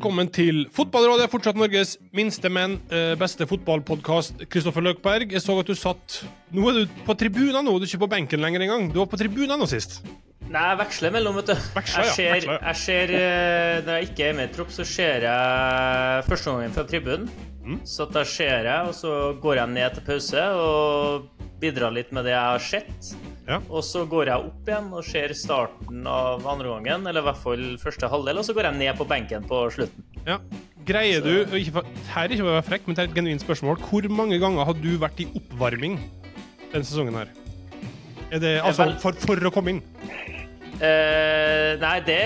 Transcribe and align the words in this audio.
velkommen 0.00 0.30
til 0.32 0.62
Fotballrådet, 0.72 1.26
fortsatt 1.28 1.58
Norges 1.60 1.90
minste, 2.16 2.48
men 2.48 2.78
eh, 2.88 3.10
beste 3.20 3.44
fotballpodkast. 3.44 4.46
Kristoffer 4.48 4.80
Løkberg, 4.86 5.34
jeg 5.34 5.42
så 5.44 5.58
at 5.60 5.68
du 5.68 5.76
satt 5.76 6.22
Nå 6.56 6.70
er 6.70 6.78
du 6.78 6.94
på 7.04 7.12
tribunen 7.20 7.60
nå, 7.68 7.74
du 7.76 7.84
er 7.84 7.90
ikke 7.90 8.06
på 8.06 8.08
benken 8.14 8.40
lenger 8.40 8.64
engang. 8.64 8.86
Du 8.94 8.96
var 9.02 9.10
på 9.12 9.20
tribunen 9.20 9.60
nå 9.60 9.68
sist. 9.68 9.98
Nei, 10.50 10.62
jeg 10.72 10.78
veksler 10.80 11.12
mellom, 11.14 11.36
vet 11.38 11.52
du. 11.52 11.66
Veksler, 11.76 12.08
jeg 12.08 12.16
ser, 12.16 12.46
ja. 12.48 12.56
jeg 12.64 12.78
ser 12.80 13.12
uh, 13.14 13.74
Når 13.86 13.98
jeg 14.00 14.08
ikke 14.08 14.24
er 14.26 14.32
med 14.34 14.48
i 14.48 14.54
tropp, 14.56 14.72
så 14.74 14.86
ser 14.88 15.26
jeg 15.28 16.24
første 16.26 16.54
gangen 16.54 16.74
fra 16.74 16.84
tribunen. 16.90 17.28
Mm. 17.60 17.76
Så 17.86 18.06
da 18.10 18.24
ser 18.26 18.66
jeg, 18.66 18.88
og 18.88 18.96
så 18.96 19.12
går 19.38 19.60
jeg 19.60 19.72
ned 19.76 19.94
til 19.94 20.06
pause 20.08 20.46
og 20.58 21.44
bidrar 21.60 21.94
litt 21.94 22.10
med 22.16 22.26
det 22.26 22.32
jeg 22.32 22.40
har 22.40 22.64
sett. 22.64 23.12
Ja. 23.46 23.60
Og 23.68 23.84
så 23.86 24.02
går 24.10 24.30
jeg 24.32 24.48
opp 24.48 24.70
igjen 24.70 24.88
og 24.96 25.06
ser 25.06 25.34
starten 25.38 26.08
av 26.08 26.46
andre 26.48 26.72
gangen, 26.72 27.06
eller 27.06 27.22
i 27.22 27.28
hvert 27.28 27.42
fall 27.44 27.64
første 27.82 28.10
halvdel, 28.10 28.40
og 28.40 28.48
så 28.48 28.56
går 28.56 28.70
jeg 28.70 28.78
ned 28.80 28.98
på 28.98 29.06
benken 29.12 29.46
på 29.50 29.62
slutten. 29.76 30.08
Ja. 30.26 30.40
Greier 30.88 31.22
du 31.22 31.54
ikke, 31.54 31.84
Her 32.10 32.24
er 32.24 32.32
ikke 32.32 32.42
for 32.42 32.50
å 32.50 32.56
være 32.56 32.66
frekk, 32.66 32.88
men 32.88 32.96
det 32.96 33.04
er 33.04 33.10
et 33.12 33.16
genuint 33.20 33.44
spørsmål. 33.44 33.78
Hvor 33.86 34.10
mange 34.10 34.40
ganger 34.42 34.66
har 34.66 34.78
du 34.80 34.90
vært 34.98 35.20
i 35.22 35.28
oppvarming 35.28 36.00
denne 36.72 36.82
sesongen 36.82 37.20
her? 37.20 37.30
Er 38.30 38.42
det 38.42 38.54
altså 38.64 38.88
for, 39.02 39.14
for 39.20 39.46
å 39.46 39.52
komme 39.54 39.76
inn? 39.76 39.82
Eh, 40.80 41.74
nei, 41.80 41.96
det, 42.06 42.20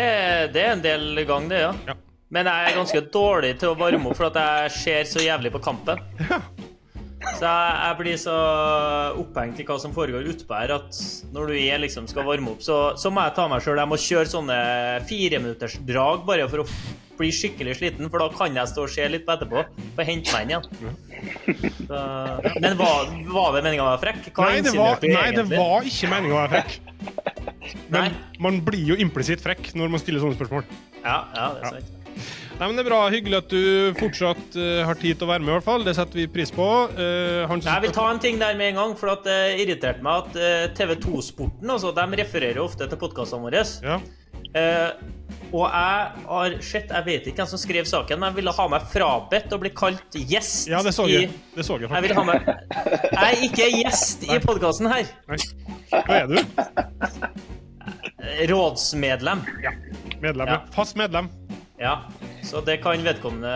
det 0.55 0.63
er 0.63 0.75
en 0.77 0.85
del 0.85 1.25
gang, 1.27 1.49
det, 1.51 1.65
ja. 1.65 1.73
Ja. 1.89 1.97
Men 2.35 2.49
jeg 2.51 2.69
er 2.71 2.79
ganske 2.79 3.03
dårlig 3.15 3.57
til 3.61 3.73
å 3.73 3.79
varme 3.79 4.11
opp, 4.11 4.19
for 4.19 4.31
at 4.31 4.39
jeg 4.39 4.73
ser 4.79 5.11
så 5.11 5.23
jævlig 5.23 5.53
på 5.55 5.63
kampen. 5.63 6.01
Så 7.25 7.41
jeg, 7.41 7.77
jeg 7.81 7.97
blir 8.01 8.19
så 8.21 8.35
opphengt 9.23 9.61
i 9.63 9.65
hva 9.67 9.79
som 9.81 9.95
foregår 9.97 10.27
utpå 10.33 10.57
her, 10.59 10.75
at 10.77 10.99
når 11.35 11.51
du 11.51 11.55
er 11.57 11.81
liksom 11.83 12.09
skal 12.11 12.27
varme 12.29 12.53
opp, 12.53 12.63
så, 12.65 12.79
så 13.01 13.13
må 13.15 13.25
jeg 13.25 13.37
ta 13.39 13.47
meg 13.51 13.65
sjøl. 13.65 13.81
Jeg 13.81 13.91
må 13.91 14.01
kjøre 14.01 14.33
sånne 14.33 14.59
fireminuttersdrag 15.09 16.27
bare 16.29 16.49
for 16.53 16.65
å 16.65 16.69
bli 17.19 17.31
skikkelig 17.35 17.79
sliten, 17.81 18.11
for 18.13 18.23
da 18.23 18.29
kan 18.35 18.57
jeg 18.59 18.71
stå 18.71 18.87
og 18.87 18.93
se 18.93 19.09
litt 19.11 19.27
på 19.27 19.35
etterpå. 19.37 19.65
Få 19.97 20.07
hente 20.07 20.35
meg 20.35 20.47
inn 20.47 20.55
igjen. 20.55 20.65
Så, 21.85 22.01
men 22.61 22.79
var, 22.81 23.11
var 23.35 23.57
det 23.57 23.65
meninga 23.67 23.85
å 23.85 23.91
være 23.93 24.03
frekk? 24.07 24.31
Hva 24.37 24.51
Nei, 24.51 24.63
det 24.65 24.75
var, 24.77 25.05
nei, 25.05 25.27
det 25.37 25.47
var 25.51 25.91
ikke 25.91 26.13
meninga 26.13 26.37
å 26.37 26.41
være 26.43 26.55
frekk. 26.55 26.79
Nei. 27.95 28.07
Men 28.09 28.17
man 28.47 28.63
blir 28.67 28.95
jo 28.95 28.99
implisitt 29.01 29.45
frekk 29.45 29.73
når 29.79 29.93
man 29.95 30.03
stiller 30.03 30.25
sånne 30.25 30.39
spørsmål. 30.39 30.67
Ja, 31.05 31.21
ja, 31.37 31.53
det 31.57 31.63
er 31.63 31.79
sant. 31.79 32.01
Nei, 32.55 32.69
men 32.69 32.77
Det 32.77 32.85
er 32.85 32.87
bra. 32.87 33.01
Hyggelig 33.11 33.39
at 33.41 33.51
du 33.51 33.95
fortsatt 33.99 34.59
uh, 34.59 34.85
har 34.87 34.99
tid 35.01 35.19
til 35.19 35.27
å 35.27 35.31
være 35.33 35.43
med. 35.43 35.51
i 35.51 35.57
hvert 35.57 35.67
fall. 35.67 35.87
Det 35.87 35.97
setter 35.99 36.21
vi 36.23 36.27
pris 36.31 36.53
på. 36.55 36.67
Uh, 36.95 37.43
som 37.51 37.65
Jeg 37.67 37.87
vil 37.87 37.95
ta 37.97 38.05
en 38.13 38.21
ting 38.23 38.39
der 38.41 38.55
med 38.59 38.73
en 38.73 38.83
gang, 38.83 38.95
for 38.99 39.11
at 39.15 39.25
det 39.27 39.39
irriterte 39.65 40.05
meg 40.05 40.23
at 40.23 40.39
uh, 40.39 40.75
TV 40.77 40.95
2-sporten 41.03 41.75
altså, 41.75 41.91
de 41.97 42.21
refererer 42.23 42.63
ofte 42.63 42.87
til 42.91 43.01
podkastene 43.01 43.49
våre. 43.49 43.65
Ja. 43.83 43.99
Eh, 44.55 44.91
og 45.55 45.65
jeg 45.67 46.27
har 46.29 46.53
sett 46.63 46.93
Jeg 46.95 47.05
vet 47.07 47.25
ikke 47.27 47.43
hvem 47.43 47.49
som 47.51 47.59
skrev 47.59 47.87
saken, 47.91 48.21
men 48.21 48.31
jeg 48.31 48.39
ville 48.39 48.53
ha 48.55 48.67
meg 48.71 48.85
frabedt 48.93 49.55
å 49.55 49.59
bli 49.59 49.73
kalt 49.75 50.15
gjest 50.15 50.69
ja, 50.71 50.83
det 50.87 50.93
så 50.95 51.09
i 51.11 51.17
jeg. 51.17 51.33
Det 51.57 51.67
så 51.67 51.79
jeg 51.83 51.91
Jeg 51.91 52.07
vil 52.07 52.15
ha 52.15 52.25
meg 52.29 52.47
Jeg 52.47 53.25
er 53.25 53.43
ikke 53.49 53.69
gjest 53.71 54.27
i 54.29 54.39
podkasten 54.43 54.91
her. 54.91 55.11
Nei. 55.31 55.41
Hva 55.95 56.21
er 56.21 56.31
du? 56.31 56.39
Rådsmedlem. 58.51 59.43
Rådsmedlem. 59.45 60.21
Medlem? 60.25 60.49
Ja. 60.49 60.55
Ja. 60.55 60.61
Fast 60.75 60.97
medlem. 60.97 61.29
Ja. 61.79 61.97
Så 62.45 62.63
det 62.65 62.79
kan 62.85 63.03
vedkommende 63.05 63.55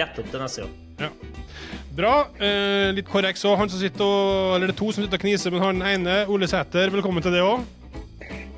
rette 0.00 0.22
opp 0.22 0.32
til 0.32 0.42
neste 0.42 0.64
gang. 0.64 0.72
Ja. 1.00 1.10
Bra. 1.96 2.14
Eh, 2.40 2.90
litt 2.96 3.08
korrekt 3.10 3.40
så. 3.40 3.54
Han 3.58 3.70
som 3.70 3.80
sitter 3.80 4.06
og, 4.06 4.56
eller 4.56 4.70
det 4.70 4.74
er 4.74 4.80
to 4.80 4.90
som 4.94 5.04
sitter 5.04 5.20
og 5.20 5.24
kniser, 5.24 5.54
men 5.54 5.64
han 5.64 5.84
ene, 5.92 6.16
Ole 6.32 6.48
Sæter, 6.50 6.92
velkommen 6.94 7.24
til 7.24 7.36
det 7.36 7.44
òg. 7.44 7.62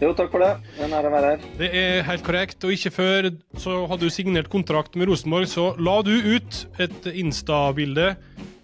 Jo, 0.00 0.12
takk 0.18 0.32
for 0.32 0.42
det. 0.42 0.52
En 0.82 0.94
ære 0.96 1.10
å 1.10 1.14
være 1.14 1.32
her. 1.34 1.44
Det 1.60 1.68
er 1.78 2.06
helt 2.08 2.24
korrekt. 2.26 2.64
Og 2.66 2.72
ikke 2.74 2.90
før 2.94 3.28
så 3.60 3.82
hadde 3.90 4.08
du 4.08 4.14
signert 4.14 4.48
kontrakt 4.52 4.96
med 4.98 5.10
Rosenborg, 5.10 5.46
så 5.50 5.72
la 5.78 5.98
du 6.06 6.14
ut 6.16 6.62
et 6.82 7.10
Insta-bilde 7.12 8.14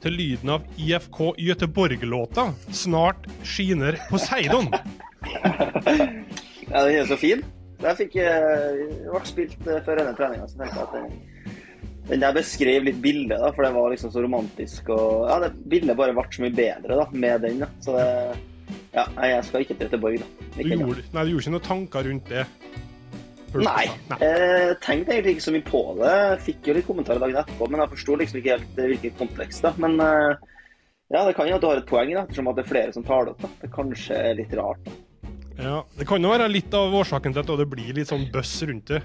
til 0.03 0.15
lyden 0.15 0.55
av 0.55 0.67
IFK 0.79 1.35
Göteborg-låta 1.43 2.53
'Snart 2.71 3.27
skiner 3.43 3.99
Poseidon'. 4.11 4.71
Ja, 6.69 6.83
den 6.85 6.99
er 7.01 7.07
så 7.09 7.17
fin. 7.17 7.41
Jeg 7.81 7.97
fikk 7.97 8.19
jeg 8.19 8.89
ble 9.09 9.21
spilt 9.25 9.69
eh, 9.71 9.79
før 9.87 10.03
denne 10.03 10.13
treninga, 10.19 10.49
så 10.51 10.59
tenkte 10.59 10.77
jeg 10.77 10.85
at 10.85 10.97
den, 10.99 11.55
den 12.11 12.21
der 12.21 12.35
beskrev 12.37 12.85
litt 12.85 12.99
bildet, 13.01 13.39
da, 13.41 13.49
for 13.57 13.65
det 13.65 13.71
var 13.73 13.89
liksom 13.95 14.13
så 14.13 14.21
romantisk. 14.25 14.91
Og 14.93 15.31
ja, 15.31 15.39
det 15.47 15.55
bildet 15.73 15.97
bare 15.97 16.13
ble 16.17 16.27
så 16.29 16.45
mye 16.45 16.57
bedre 16.59 16.99
da, 17.01 17.07
med 17.13 17.47
den. 17.47 17.63
da. 17.65 17.71
Så 17.81 17.97
det 17.97 18.09
Ja, 18.95 19.05
nei, 19.17 19.33
jeg 19.35 19.47
skal 19.49 19.65
ikke 19.65 19.77
til 19.77 19.89
Göteborg, 19.89 20.23
da. 20.23 20.51
Du 20.57 20.69
gjorde, 20.69 21.03
nei, 21.13 21.25
du 21.25 21.33
gjorde 21.33 21.45
ikke 21.45 21.55
noen 21.55 21.67
tanker 21.69 22.09
rundt 22.09 22.31
det? 22.33 22.45
Nei. 23.57 23.89
nei. 24.11 24.19
Jeg 24.21 24.77
tenkte 24.85 25.15
egentlig 25.15 25.37
ikke 25.37 25.47
så 25.47 25.55
mye 25.55 25.67
på 25.67 25.83
det. 26.01 26.15
Fikk 26.45 26.69
jo 26.69 26.77
litt 26.77 26.89
kommentarer 26.89 27.23
dagen 27.23 27.41
etterpå, 27.41 27.69
men 27.71 27.83
jeg 27.83 27.93
forsto 27.95 28.17
liksom 28.21 28.41
ikke 28.41 28.57
helt 28.57 28.81
eh, 28.81 28.89
hvilken 28.93 29.19
kontekst. 29.21 29.65
da. 29.65 29.73
Men 29.81 29.97
eh, 30.05 30.49
ja, 31.15 31.23
det 31.25 31.35
kan 31.39 31.49
jo 31.49 31.57
at 31.57 31.65
du 31.65 31.69
har 31.71 31.81
et 31.81 31.89
poeng, 31.89 32.13
da, 32.13 32.25
ettersom 32.27 32.51
at 32.53 32.59
det 32.59 32.67
er 32.67 32.73
flere 32.73 32.97
som 32.97 33.07
tar 33.07 33.29
det 33.29 33.37
opp. 33.37 33.45
da. 33.47 33.53
Det 33.63 33.71
kanskje 33.73 34.23
er 34.31 34.41
litt 34.41 34.57
rart. 34.59 34.89
da. 34.89 34.97
Ja, 35.59 35.79
det 35.99 36.07
kan 36.07 36.23
jo 36.23 36.31
være 36.31 36.47
litt 36.53 36.75
av 36.77 36.93
årsaken 36.95 37.35
til 37.35 37.43
at 37.43 37.53
det 37.59 37.67
blir 37.71 37.97
litt 37.97 38.11
sånn 38.11 38.29
bøss 38.33 38.53
rundt 38.69 38.93
det. 38.93 39.01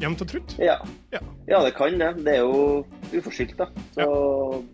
Jevnt 0.00 0.22
og 0.24 0.28
trutt. 0.30 0.54
Ja. 0.58 0.78
Ja. 1.12 1.20
ja, 1.48 1.58
det 1.66 1.74
kan 1.76 1.98
det. 2.00 2.08
Det 2.24 2.38
er 2.38 2.40
jo 2.40 2.86
uforskyldt, 3.12 3.56
da. 3.58 3.66
Så 3.92 4.06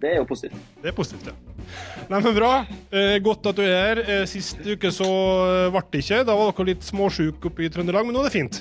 det 0.03 0.13
er 0.13 0.21
jo 0.21 0.27
positivt. 0.29 0.61
Det 0.85 0.93
er 0.93 0.95
positivt, 0.95 1.27
ja. 1.33 1.35
Nei, 2.13 2.21
men 2.23 2.37
Bra. 2.37 2.53
Eh, 2.95 3.17
godt 3.25 3.49
at 3.51 3.59
du 3.59 3.65
er 3.65 3.75
her. 3.75 4.01
Eh, 4.05 4.25
sist 4.31 4.61
uke 4.63 4.93
så 4.95 5.09
eh, 5.09 5.67
ble 5.75 5.83
det 5.91 6.05
ikke. 6.05 6.21
Da 6.29 6.37
var 6.39 6.53
dere 6.55 6.69
litt 6.71 6.87
småsjuke 6.87 7.51
oppe 7.51 7.67
i 7.67 7.71
Trøndelag, 7.75 8.07
men 8.07 8.15
nå 8.15 8.23
er 8.23 8.29
det 8.31 8.37
fint. 8.37 8.61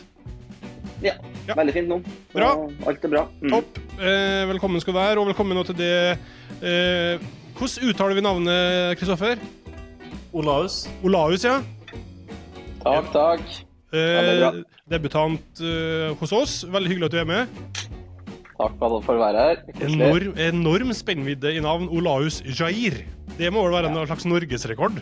Ja, 1.04 1.14
Ja. 1.46 1.54
veldig 1.54 1.74
fint 1.76 1.92
nå. 1.92 2.00
Så 2.32 2.40
Bra. 2.40 2.50
Alt 2.90 3.04
er 3.06 3.12
bra. 3.14 3.26
Mm. 3.44 3.52
Topp. 3.54 3.78
Eh, 4.00 4.46
velkommen 4.50 4.82
skal 4.82 4.96
du 4.96 5.00
være, 5.00 5.20
og 5.22 5.30
velkommen 5.30 5.54
nå 5.60 5.66
til 5.68 5.78
det 5.78 5.92
eh, 6.66 7.22
Hvordan 7.56 7.92
uttaler 7.92 8.18
vi 8.18 8.24
navnet, 8.26 8.98
Kristoffer? 9.00 9.38
Olaus. 10.36 10.82
Olaus, 11.06 11.46
ja. 11.46 11.60
Takk, 12.82 13.12
takk. 13.14 13.46
Eh, 13.94 14.00
det 14.02 14.34
er 14.34 14.42
bra. 14.42 14.66
Debutant 14.86 15.62
uh, 15.66 16.14
hos 16.20 16.32
oss. 16.36 16.60
Veldig 16.70 16.92
hyggelig 16.92 17.08
at 17.10 17.14
du 17.16 17.22
er 17.24 17.30
med. 17.30 17.62
Takk 18.56 18.76
for 18.80 19.02
å 19.02 19.16
være 19.18 19.46
her. 19.48 19.62
Enorm, 19.84 20.36
enorm 20.40 20.92
spennvidde 20.96 21.56
i 21.58 21.62
navn. 21.64 21.88
Olaus 21.90 22.38
Jair. 22.46 23.02
Det 23.36 23.50
må 23.52 23.66
vel 23.66 23.74
være 23.74 23.90
en 23.90 24.06
slags 24.06 24.28
norgesrekord? 24.30 25.02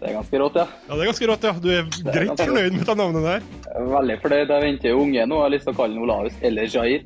Det 0.00 0.08
er 0.08 0.14
ganske 0.14 0.38
rått, 0.40 0.54
ja. 0.56 0.64
Ja, 0.86 0.94
det 0.94 1.02
er 1.02 1.10
ganske 1.10 1.28
rått, 1.28 1.42
ja. 1.44 1.52
Du 1.60 1.66
er 1.74 1.90
greit 2.06 2.40
fornøyd 2.40 2.76
med 2.76 2.86
det 2.86 2.96
navnet 3.00 3.26
der? 3.26 3.48
Veldig 3.90 4.16
fornøyd. 4.22 4.54
Jeg 4.54 4.64
venter 4.64 4.94
jo 4.94 5.02
unge 5.02 5.26
nå. 5.26 5.40
Jeg 5.40 5.44
har 5.44 5.52
lyst 5.56 5.66
til 5.66 5.74
å 5.74 5.80
kalle 5.80 5.96
den 5.96 6.06
Olaus 6.06 6.38
eller 6.46 6.70
Jair. 6.70 7.04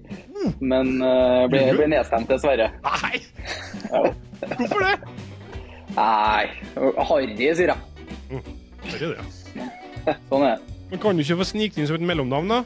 Men 0.60 0.92
uh, 1.00 1.48
jeg 1.48 1.72
ble, 1.80 1.88
nedstemt, 1.94 2.28
dessverre. 2.30 2.68
Nei! 2.84 3.22
Ja. 3.88 4.04
Hvorfor 4.44 4.84
det? 4.84 4.92
Nei, 5.96 6.44
Harry, 7.08 7.34
sier 7.40 7.72
jeg. 7.72 7.80
Mm. 8.28 8.46
Harry, 8.92 9.08
det, 9.08 9.16
ja. 9.16 10.14
Sånn 10.28 10.44
er 10.44 10.52
det. 10.52 10.73
Men 10.90 11.00
kan 11.02 11.16
du 11.16 11.22
ikke 11.24 11.38
få 11.40 11.46
snikt 11.48 11.78
inn 11.80 11.88
som 11.88 11.96
et 11.98 12.06
mellomnavn, 12.06 12.50
da? 12.52 12.62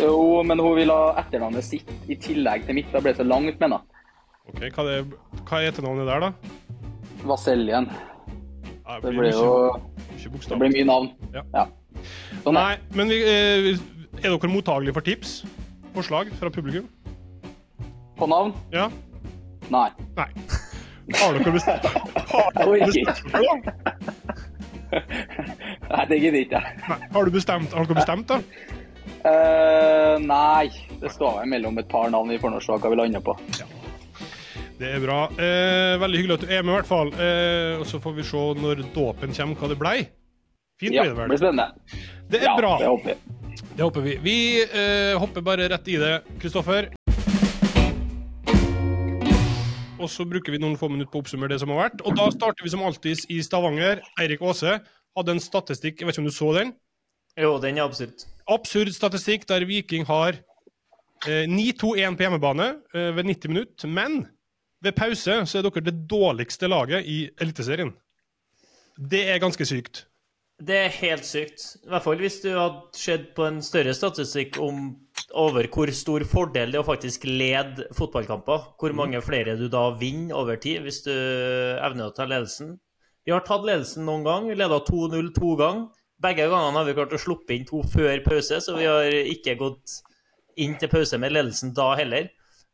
Jo, 0.00 0.42
men 0.44 0.60
hun 0.60 0.74
vil 0.76 0.90
ha 0.92 1.14
etternavnet 1.22 1.64
sitt 1.64 1.88
i 2.10 2.16
tillegg 2.20 2.66
til 2.66 2.76
mitt. 2.80 2.90
Da 2.92 3.00
ble 3.00 3.12
det 3.14 3.20
så 3.22 3.26
langt, 3.26 3.60
mener 3.62 3.80
jeg. 3.80 4.04
Ok, 4.46 4.60
Hva 4.76 4.84
er, 4.92 5.06
hva 5.48 5.60
er 5.62 5.70
etternavnet 5.70 6.08
der, 6.10 6.26
da? 6.26 6.32
Vaseljen. 7.26 7.88
Ja, 8.86 9.00
Det 9.02 9.12
blir 9.16 9.32
jo 9.32 9.80
det 10.26 10.58
blir 10.58 10.72
mye 10.72 10.86
navn. 10.86 11.08
Ja. 11.34 11.66
Sånn 12.44 12.56
er. 12.56 12.60
Nei, 12.60 12.76
men 12.98 13.10
vi, 13.10 13.18
eh, 13.26 13.72
er 14.22 14.32
dere 14.34 14.50
mottagelige 14.50 14.94
for 14.96 15.06
tips? 15.06 15.40
Forslag 15.94 16.30
fra 16.38 16.50
publikum? 16.52 16.86
På 18.18 18.28
navn? 18.30 18.52
Ja? 18.72 18.88
Nei. 19.72 19.88
Nei. 20.16 20.28
Har 21.16 21.36
dere 21.38 21.52
bestemt? 21.56 21.86
Dere 22.56 22.90
da? 23.32 24.35
Nei, 25.90 26.04
det 26.10 26.18
gidder 26.22 26.40
ikke 26.42 26.60
jeg. 26.60 26.98
Har, 27.14 27.24
du 27.24 27.30
bestemt, 27.34 27.72
har 27.76 27.86
dere 27.88 27.98
bestemt, 28.00 28.28
da? 28.30 28.40
Uh, 29.26 30.16
nei, 30.22 30.68
det 31.00 31.10
står 31.14 31.40
vel 31.40 31.48
mellom 31.50 31.78
et 31.82 31.88
par 31.90 32.10
navn 32.12 32.30
vi 32.30 32.38
får 32.42 32.52
nå 32.54 32.60
se 32.62 32.76
hva 32.78 32.90
vi 32.92 32.98
lander 33.00 33.22
på. 33.26 33.34
Det 34.76 34.90
er 34.92 35.00
bra. 35.02 35.22
Uh, 35.38 35.96
veldig 36.02 36.20
hyggelig 36.20 36.36
at 36.36 36.44
du 36.44 36.52
er 36.52 36.62
med, 36.66 36.72
i 36.74 36.76
hvert 36.80 36.90
fall. 36.90 37.10
Uh, 37.16 37.80
og 37.80 37.86
så 37.90 38.00
får 38.02 38.16
vi 38.18 38.26
se 38.28 38.42
når 38.60 38.84
dåpen 38.94 39.34
kommer, 39.34 39.58
hva 39.62 39.70
det 39.72 39.78
blei. 39.80 39.96
Fint 40.80 40.92
Ja, 40.94 41.06
blir 41.06 41.14
det 41.14 41.16
det 41.16 41.22
vel. 41.22 41.32
blir 41.32 41.40
spennende. 41.40 41.68
Det 42.30 42.42
er 42.42 42.48
Ja, 42.50 42.56
bra. 42.58 42.74
det 42.82 42.90
håper 42.92 43.14
jeg. 43.14 43.18
Det 43.76 43.84
håper 43.86 44.04
vi. 44.04 44.14
Vi 44.24 44.36
hopper 45.20 45.42
bare 45.44 45.66
rett 45.72 45.88
i 45.88 45.96
det, 46.00 46.12
Kristoffer. 46.40 46.90
Og 50.06 50.12
så 50.12 50.22
bruker 50.28 50.54
vi 50.54 50.60
noen 50.62 50.78
få 50.78 50.86
minutter 50.92 51.10
på 51.10 51.18
å 51.18 51.24
oppsummere 51.24 51.50
det 51.50 51.58
som 51.62 51.72
har 51.74 51.88
vært. 51.88 52.02
Og 52.06 52.14
da 52.14 52.28
starter 52.30 52.62
vi 52.62 52.70
som 52.70 52.84
alltid 52.86 53.26
i 53.34 53.40
Stavanger. 53.42 54.04
Eirik 54.22 54.44
Aase 54.46 54.78
hadde 55.18 55.34
en 55.34 55.42
statistikk, 55.42 55.98
jeg 55.98 56.06
vet 56.06 56.14
ikke 56.14 56.22
om 56.22 56.28
du 56.30 56.36
så 56.36 56.50
den? 56.54 56.74
Jo, 57.36 57.56
den 57.60 57.80
er 57.80 57.88
absurd. 57.88 58.22
Absurd 58.48 58.92
statistikk 58.94 59.44
der 59.50 59.66
Viking 59.68 60.06
har 60.08 60.38
eh, 61.26 61.44
9-2-1 61.50 62.16
på 62.16 62.24
hjemmebane 62.24 62.68
eh, 62.94 63.10
ved 63.16 63.28
90 63.32 63.52
minutter. 63.52 63.90
Men 63.90 64.22
ved 64.84 64.94
pause 64.96 65.40
så 65.42 65.58
er 65.58 65.66
dere 65.66 65.88
det 65.88 65.96
dårligste 66.08 66.70
laget 66.70 67.08
i 67.10 67.24
Eliteserien. 67.42 67.90
Det 68.96 69.26
er 69.28 69.42
ganske 69.42 69.66
sykt. 69.68 70.06
Det 70.62 70.76
er 70.86 70.94
helt 71.02 71.26
sykt. 71.28 71.66
I 71.84 71.90
hvert 71.92 72.06
fall 72.06 72.22
hvis 72.22 72.38
du 72.44 72.52
hadde 72.54 72.96
sett 72.96 73.32
på 73.36 73.44
en 73.44 73.58
større 73.64 73.92
statistikk 73.96 74.60
om 74.62 74.94
over 75.34 75.66
hvor 75.72 75.90
stor 75.94 76.22
fordel 76.28 76.70
det 76.70 76.78
er 76.78 76.84
å 76.84 76.86
faktisk 76.86 77.26
lede 77.26 77.88
fotballkamper. 77.96 78.72
Hvor 78.78 78.94
mange 78.96 79.20
flere 79.24 79.56
du 79.58 79.66
da 79.72 79.88
vinner 79.98 80.36
over 80.38 80.60
tid, 80.62 80.84
hvis 80.84 81.02
du 81.06 81.12
evner 81.12 82.08
å 82.08 82.14
ta 82.14 82.28
ledelsen. 82.28 82.76
Vi 83.26 83.34
har 83.34 83.42
tatt 83.46 83.66
ledelsen 83.66 84.06
noen 84.06 84.26
gang. 84.26 84.46
Vi 84.46 84.58
leda 84.58 84.78
2-0 84.86 85.32
to 85.34 85.56
ganger. 85.58 85.88
Begge 86.22 86.46
gangene 86.48 86.78
har 86.78 86.86
vi 86.86 86.94
klart 86.96 87.12
å 87.12 87.20
sluppe 87.20 87.52
inn 87.52 87.66
to 87.68 87.82
før 87.92 88.22
pause, 88.24 88.62
så 88.64 88.76
vi 88.78 88.86
har 88.88 89.10
ikke 89.34 89.58
gått 89.60 89.98
inn 90.56 90.78
til 90.80 90.88
pause 90.88 91.18
med 91.20 91.34
ledelsen 91.34 91.74
da 91.76 91.90
heller. 91.98 92.30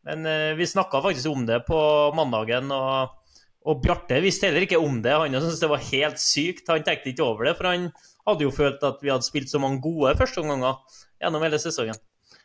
Men 0.07 0.29
eh, 0.29 0.53
vi 0.59 0.69
snakka 0.69 1.01
faktisk 1.03 1.33
om 1.33 1.43
det 1.49 1.65
på 1.67 1.81
mandagen, 2.15 2.71
og, 2.71 3.35
og 3.67 3.83
Bjarte 3.83 4.21
visste 4.23 4.47
heller 4.51 4.69
ikke 4.69 4.79
om 4.79 5.01
det. 5.03 5.17
Han 5.17 5.35
syntes 5.41 5.63
det 5.63 5.73
var 5.73 5.83
helt 5.89 6.23
sykt. 6.23 6.71
Han 6.71 6.87
tenkte 6.87 7.11
ikke 7.11 7.27
over 7.27 7.49
det, 7.49 7.57
for 7.59 7.73
han 7.73 7.91
hadde 8.29 8.47
jo 8.47 8.55
følt 8.55 8.87
at 8.87 9.03
vi 9.03 9.11
hadde 9.11 9.27
spilt 9.27 9.51
så 9.51 9.59
mange 9.63 9.83
gode 9.83 10.15
førsteomganger 10.21 10.79
gjennom 11.23 11.43
hele 11.43 11.59
sesongen. 11.63 11.99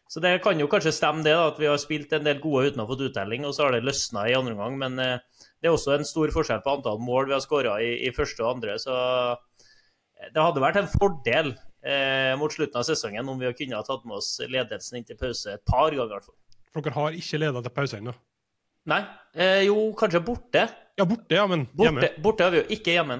Så 0.07 0.21
det 0.23 0.37
kan 0.43 0.59
jo 0.59 0.69
kanskje 0.71 0.93
stemme 0.95 1.25
det, 1.25 1.33
da, 1.35 1.49
at 1.51 1.59
vi 1.59 1.67
har 1.67 1.79
spilt 1.81 2.13
en 2.15 2.23
del 2.23 2.39
gode 2.43 2.69
uten 2.69 2.79
å 2.79 2.85
ha 2.85 2.91
fått 2.91 3.03
uttelling, 3.09 3.43
og 3.47 3.55
så 3.55 3.65
har 3.65 3.75
det 3.75 3.83
løsna 3.83 4.23
i 4.29 4.35
andre 4.37 4.55
omgang. 4.55 4.77
Men 4.79 5.03
eh, 5.03 5.45
det 5.59 5.67
er 5.67 5.75
også 5.75 5.97
en 5.97 6.07
stor 6.07 6.31
forskjell 6.35 6.63
på 6.63 6.77
antall 6.77 7.01
mål 7.03 7.27
vi 7.27 7.35
har 7.35 7.43
skåra 7.43 7.77
i, 7.83 7.91
i 8.07 8.13
første 8.15 8.45
og 8.45 8.57
andre. 8.57 8.77
Så 8.79 8.95
det 10.33 10.41
hadde 10.41 10.63
vært 10.63 10.79
en 10.81 10.89
fordel 10.89 11.51
eh, 11.53 12.33
mot 12.39 12.53
slutten 12.53 12.79
av 12.79 12.87
sesongen 12.87 13.29
om 13.29 13.39
vi 13.41 13.53
kunne 13.57 13.77
ha 13.77 13.85
tatt 13.85 14.05
med 14.07 14.19
oss 14.19 14.35
ledelsen 14.47 14.99
inn 14.99 15.07
til 15.07 15.19
pause 15.19 15.57
et 15.57 15.65
par 15.67 15.91
ganger. 15.91 16.09
i 16.09 16.15
hvert 16.15 16.29
fall. 16.29 16.37
For 16.73 16.85
dere 16.85 16.97
har 16.97 17.17
ikke 17.17 17.41
leda 17.41 17.63
til 17.65 17.75
pause 17.75 18.01
ennå? 18.01 18.13
Nei, 18.87 19.01
eh, 19.35 19.63
jo, 19.67 19.89
kanskje 19.99 20.23
borte. 20.23 20.67
Ja, 20.97 21.05
borte, 21.05 21.35
ja, 21.35 21.47
men 21.49 21.67
hjemme. 21.75 21.99
Borte, 21.99 22.21
borte 22.23 22.45
har 22.47 22.53
vi 22.53 22.61
jo 22.61 22.67
ikke 22.77 22.95
hjemme. 22.95 23.19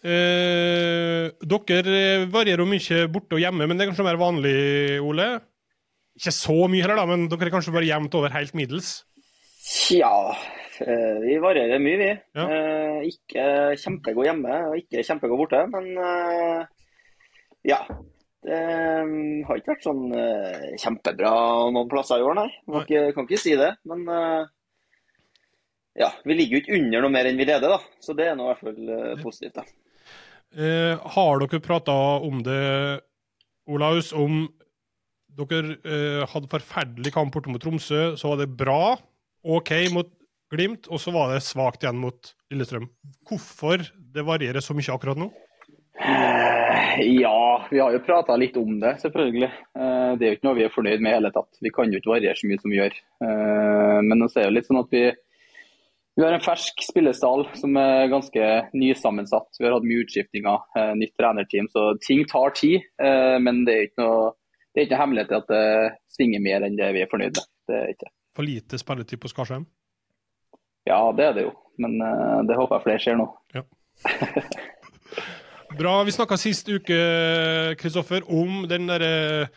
Eh, 0.00 1.30
dere 1.52 2.02
varierer 2.32 2.68
mye 2.68 3.04
borte 3.12 3.36
og 3.36 3.42
hjemme, 3.42 3.68
men 3.68 3.76
det 3.76 3.84
er 3.84 3.92
kanskje 3.92 4.08
mer 4.08 4.20
vanlig, 4.20 4.56
Ole? 5.04 5.28
Ikke 6.20 6.34
så 6.36 6.54
mye 6.68 6.84
heller, 6.84 6.98
da, 7.00 7.06
men 7.08 7.30
dere 7.32 7.48
er 7.48 7.54
kanskje 7.54 7.72
bare 7.72 7.88
jevnt 7.88 8.14
over 8.18 8.34
helt 8.34 8.52
middels? 8.58 8.90
Tja, 9.64 10.10
eh, 10.84 11.16
vi 11.22 11.38
varierer 11.40 11.80
mye, 11.80 11.96
vi. 11.96 12.10
Ja. 12.36 12.44
Eh, 12.44 13.08
ikke 13.08 13.46
kjempegod 13.80 14.28
hjemme 14.28 14.58
og 14.68 14.76
ikke 14.82 15.04
kjempegod 15.06 15.40
borte, 15.40 15.64
men 15.72 15.90
eh, 15.96 16.60
ja. 17.72 17.80
Det 18.40 18.56
mm, 18.56 19.42
har 19.44 19.58
ikke 19.58 19.74
vært 19.74 19.82
sånn 19.84 20.04
kjempebra 20.80 21.32
noen 21.76 21.90
plasser 21.90 22.22
i 22.22 22.24
år, 22.24 22.38
nei. 22.38 22.46
Kan 22.72 23.12
kan 23.16 23.26
ikke 23.26 23.40
si 23.40 23.52
det. 23.56 23.74
Men 23.84 24.06
ja, 25.92 26.08
vi 26.24 26.36
ligger 26.38 26.56
jo 26.56 26.62
ikke 26.62 26.78
under 26.78 27.04
noe 27.04 27.12
mer 27.12 27.28
enn 27.28 27.36
vi 27.36 27.44
leder, 27.44 27.68
da. 27.68 28.00
Så 28.00 28.16
det 28.16 28.30
er 28.30 28.38
nå 28.38 28.46
i 28.46 28.54
hvert 28.54 28.64
fall 28.64 29.20
positivt, 29.20 29.60
da. 29.60 29.66
Eh, 30.50 30.96
har 31.14 31.38
dere 31.44 31.60
prata 31.62 31.94
om 32.26 32.40
det, 32.42 33.00
Olaus, 33.70 34.12
om 34.12 34.48
dere 35.48 35.76
eh, 35.84 36.26
hadde 36.28 36.50
forferdelig 36.52 37.12
kamp 37.14 37.32
borte 37.32 37.48
mot 37.48 37.62
Tromsø, 37.62 38.16
så 38.20 38.28
var 38.34 38.36
det 38.42 38.50
bra, 38.56 38.96
OK 39.44 39.70
mot 39.94 40.08
Glimt, 40.50 40.88
og 40.90 40.98
så 40.98 41.12
var 41.14 41.30
det 41.30 41.44
svakt 41.46 41.84
igjen 41.84 42.00
mot 42.02 42.32
Lillestrøm. 42.50 42.88
Hvorfor 43.28 43.84
det 43.96 44.24
varierer 44.26 44.58
så 44.60 44.74
mye 44.74 44.90
akkurat 44.92 45.16
nå? 45.16 45.28
Eh, 46.00 47.00
Ja, 47.20 47.66
vi 47.70 47.78
har 47.78 47.92
jo 47.94 48.00
prata 48.02 48.34
litt 48.36 48.56
om 48.58 48.80
det, 48.82 48.96
selvfølgelig. 49.00 49.46
Eh, 49.78 50.16
Det 50.18 50.26
er 50.26 50.30
jo 50.32 50.36
ikke 50.36 50.48
noe 50.48 50.58
vi 50.58 50.64
er 50.66 50.74
fornøyd 50.74 51.00
med 51.00 51.12
i 51.12 51.14
hele 51.14 51.30
tatt. 51.32 51.54
Vi 51.62 51.70
kan 51.70 51.92
jo 51.92 52.00
ikke 52.00 52.10
variere 52.16 52.34
så 52.36 52.48
mye 52.50 52.60
som 52.60 52.70
vi 52.70 52.80
gjør. 52.80 52.96
Eh, 53.22 54.00
Men 54.02 54.18
nå 54.18 54.26
er 54.36 54.48
jo 54.48 54.54
litt 54.56 54.66
sånn 54.66 54.80
at 54.82 54.90
vi, 54.90 55.04
vi 56.18 56.24
har 56.24 56.34
en 56.34 56.42
fersk 56.44 56.82
spillestall 56.82 57.46
som 57.54 57.76
er 57.76 58.08
ganske 58.10 58.50
nysammensatt. 58.74 59.54
Vi 59.60 59.64
har 59.68 59.76
hatt 59.78 59.86
mye 59.86 60.02
utskiftinger, 60.02 60.58
nytt 60.98 61.14
trenerteam, 61.16 61.68
så 61.70 61.94
ting 62.02 62.24
tar 62.26 62.50
tid. 62.58 62.82
Men 62.98 63.64
det 63.64 63.72
er 63.72 63.78
jo 63.84 63.88
ikke 63.88 64.02
noe 64.02 64.32
det 64.70 64.80
er 64.80 64.84
ikke 64.86 65.00
hemmelighet 65.00 65.32
at 65.34 65.48
det 65.50 65.66
svinger 66.14 66.40
mer 66.44 66.60
enn 66.66 66.76
det 66.78 66.88
vi 66.94 67.00
er 67.02 67.10
fornøyd 67.10 67.34
med. 67.34 67.46
Det 67.70 67.76
er 67.76 67.86
ikke. 67.94 68.08
For 68.38 68.44
lite 68.46 68.78
spilletid 68.78 69.18
på 69.22 69.30
Skarsheim? 69.30 69.64
Ja, 70.88 71.00
det 71.16 71.24
er 71.26 71.32
det 71.36 71.44
jo. 71.48 71.52
Men 71.80 71.92
uh, 72.02 72.40
det 72.46 72.58
håper 72.58 72.74
jeg 72.76 72.84
flere 72.86 73.02
ser 73.02 73.16
nå. 73.18 73.26
Bra. 75.80 75.94
Vi 76.06 76.12
snakka 76.14 76.34
sist 76.40 76.66
uke, 76.70 76.98
Kristoffer, 77.78 78.20
om 78.26 78.50
den 78.70 78.88
derre 78.90 79.48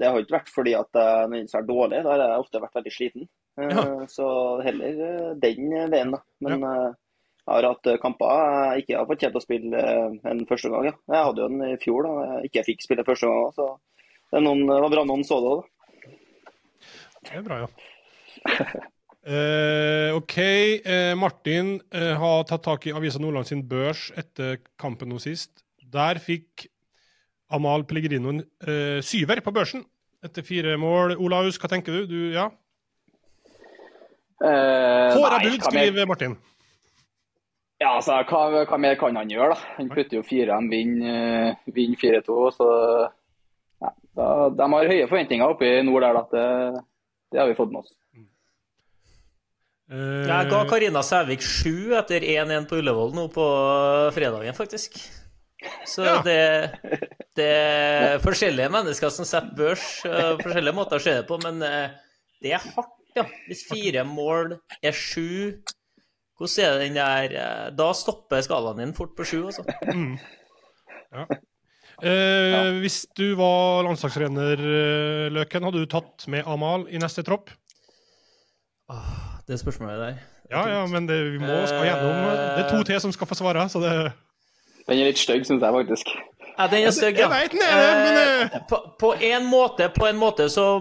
det 0.00 0.08
har 0.08 0.22
ikke 0.22 0.38
vært 0.38 0.52
fordi 0.52 0.72
at 0.78 0.88
jeg 0.96 1.28
nødvendigvis 1.28 1.58
er 1.58 1.68
dårlig. 1.68 2.00
Da 2.06 2.14
har 2.14 2.24
jeg 2.24 2.44
ofte 2.44 2.62
vært 2.64 2.80
veldig 2.80 2.94
sliten. 2.94 3.28
Eh, 3.60 3.74
Ja. 3.74 3.84
Så 4.08 4.26
heller 4.64 5.34
den 5.42 5.74
veien, 5.92 6.14
da. 6.16 6.22
Men 6.46 6.64
eh, 6.64 6.88
jeg 7.40 7.56
har 7.56 7.66
hatt 7.66 7.88
kamper 8.00 8.40
jeg 8.70 8.84
ikke 8.84 8.96
har 8.96 9.08
fått 9.08 9.24
kjent 9.24 9.36
å 9.36 9.42
spille 9.42 9.84
en 10.30 10.42
første 10.48 10.70
gang. 10.72 10.88
Ja. 10.88 10.94
Jeg 11.10 11.28
hadde 11.28 11.42
jo 11.42 11.50
en 11.50 11.66
i 11.66 11.78
fjor 11.82 12.06
da 12.06 12.14
jeg 12.28 12.50
ikke 12.50 12.66
fikk 12.70 12.86
spille 12.86 13.06
første 13.08 13.28
gang. 13.28 13.52
Så 13.56 13.68
det, 14.30 14.42
noen, 14.44 14.64
det 14.70 14.80
var 14.86 14.94
bra 14.94 15.04
noen 15.08 15.26
så 15.26 15.40
det 15.42 15.52
òg, 15.52 15.60
da. 15.60 16.14
Det 17.20 17.36
er 17.36 17.44
bra, 17.44 17.58
ja. 17.64 17.68
Uh, 19.26 20.14
OK. 20.20 20.36
Uh, 20.86 21.12
Martin 21.18 21.74
uh, 21.92 22.14
har 22.22 22.46
tatt 22.48 22.64
tak 22.64 22.86
i 22.88 22.94
Avisa 22.96 23.20
Nordland 23.20 23.50
sin 23.50 23.66
børs 23.68 24.08
etter 24.16 24.62
kampen 24.80 25.10
nå 25.12 25.18
sist. 25.20 25.64
Der 25.90 26.22
fikk 26.22 26.69
Amal 27.50 27.84
Pellegrino 27.88 28.34
en 28.34 28.44
eh, 28.66 29.00
syver 29.04 29.42
på 29.44 29.52
børsen 29.54 29.84
etter 30.24 30.44
fire 30.46 30.76
mål. 30.80 31.16
Olaus, 31.18 31.58
hva 31.60 31.70
tenker 31.72 32.00
du? 32.00 32.06
du 32.10 32.20
ja. 32.34 32.50
Uh, 34.40 35.12
Håra 35.16 35.40
bud, 35.42 35.60
skriver 35.66 36.08
Martin. 36.08 36.36
Ja, 37.80 37.94
altså, 37.96 38.18
hva, 38.28 38.64
hva 38.68 38.78
mer 38.80 38.96
kan 39.00 39.16
han 39.16 39.30
gjøre, 39.32 39.54
da? 39.54 39.72
Han 39.78 39.88
putter 39.92 40.18
jo 40.18 40.24
fire, 40.24 40.52
han 40.52 40.68
vinner, 40.68 41.54
eh, 41.56 41.70
vinner 41.72 42.00
4-2. 42.00 42.36
Så 42.52 42.68
ja, 43.80 43.92
da, 44.16 44.26
de 44.52 44.66
har 44.74 44.90
høye 44.92 45.08
forventninger 45.08 45.54
oppe 45.54 45.68
i 45.68 45.80
nord 45.86 46.04
der, 46.04 46.18
da. 46.18 46.26
Det, 46.34 46.82
det 47.32 47.40
har 47.40 47.48
vi 47.48 47.56
fått 47.56 47.72
med 47.72 47.80
oss. 47.80 47.94
Eh, 49.90 50.26
Jeg 50.28 50.50
ga 50.52 50.60
Karina 50.68 51.00
Sævik 51.02 51.40
sju 51.44 51.96
etter 51.98 52.20
1-1 52.20 52.68
på 52.68 52.82
Ullevål 52.82 53.16
nå 53.16 53.26
på 53.32 53.46
fredagen, 54.14 54.56
faktisk. 54.56 55.00
Så 55.88 56.04
Ja. 56.04 56.20
det, 56.22 56.38
det 57.38 57.46
er 57.48 58.18
forskjellige 58.22 58.70
mennesker 58.72 59.10
som 59.14 59.24
setter 59.28 59.54
børs, 59.56 59.84
eh, 60.04 60.34
forskjellige 60.42 60.74
måter 60.76 60.98
å 61.00 61.02
se 61.04 61.14
det 61.20 61.26
på, 61.28 61.38
men 61.42 61.62
eh, 61.64 61.90
det 62.42 62.52
er 62.56 62.64
hardt, 62.64 62.96
ja. 63.16 63.24
Hvis 63.48 63.64
fire 63.66 64.04
mål 64.06 64.58
er 64.82 64.92
sju, 64.94 65.56
hvordan 66.38 66.64
er 66.64 66.76
det 66.78 66.84
den 66.84 66.94
der 67.00 67.32
eh, 67.36 67.70
Da 67.76 67.88
stopper 67.96 68.40
skalaen 68.46 68.78
din 68.84 68.94
fort 68.96 69.16
på 69.18 69.24
sju, 69.26 69.40
altså. 69.50 69.64
eh, 72.02 72.70
Hvis 72.80 73.02
du 73.18 73.34
var 73.40 73.84
landslagstrener, 73.88 74.62
Løken, 75.34 75.66
hadde 75.66 75.82
du 75.82 75.88
tatt 75.90 76.26
med 76.32 76.46
Amal 76.48 76.86
i 76.90 77.00
neste 77.02 77.24
tropp? 77.26 77.50
Det 79.46 79.58
spørsmålet 79.60 80.00
der. 80.02 80.20
Ja, 80.50 80.64
ja, 80.66 80.80
men 80.90 81.06
det, 81.06 81.16
vi 81.34 81.38
må 81.42 81.60
skal 81.70 81.84
gjennom 81.86 82.24
Det 82.56 82.64
er 82.64 82.70
to 82.72 82.80
til 82.86 82.98
som 83.02 83.12
skal 83.14 83.28
få 83.30 83.36
svare, 83.38 83.68
så 83.70 83.82
det 83.82 83.92
Den 84.90 84.98
er 84.98 85.12
litt 85.12 85.20
stygg, 85.22 85.44
syns 85.46 85.62
jeg 85.62 85.76
faktisk. 85.76 86.08
Ja, 86.50 86.66
den 86.68 86.84
er 86.84 86.94
stygg, 86.94 87.20
ja. 87.20 87.28
Jeg 87.30 87.46
vet 87.46 87.54
den 87.54 87.62
er 87.64 87.78
det, 87.78 87.92
men 88.04 88.18
Eh, 88.40 88.64
på, 88.68 88.80
på 89.00 89.12
en 89.14 89.46
måte, 89.46 89.88
på 89.94 90.08
en 90.08 90.18
måte 90.18 90.48
så 90.50 90.80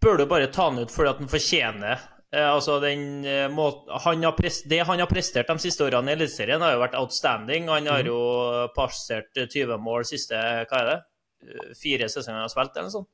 bør 0.00 0.22
du 0.22 0.26
bare 0.30 0.48
ta 0.52 0.70
den 0.70 0.86
ut 0.86 0.94
fordi 0.94 1.10
at 1.10 1.20
den 1.20 1.30
fortjener 1.30 1.98
eh, 2.32 2.46
altså 2.46 2.78
den 2.82 3.24
eh, 3.28 3.46
måten 3.52 4.00
han 4.04 4.24
har 4.24 4.36
prest, 4.38 4.68
Det 4.70 4.80
han 4.86 5.02
har 5.02 5.10
prestert 5.10 5.50
de 5.50 5.58
siste 5.62 5.84
årene 5.84 6.12
i 6.12 6.16
Eliteserien, 6.16 6.62
har 6.64 6.74
jo 6.74 6.82
vært 6.82 6.96
outstanding. 6.98 7.68
Han 7.68 7.90
har 7.90 8.06
jo 8.08 8.20
passert 8.76 9.36
20 9.36 9.76
mål 9.82 10.08
siste 10.08 10.38
hva 10.40 10.80
er 10.80 10.90
det, 10.90 10.98
eh, 11.44 11.74
fire 11.78 12.08
sesonger 12.08 12.40
han 12.40 12.48
har 12.48 12.54
spilt, 12.54 12.76
eller 12.76 12.88
noe 12.88 12.96
sånt. 12.96 13.10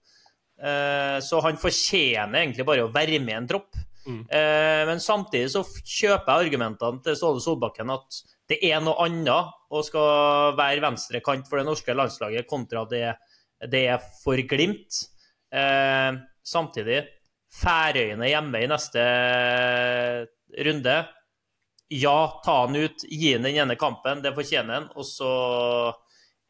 Eh, 0.56 1.18
så 1.20 1.42
han 1.44 1.60
fortjener 1.60 2.40
egentlig 2.40 2.66
bare 2.68 2.86
å 2.86 2.92
være 2.92 3.20
med 3.20 3.34
i 3.34 3.38
en 3.40 3.50
tropp. 3.50 3.76
Mm. 4.06 4.22
Eh, 4.30 4.82
men 4.86 5.02
samtidig 5.02 5.50
så 5.52 5.64
kjøper 5.66 6.30
jeg 6.30 6.46
argumentene 6.46 7.02
til 7.02 7.16
Ståle 7.18 7.42
Solbakken 7.42 7.90
at 7.90 8.20
det 8.46 8.60
er 8.62 8.78
noe 8.84 9.02
annet 9.02 9.55
å 9.70 9.82
skal 9.84 10.54
være 10.58 10.84
venstrekant 10.84 11.48
for 11.48 11.60
det 11.60 11.66
norske 11.68 11.94
landslaget 11.96 12.48
kontra 12.50 12.84
det 12.90 13.08
det 13.64 13.86
er 13.88 14.02
for 14.22 14.40
Glimt. 14.48 15.02
Eh, 15.52 16.12
samtidig, 16.44 17.04
Færøyene 17.56 18.28
hjemme 18.28 18.60
i 18.60 18.68
neste 18.68 19.04
runde. 20.66 20.96
Ja, 21.88 22.18
ta 22.44 22.56
han 22.64 22.76
ut, 22.76 23.06
gi 23.08 23.32
han 23.32 23.46
den 23.46 23.56
ene 23.62 23.78
kampen, 23.80 24.20
det 24.24 24.34
fortjener 24.36 24.80
han. 24.80 24.90
Og 24.98 25.06
så 25.08 25.30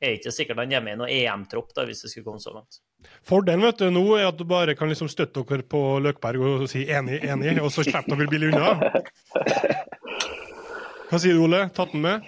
er 0.01 0.11
det 0.11 0.19
ikke 0.19 0.35
sikkert 0.35 0.65
han 0.65 0.75
med 0.83 0.97
i 0.97 0.99
noen 0.99 1.13
EM-tropp, 1.13 1.71
da, 1.77 1.85
hvis 1.87 2.03
det 2.03 2.11
skulle 2.11 2.27
komme 2.27 2.43
så 2.43 2.57
langt. 2.57 2.81
Fordelen 3.27 3.63
vet 3.63 3.79
du, 3.79 3.91
nå 3.93 4.03
er 4.17 4.27
at 4.31 4.39
du 4.41 4.47
bare 4.49 4.75
kan 4.75 4.91
liksom 4.91 5.11
støtte 5.13 5.45
dere 5.47 5.63
på 5.69 5.83
Løkberg 6.03 6.43
og 6.43 6.67
si 6.73 6.89
enig, 6.91 7.21
enig, 7.23 7.55
og 7.63 7.71
så 7.71 7.85
slipper 7.87 8.17
dere 8.17 8.33
billig 8.33 8.51
unna. 8.51 8.73
Hva 11.07 11.21
sier 11.23 11.37
du, 11.37 11.45
Ole? 11.47 11.69
Tatt 11.77 11.93
den 11.95 12.03
med? 12.03 12.25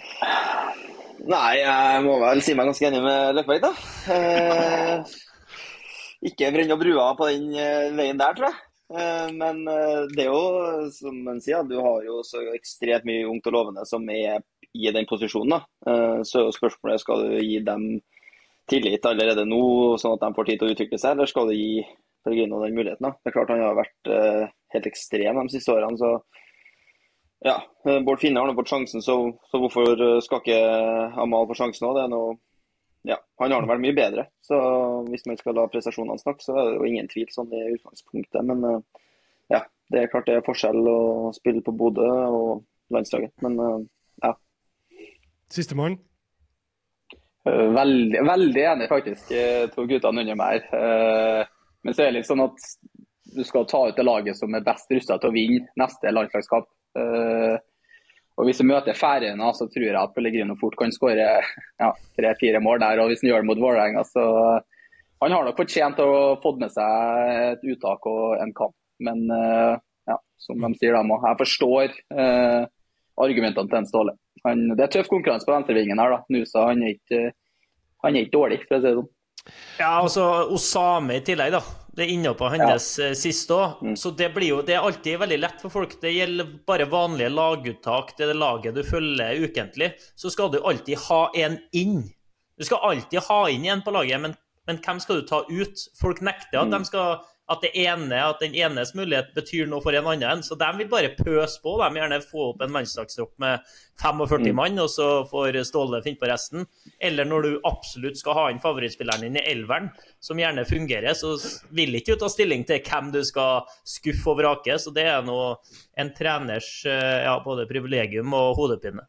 Nei, 1.26 1.58
jeg 1.58 2.02
må 2.06 2.18
vel 2.22 2.40
si 2.46 2.54
meg 2.54 2.68
ganske 2.70 2.86
enig 2.86 3.00
med 3.02 3.34
Løkberg, 3.34 3.64
da. 3.64 3.72
Eh, 4.14 5.16
ikke 6.30 6.50
brenne 6.54 6.74
opp 6.74 6.82
brua 6.82 7.08
på 7.18 7.28
den 7.30 7.48
eh, 7.58 7.88
veien 7.96 8.20
der, 8.20 8.36
tror 8.38 8.52
jeg. 8.52 8.60
Eh, 8.94 9.32
men 9.34 9.64
eh, 9.68 10.04
det 10.14 10.24
er 10.24 10.30
jo, 10.30 10.86
som 10.94 11.18
man 11.26 11.42
sier, 11.42 11.66
du 11.66 11.76
har 11.82 12.06
jo 12.06 12.22
så 12.26 12.44
ekstremt 12.54 13.08
mye 13.08 13.26
ungt 13.28 13.50
og 13.50 13.56
lovende 13.56 13.84
som 13.88 14.06
er 14.14 14.38
i 14.74 14.92
den 14.94 15.08
posisjonen. 15.10 15.58
da. 15.58 15.60
Eh, 15.90 16.20
så 16.28 16.40
er 16.40 16.46
jo 16.46 16.56
spørsmålet 16.56 17.02
skal 17.02 17.26
du 17.26 17.36
gi 17.42 17.58
dem 17.66 17.88
tillit 18.68 19.06
allerede 19.08 19.46
nå, 19.48 19.62
sånn 19.98 20.18
at 20.18 20.26
de 20.26 20.36
får 20.36 20.48
tid 20.48 20.60
til 20.60 20.68
å 20.68 20.74
utvikle 20.76 21.00
seg, 21.00 21.16
eller 21.16 21.30
skal 21.30 21.48
du 21.50 21.56
gi 21.56 21.82
Pellegrino 22.24 22.62
den 22.62 22.76
muligheten? 22.76 23.08
da? 23.08 23.14
Det 23.16 23.30
er 23.30 23.36
klart 23.40 23.54
Han 23.54 23.64
har 23.64 23.78
vært 23.78 24.10
eh, 24.12 24.50
helt 24.74 24.90
ekstrem 24.90 25.42
de 25.42 25.54
siste 25.56 25.74
årene. 25.74 25.98
så 25.98 26.18
ja, 27.44 27.56
eh, 27.86 28.00
Bård 28.02 28.20
Finne 28.22 28.40
har 28.42 28.50
nå 28.50 28.56
fått 28.58 28.72
sjansen, 28.72 29.02
så, 29.04 29.16
så 29.50 29.60
hvorfor 29.62 29.94
eh, 29.94 30.20
skal 30.24 30.42
ikke 30.42 30.60
Amal 31.22 31.48
få 31.50 31.56
sjansen 31.58 31.88
òg? 31.88 32.00
Er 32.02 32.14
ja, 33.08 33.18
Han 33.38 33.52
har 33.54 33.62
nå 33.62 33.70
vært 33.70 33.84
mye 33.84 33.96
bedre. 33.96 34.26
Så 34.44 34.58
hvis 35.08 35.24
man 35.28 35.38
skal 35.38 35.54
la 35.56 35.68
prestasjonene 35.70 36.18
snakke, 36.20 36.44
så 36.44 36.56
er 36.56 36.72
det 36.72 36.80
jo 36.80 36.88
ingen 36.88 37.08
tvil 37.10 37.28
sånn 37.32 37.54
i 37.54 37.62
utgangspunktet. 37.76 38.42
Men 38.48 38.66
eh, 38.66 39.06
ja, 39.54 39.62
det 39.92 40.02
er 40.02 40.10
klart 40.12 40.26
det 40.28 40.40
er 40.40 40.46
forskjell 40.46 40.90
å 40.90 40.98
spille 41.36 41.62
på 41.64 41.74
Bodø 41.78 42.08
og 42.08 42.50
landslaget. 42.94 43.32
Men 43.44 43.58
eh, 43.64 43.78
ja. 44.26 44.34
Sistemann. 45.54 46.00
Eh, 47.46 47.66
Veldig, 47.78 48.24
veldig 48.28 48.64
enig, 48.74 48.90
faktisk, 48.90 49.30
eh, 49.32 49.68
to 49.72 49.86
guttene 49.88 50.24
under 50.26 50.42
meg 50.42 50.66
her. 50.72 50.82
Eh, 50.82 51.54
Men 51.86 51.94
så 51.94 52.02
er 52.02 52.10
det 52.10 52.18
litt 52.18 52.26
sånn 52.26 52.42
at 52.42 52.64
du 53.36 53.44
skal 53.46 53.66
ta 53.70 53.84
ut 53.86 53.96
det 53.96 54.04
laget 54.04 54.36
som 54.36 54.52
er 54.56 54.64
best 54.66 54.90
rusta 54.90 55.14
til 55.20 55.30
å 55.30 55.34
vinne 55.36 55.68
neste 55.78 56.10
landslagskamp. 56.10 56.66
Eh, 56.98 57.56
Og 58.38 58.46
Hvis 58.46 58.60
vi 58.62 58.68
møter 58.70 58.94
Færøyene, 58.94 59.48
så 59.50 59.66
tror 59.66 59.82
jeg 59.82 59.98
at 59.98 60.12
Pellegrino 60.14 60.54
fort 60.60 60.76
kan 60.78 60.92
skåre 60.94 61.24
ja, 61.26 61.88
tre-fire 62.14 62.60
mål 62.62 62.78
der. 62.84 63.00
Og 63.02 63.10
hvis 63.10 63.24
han 63.24 63.32
gjør 63.32 63.42
det 63.42 63.48
mot 63.50 63.62
Vålerenga, 63.64 64.04
så 64.06 64.60
Han 65.18 65.32
har 65.34 65.42
nok 65.42 65.56
fortjent 65.58 65.98
å 65.98 66.38
få 66.38 66.52
med 66.60 66.70
seg 66.70 67.30
et 67.50 67.64
uttak 67.66 68.06
og 68.06 68.36
en 68.38 68.52
kamp. 68.54 68.76
Men 69.02 69.24
eh, 69.34 69.74
ja, 70.06 70.14
som 70.38 70.62
de 70.62 70.70
sier, 70.78 70.94
da, 70.94 71.02
jeg 71.02 71.40
forstår 71.40 71.96
eh, 72.14 72.62
argumentene 73.18 73.66
til 73.66 73.80
en 73.80 73.88
Ståle. 73.90 74.14
Han, 74.46 74.62
det 74.78 74.84
er 74.86 74.92
tøff 74.94 75.10
konkurranse 75.10 75.48
på 75.48 75.56
venstrevingen 75.56 75.98
her. 75.98 76.14
da. 76.14 76.20
Nusa 76.30 76.68
han 76.68 76.84
er 76.86 76.94
ikke, 76.94 77.32
han 78.06 78.14
er 78.14 78.28
ikke 78.28 78.36
dårlig, 78.38 78.60
for 78.68 78.78
å 78.78 78.78
si 78.78 78.86
det 78.86 78.94
sånn. 79.00 79.10
Ja, 79.78 79.98
altså 80.00 80.24
Osame 80.54 81.18
i 81.18 81.24
tillegg, 81.26 81.54
da. 81.54 81.62
Det 81.98 82.04
er 82.04 82.12
innhoppet 82.14 82.52
hans 82.54 82.88
ja. 83.00 83.08
sist 83.18 83.50
òg. 83.50 83.80
Så 83.98 84.12
det 84.14 84.28
blir 84.34 84.52
jo 84.52 84.58
Det 84.62 84.76
er 84.76 84.84
alltid 84.86 85.18
veldig 85.18 85.38
lett 85.40 85.62
for 85.64 85.74
folk. 85.74 85.96
Det 86.02 86.12
gjelder 86.14 86.52
bare 86.68 86.86
vanlige 86.90 87.32
laguttak. 87.34 88.12
Det 88.14 88.26
er 88.26 88.30
det 88.32 88.38
laget 88.38 88.76
du 88.76 88.84
følger 88.86 89.42
ukentlig. 89.42 89.90
Så 90.14 90.30
skal 90.30 90.52
du 90.52 90.60
alltid 90.62 91.00
ha 91.08 91.24
en 91.42 91.58
inn. 91.74 92.04
Du 92.58 92.66
skal 92.66 92.84
alltid 92.92 93.26
ha 93.26 93.40
inn 93.50 93.66
en 93.66 93.82
på 93.82 93.94
laget, 93.94 94.22
men, 94.22 94.36
men 94.66 94.78
hvem 94.84 95.02
skal 95.02 95.20
du 95.20 95.26
ta 95.26 95.42
ut? 95.48 95.84
Folk 95.98 96.22
nekter 96.26 96.60
at, 96.62 96.70
de 96.74 96.80
skal, 96.86 97.18
at, 97.48 97.62
det 97.64 97.70
ene, 97.80 98.18
at 98.20 98.42
den 98.42 98.56
enes 98.56 98.92
mulighet 98.96 99.30
betyr 99.36 99.68
noe 99.70 99.80
for 99.84 99.96
en 99.96 100.08
annen. 100.12 100.42
Så 100.44 100.56
de 100.60 100.68
vil 100.76 100.90
bare 100.90 101.14
pøse 101.16 101.60
på. 101.62 101.78
De 101.80 101.88
vil 101.94 102.02
gjerne 102.02 102.20
få 102.24 102.50
opp 102.50 102.64
en 102.64 102.74
landslagstropp 102.76 103.32
med 103.40 103.64
45 104.02 104.52
mann, 104.56 104.78
og 104.82 104.90
så 104.92 105.08
får 105.30 105.60
Ståle 105.68 106.02
finne 106.04 106.20
på 106.20 106.28
resten. 106.30 106.66
Eller 107.00 107.28
når 107.28 107.46
du 107.46 107.50
absolutt 107.68 108.20
skal 108.20 108.36
ha 108.38 108.46
inn 108.52 108.62
favorittspilleren 108.62 109.24
din 109.24 109.40
i 109.40 109.46
elveren, 109.48 109.88
som 110.20 110.40
gjerne 110.40 110.66
fungerer, 110.68 111.16
så 111.16 111.34
vil 111.74 111.96
ikke 111.98 112.18
du 112.18 112.24
ta 112.24 112.32
stilling 112.32 112.66
til 112.68 112.82
hvem 112.84 113.12
du 113.16 113.22
skal 113.26 113.68
skuffe 113.86 114.34
og 114.34 114.42
vrake. 114.42 114.76
Så 114.78 114.92
det 114.94 115.08
er 115.08 115.24
nå 115.26 115.38
en 115.98 116.12
treners 116.16 116.72
eh, 116.86 117.24
ja, 117.24 117.38
både 117.44 117.68
privilegium 117.70 118.36
og 118.36 118.58
hodepine. 118.60 119.08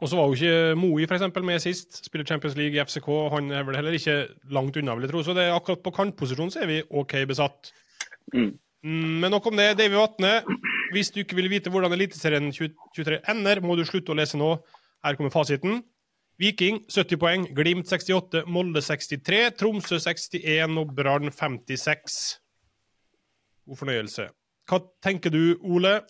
Og 0.00 0.10
så 0.10 0.18
var 0.18 0.28
jo 0.28 0.36
ikke 0.36 0.78
Moi 0.78 1.06
for 1.06 1.16
eksempel, 1.16 1.44
med 1.46 1.62
sist. 1.62 2.04
Spiller 2.04 2.26
Champions 2.28 2.56
League 2.58 2.76
i 2.76 2.82
FCK. 2.84 3.08
Han 3.34 3.52
er 3.52 3.64
vel 3.68 3.78
heller 3.78 3.96
ikke 3.96 4.18
langt 4.50 4.76
unna, 4.76 4.96
vil 4.98 5.06
jeg 5.06 5.14
tro. 5.14 5.22
Så 5.26 5.36
det 5.36 5.46
er 5.46 5.56
akkurat 5.56 5.84
på 5.84 5.94
kantposisjonen 5.94 6.52
så 6.52 6.64
er 6.64 6.70
vi 6.70 6.82
OK 6.90 7.16
besatt. 7.30 7.72
Mm. 8.34 8.52
Mm, 8.82 9.20
Men 9.22 9.30
nok 9.30 9.46
om 9.46 9.56
det. 9.56 9.76
Davy 9.78 9.94
Vatne, 9.94 10.42
hvis 10.92 11.12
du 11.14 11.22
ikke 11.22 11.38
vil 11.38 11.50
vite 11.52 11.70
hvordan 11.70 11.94
Eliteserien 11.94 12.50
23 12.52 13.22
ender, 13.30 13.62
må 13.62 13.76
du 13.78 13.84
slutte 13.86 14.12
å 14.12 14.18
lese 14.18 14.40
nå. 14.40 14.56
Her 15.02 15.18
kommer 15.18 15.34
fasiten. 15.34 15.82
Viking 16.42 16.80
70 16.90 17.18
poeng, 17.20 17.44
Glimt 17.54 17.86
68, 17.86 18.46
Molde 18.50 18.80
63, 18.82 19.52
Tromsø 19.60 19.98
61 20.02 20.78
og 20.80 20.94
Brann 20.96 21.30
56. 21.30 22.16
God 23.68 23.78
fornøyelse. 23.78 24.26
Hva 24.66 24.80
tenker 25.04 25.30
du, 25.30 25.58
Ole? 25.62 26.00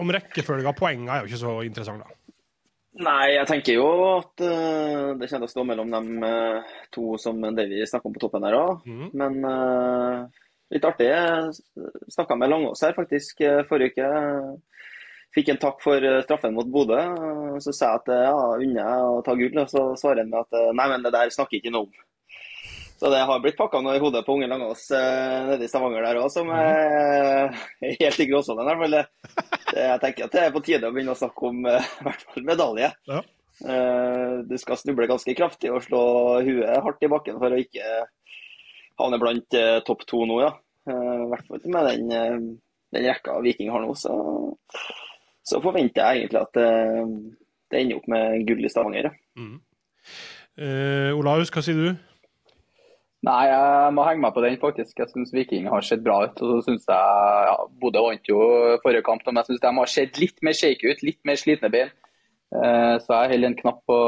Om 0.00 0.12
rekkefølge 0.14 0.68
av 0.70 0.76
poengene 0.78 1.12
er 1.12 1.24
jo 1.24 1.30
ikke 1.30 1.42
så 1.42 1.54
interessant, 1.66 2.04
da. 2.04 2.16
Nei, 2.90 3.36
jeg 3.36 3.46
tenker 3.46 3.76
jo 3.76 3.88
at 4.16 4.42
uh, 4.42 5.14
det 5.14 5.28
kommer 5.30 5.44
til 5.44 5.46
å 5.46 5.52
stå 5.52 5.64
mellom 5.68 5.92
de 5.94 6.00
uh, 6.26 6.72
to 6.90 7.14
som 7.22 7.38
Davy 7.54 7.84
snakker 7.86 8.10
om 8.10 8.16
på 8.16 8.22
toppen 8.24 8.46
her 8.48 8.56
òg. 8.58 8.82
Mm. 8.88 9.04
Men 9.14 9.38
uh, 9.46 10.26
litt 10.74 10.84
artig. 10.86 11.06
Jeg 11.10 12.10
snakka 12.14 12.36
med 12.38 12.50
Langås 12.50 12.82
her 12.86 12.96
faktisk 12.96 13.40
eh, 13.46 13.62
forrige 13.68 13.94
uke. 13.96 14.58
Fikk 15.34 15.52
en 15.52 15.60
takk 15.62 15.82
for 15.82 16.02
eh, 16.02 16.20
straffen 16.26 16.54
mot 16.54 16.68
Bodø. 16.70 16.98
Eh, 16.98 17.56
Så 17.62 17.74
sa 17.74 17.92
jeg 17.92 18.02
at 18.02 18.12
eh, 18.14 18.22
ja, 18.28 18.36
unner 18.58 18.80
jeg 18.82 19.08
å 19.08 19.24
ta 19.26 19.34
gull, 19.38 19.58
og 19.62 19.72
så 19.72 19.82
svarer 19.98 20.22
han 20.24 20.30
med 20.30 20.40
at 20.44 20.58
eh, 20.58 20.70
nei, 20.78 20.86
men 20.92 21.06
det 21.06 21.12
der 21.14 21.34
snakker 21.34 21.58
ikke 21.58 21.74
noe 21.74 21.88
om. 21.88 22.06
Så 23.00 23.08
det 23.08 23.22
har 23.24 23.40
blitt 23.40 23.56
pakka 23.56 23.80
noe 23.80 23.94
i 23.96 24.00
hodet 24.02 24.20
på 24.26 24.34
unge 24.36 24.46
Langås 24.50 24.90
eh, 24.92 25.46
nede 25.48 25.64
i 25.64 25.68
Stavanger 25.72 26.04
der 26.04 26.18
òg, 26.20 26.26
som 26.34 26.50
er 26.52 27.48
helt 27.80 28.20
i 28.20 28.26
gråsonen. 28.28 28.60
i 28.60 28.68
hvert 28.68 28.82
fall. 28.82 28.96
Jeg 29.80 30.00
tenker 30.02 30.26
at 30.26 30.34
det 30.36 30.42
er 30.44 30.52
på 30.52 30.60
tide 30.66 30.88
å 30.90 30.92
begynne 30.92 31.14
å 31.14 31.20
snakke 31.20 31.48
om 31.48 31.62
eh, 31.70 31.86
i 32.02 32.06
hvert 32.10 32.24
fall 32.28 32.44
medalje. 32.50 32.90
Ja. 33.08 33.22
Eh, 33.64 34.34
Du 34.50 34.52
skal 34.60 34.76
snuble 34.80 35.08
ganske 35.08 35.32
kraftig 35.38 35.72
og 35.72 35.80
slå 35.86 36.02
huet 36.44 36.76
hardt 36.84 37.06
i 37.06 37.10
bakken 37.12 37.40
for 37.40 37.52
å 37.56 37.60
ikke 37.64 37.88
havne 39.00 39.20
blant 39.22 39.56
eh, 39.56 39.78
topp 39.88 40.04
to 40.10 40.20
nå, 40.28 40.36
ja. 40.44 40.52
Eh, 40.90 41.14
I 41.24 41.30
hvert 41.32 41.48
fall 41.48 41.64
med 41.72 41.88
den, 41.88 42.12
eh, 42.12 42.36
den 42.98 43.08
rekka 43.08 43.38
Viking 43.44 43.72
har 43.72 43.80
nå, 43.86 43.94
så, 43.96 44.12
så 45.46 45.60
forventer 45.64 46.04
jeg 46.04 46.26
egentlig 46.26 46.42
at 46.44 46.60
eh, 46.60 47.16
det 47.72 47.80
ender 47.80 48.00
opp 48.02 48.12
med 48.12 48.44
gull 48.48 48.64
i 48.68 48.72
Stavanger. 48.76 49.08
ja. 49.08 49.16
Mm. 49.40 49.56
Eh, 50.60 51.10
Olaus, 51.16 51.48
hva 51.54 51.62
sier 51.64 51.78
du? 51.80 51.90
Nei, 53.26 53.40
jeg 53.50 53.92
må 53.92 54.04
henge 54.06 54.22
meg 54.24 54.32
på 54.32 54.42
den, 54.44 54.54
faktisk. 54.62 54.94
Jeg 54.96 55.10
syns 55.12 55.32
Viking 55.36 55.66
har 55.68 55.84
sett 55.84 56.00
bra 56.04 56.22
ut. 56.24 56.38
Og 56.40 56.52
så 56.54 56.60
synes 56.70 56.86
jeg 56.88 57.48
ja, 57.50 57.56
Bodø 57.82 58.00
vant 58.06 58.30
jo 58.30 58.38
forrige 58.84 59.04
kamp, 59.04 59.26
men 59.26 59.36
jeg 59.42 59.50
syns 59.50 59.60
de 59.64 59.72
har 59.76 59.90
sett 59.92 60.20
litt 60.22 60.38
mer 60.46 60.56
shake 60.56 60.88
ut, 60.88 61.02
litt 61.04 61.20
mer 61.28 61.36
slitne 61.40 61.68
bein. 61.72 61.92
Eh, 62.56 62.94
Så 63.04 63.12
jeg 63.12 63.34
holder 63.34 63.50
en 63.50 63.58
knapp 63.60 63.82
på, 63.90 63.98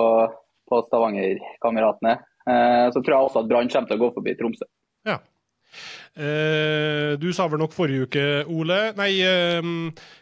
på 0.70 0.80
Stavanger-kameratene. 0.88 2.14
Eh, 2.48 2.86
Så 2.94 3.02
tror 3.02 3.14
jeg 3.18 3.28
også 3.28 3.42
at 3.44 3.50
Brann 3.52 3.68
kommer 3.68 3.92
til 3.92 4.00
å 4.00 4.04
gå 4.06 4.12
forbi 4.16 4.34
Tromsø. 4.40 4.64
Ja. 5.08 5.18
Eh, 6.12 7.14
du 7.16 7.30
sa 7.32 7.46
vel 7.48 7.62
nok 7.62 7.72
forrige 7.72 8.04
uke, 8.04 8.24
Ole 8.52 8.80
Nei, 8.98 9.12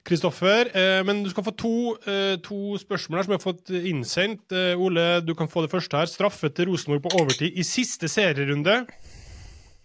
Kristoffer. 0.07 0.71
Eh, 0.71 1.01
men 1.07 1.25
du 1.25 1.31
skal 1.33 1.47
få 1.47 1.55
to, 1.59 1.75
eh, 2.07 2.37
to 2.45 2.79
spørsmål 2.79 3.19
her 3.19 3.27
som 3.27 3.35
jeg 3.35 3.41
har 3.41 3.47
fått 3.47 3.73
innsendt. 3.75 4.53
Eh, 4.55 4.79
Ole, 4.79 5.21
du 5.21 5.35
kan 5.35 5.51
få 5.51 5.65
det 5.67 5.73
første 5.73 5.99
her. 5.99 6.07
Straffe 6.07 6.49
til 6.55 6.71
Rosenborg 6.71 7.03
på 7.03 7.17
overtid 7.21 7.59
i 7.59 7.67
siste 7.67 8.07
serierunde. 8.09 8.87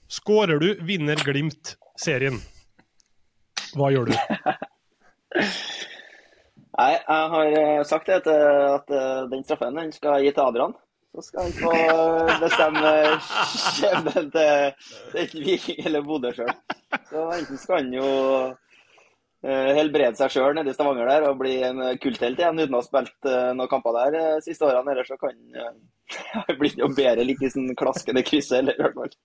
Skårer 0.07 0.59
du, 0.61 0.75
vinner 0.85 1.17
Glimt 1.25 1.75
serien. 1.97 2.37
Hva 3.75 3.89
gjør 3.91 4.11
du? 4.11 4.15
Nei, 6.75 6.91
jeg 6.91 7.27
har 7.31 7.53
eh, 7.55 7.83
sagt 7.87 8.09
det 8.09 8.17
at, 8.19 8.27
eh, 8.27 8.73
at 8.75 8.89
eh, 8.91 9.27
den 9.31 9.43
straffen 9.47 9.77
den 9.79 9.93
skal 9.95 10.17
jeg 10.19 10.27
gi 10.27 10.35
til 10.35 10.43
Adrian. 10.43 10.73
Så 11.15 11.23
skal 11.29 11.45
han 11.45 11.53
få 11.55 11.71
bestemme 12.41 12.89
skjebnen 13.77 14.29
til 14.33 15.29
til 15.31 15.45
Viking 15.45 15.85
eller 15.87 16.03
Bodø 16.03 16.33
sjøl. 16.35 16.51
Så 17.07 17.23
enten 17.37 17.61
skal 17.61 17.79
han 17.79 17.93
jo 17.95 18.09
eh, 19.45 19.71
helbrede 19.77 20.19
seg 20.19 20.33
sjøl 20.33 20.57
nede 20.57 20.73
i 20.73 20.75
Stavanger 20.75 21.07
der 21.07 21.29
og 21.29 21.39
bli 21.39 21.55
en 21.63 21.79
kulthelt 22.03 22.41
igjen 22.41 22.59
uten 22.59 22.75
å 22.75 22.83
ha 22.83 22.87
spilt 22.89 23.31
eh, 23.31 23.53
noen 23.55 23.71
kamper 23.71 23.95
der 24.01 24.17
de 24.17 24.25
siste 24.43 24.67
årene. 24.67 24.91
Eller 24.91 25.07
så 25.07 25.15
kan 25.21 25.39
han 26.35 26.59
bli 26.59 26.75
noe 26.81 26.91
bedre 26.97 27.23
like 27.23 27.47
i 27.47 27.53
sånn 27.53 27.71
klaskende 27.79 28.25
krysset, 28.27 28.59
eller 28.59 28.81
hvert 28.83 28.99
fall. 28.99 29.17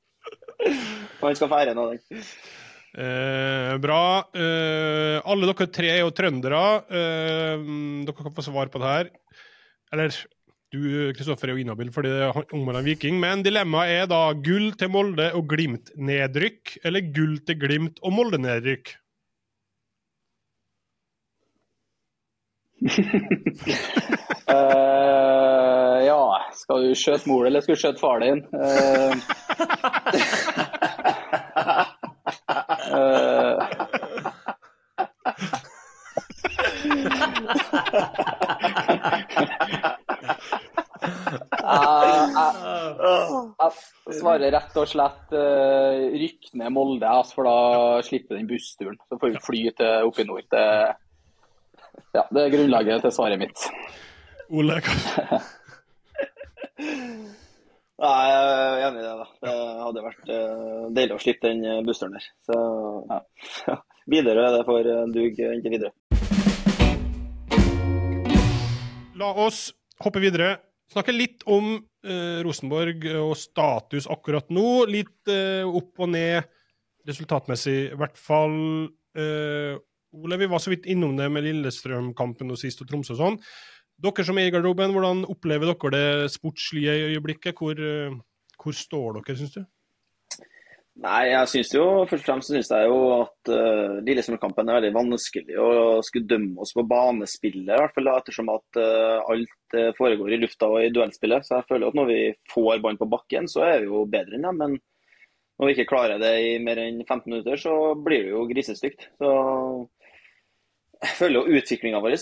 Og 0.71 1.27
han 1.27 1.39
skal 1.43 1.51
få 1.51 1.63
æren 1.65 1.83
av 1.83 1.95
den. 1.97 2.27
Eh, 2.91 3.77
bra. 3.83 4.03
Eh, 4.31 5.19
alle 5.27 5.51
dere 5.51 5.73
tre 5.75 5.95
er 5.97 6.05
jo 6.05 6.15
trøndere. 6.15 6.67
Eh, 6.87 7.71
dere 8.07 8.23
kan 8.23 8.39
få 8.39 8.47
svar 8.47 8.71
på 8.71 8.83
det 8.83 8.95
her. 8.95 9.17
Eller 9.91 10.15
du, 10.71 11.11
Kristoffer, 11.17 11.51
er 11.51 11.57
jo 11.57 11.65
inhabil 11.65 11.91
fordi 11.95 12.13
det 12.13 12.23
er 12.29 12.55
området 12.55 12.85
Viking. 12.87 13.19
Men 13.23 13.43
dilemmaet 13.47 13.91
er 14.05 14.07
da 14.11 14.23
gull 14.39 14.71
til 14.79 14.93
Molde 14.95 15.33
og 15.35 15.49
Glimt-nedrykk, 15.51 16.79
eller 16.87 17.13
gull 17.15 17.39
til 17.47 17.57
Glimt 17.59 17.99
og 18.05 18.15
Molde-nedrykk? 18.15 18.97
uh, 22.81 22.89
ja, 26.09 26.23
skal 26.57 26.87
du 26.87 26.95
skjøte 26.97 27.29
mor 27.29 27.45
eller 27.45 27.61
skal 27.61 27.77
du 27.77 27.81
skjøte 27.83 28.01
far 28.01 28.19
din? 28.25 28.41
Uh, 28.55 29.13
eh, 32.97 33.37
jeg, 41.71 42.55
jeg, 43.01 43.73
jeg 44.11 44.17
svarer 44.19 44.53
rett 44.57 44.77
og 44.81 44.89
slett 44.91 45.35
uh, 45.37 46.01
rykk 46.23 46.51
ned 46.61 46.73
Molde, 46.75 47.07
altså, 47.09 47.37
for 47.39 47.49
da 47.49 47.55
slipper 48.07 48.39
den 48.39 48.49
bussturen. 48.51 48.99
Så 49.09 49.19
får 49.21 49.35
vi 49.37 49.43
fly 49.47 49.63
til 49.79 50.09
oppe 50.09 50.25
i 50.25 50.29
nord. 50.29 50.47
Det, 50.51 50.65
ja, 52.17 52.25
det 52.31 52.43
er 52.47 52.55
grunnlaget 52.57 53.05
til 53.07 53.15
svaret 53.15 53.39
mitt. 53.43 53.67
Ole, 54.51 54.81
hva- 54.83 55.41
Nei, 58.01 58.21
jeg 58.31 58.45
er 58.49 58.87
enig 58.87 59.01
i 59.03 59.05
det. 59.05 59.17
da. 59.21 59.27
Det 59.45 59.55
hadde 59.85 60.03
vært 60.07 60.31
eh, 60.33 60.85
deilig 60.97 61.17
å 61.19 61.21
slippe 61.21 61.51
den 61.51 61.61
eh, 61.69 61.83
bussturen 61.85 62.15
der. 62.17 62.25
Så 62.49 62.57
ja. 63.69 63.77
Widerøe 64.11 64.47
er 64.49 64.55
det 64.57 64.63
for 64.69 64.89
dug 65.13 65.43
inntil 65.45 65.75
videre. 65.77 65.93
La 69.21 69.29
oss 69.45 69.67
hoppe 70.01 70.23
videre. 70.25 70.55
Snakke 70.91 71.15
litt 71.15 71.45
om 71.47 71.77
eh, 71.79 72.41
Rosenborg 72.43 73.05
og 73.21 73.37
status 73.39 74.09
akkurat 74.11 74.49
nå. 74.51 74.87
Litt 74.91 75.31
eh, 75.31 75.63
opp 75.63 76.03
og 76.03 76.11
ned 76.11 76.49
resultatmessig, 77.07 77.77
i 77.93 77.99
hvert 77.99 78.19
fall. 78.19 78.57
Eh, 79.15 79.77
Ole, 80.19 80.39
vi 80.41 80.49
var 80.51 80.59
så 80.63 80.73
vidt 80.73 80.89
innom 80.91 81.15
det 81.19 81.29
med 81.31 81.47
Lillestrøm-kampen 81.47 82.51
og 82.51 82.59
sist 82.59 82.83
og 82.83 82.91
Tromsø 82.91 83.15
og 83.15 83.21
sånn. 83.21 83.39
Dere 84.01 84.25
som 84.27 84.39
er 84.41 84.49
i 84.49 84.53
garderoben, 84.55 84.95
hvordan 84.97 85.23
opplever 85.31 85.71
dere 85.71 85.93
det 85.95 86.33
sportslige 86.35 86.97
øyeblikket? 87.13 87.61
Hvor, 87.61 87.79
eh, 87.79 88.17
hvor 88.59 88.75
står 88.75 89.21
dere, 89.21 89.37
syns 89.39 89.55
du? 89.55 89.63
Nei, 91.01 91.31
jeg 91.31 91.49
synes 91.49 91.71
jo 91.73 91.85
først 92.05 92.27
og 92.27 92.27
fremst 92.27 92.51
synes 92.51 92.69
jeg 92.69 92.89
jo 92.91 92.97
at 93.15 93.51
uh, 93.55 94.01
Lillestrøm-kampen 94.05 94.69
er 94.69 94.77
veldig 94.77 94.91
vanskelig 94.99 95.57
å 95.57 95.69
skulle 96.05 96.29
dømme 96.29 96.61
oss 96.61 96.75
på 96.77 96.85
banespillet, 96.91 97.71
i 97.73 97.79
hvert 97.79 97.95
fall 97.97 98.11
da, 98.11 98.17
ettersom 98.21 98.51
at 98.53 98.81
uh, 98.83 99.31
alt 99.33 99.77
uh, 99.79 99.89
foregår 99.97 100.35
i 100.37 100.41
lufta 100.43 100.69
og 100.69 100.85
i 100.85 100.91
duellspillet. 100.93 101.47
Så 101.47 101.57
jeg 101.57 101.69
føler 101.71 101.89
at 101.89 101.97
når 101.97 102.11
vi 102.11 102.19
får 102.53 102.83
ballen 102.85 103.01
på 103.01 103.09
bakken, 103.15 103.49
så 103.49 103.65
er 103.65 103.79
vi 103.81 103.89
jo 103.89 104.05
bedre 104.13 104.37
enn 104.37 104.45
dem. 104.51 104.61
Men 104.61 104.77
når 105.57 105.71
vi 105.71 105.77
ikke 105.79 105.89
klarer 105.95 106.21
det 106.21 106.35
i 106.45 106.53
mer 106.61 106.83
enn 106.85 107.01
15 107.07 107.25
minutter, 107.33 107.65
så 107.65 107.79
blir 107.97 108.27
det 108.27 108.35
jo 108.35 108.45
grisestygt. 108.53 109.09
Så 109.17 109.33
jeg 111.01 111.17
føler 111.17 111.39
jo 111.39 111.57
utviklinga 111.57 112.01
vår 112.05 112.15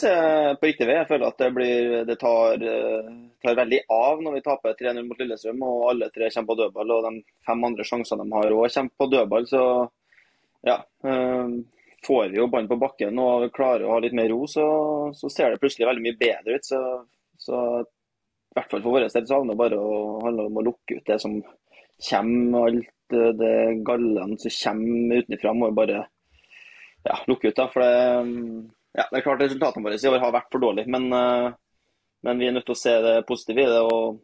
på 0.61 0.69
riktig 0.69 0.87
vei. 0.87 0.99
Jeg 1.01 1.09
føler 1.09 1.27
at 1.27 1.41
det, 1.43 1.49
blir, 1.55 1.95
det 2.07 2.15
tar, 2.21 2.63
eh, 2.63 3.09
tar 3.43 3.57
veldig 3.59 3.81
av 3.91 4.21
når 4.23 4.37
vi 4.37 4.43
taper 4.45 4.77
3-0 4.79 5.09
mot 5.09 5.19
Lillestrøm 5.19 5.65
og 5.67 5.87
alle 5.91 6.11
tre 6.15 6.29
kommer 6.31 6.53
på 6.53 6.57
dødball. 6.61 6.93
Og 6.95 7.09
de 7.09 7.41
fem 7.49 7.65
andre 7.67 7.87
sjansene 7.89 8.23
de 8.23 8.37
har 8.37 8.55
òg 8.55 8.69
kommer 8.77 9.03
på 9.03 9.09
dødball. 9.15 9.49
Så 9.51 9.63
ja. 10.69 10.79
eh, 11.11 11.59
Får 12.07 12.29
vi 12.31 12.39
jo 12.39 12.47
ballen 12.47 12.69
på 12.71 12.79
bakken 12.79 13.19
og 13.19 13.49
klarer 13.51 13.89
å 13.89 13.97
ha 13.97 14.03
litt 14.05 14.15
mer 14.15 14.29
ro, 14.31 14.45
så, 14.47 14.65
så 15.19 15.27
ser 15.35 15.51
det 15.51 15.59
plutselig 15.59 15.89
veldig 15.89 16.05
mye 16.05 16.19
bedre 16.21 16.61
ut. 16.61 16.69
Så, 16.69 16.83
så 17.43 17.63
i 17.83 18.55
hvert 18.55 18.71
fall 18.71 18.85
for 18.85 18.95
vår 18.95 19.09
del 19.09 19.27
så 19.27 19.41
handler 19.41 19.57
det 19.57 19.63
bare 19.65 19.81
om 20.47 20.61
å 20.61 20.65
lukke 20.69 21.01
ut 21.01 21.11
det 21.11 21.19
som 21.25 21.35
kommer. 21.43 22.69
Alt 22.69 22.95
det 23.43 23.57
gallene 23.89 24.39
som 24.39 24.55
kommer 24.63 25.25
utenfra, 25.25 25.57
må 25.57 25.73
jo 25.73 25.77
bare 25.81 26.05
ja, 27.07 27.19
lukke 27.31 27.51
ut. 27.51 27.57
da, 27.57 27.69
for 27.73 27.85
det, 27.85 27.93
ja, 28.99 29.05
det 29.11 29.21
er 29.21 29.25
klart 29.25 29.43
Resultatene 29.45 29.85
våre 29.87 29.99
i 29.99 30.11
år 30.11 30.23
har 30.23 30.35
vært 30.35 30.51
for 30.53 30.65
dårlige, 30.65 30.91
men, 30.91 31.07
eh, 31.13 31.51
men 32.27 32.41
vi 32.41 32.49
er 32.49 32.57
nødt 32.57 32.67
til 32.69 32.77
å 32.77 32.83
se 32.83 32.95
det 33.05 33.15
positive 33.29 33.63
i 33.63 33.71
det. 33.71 33.83
og, 33.85 34.19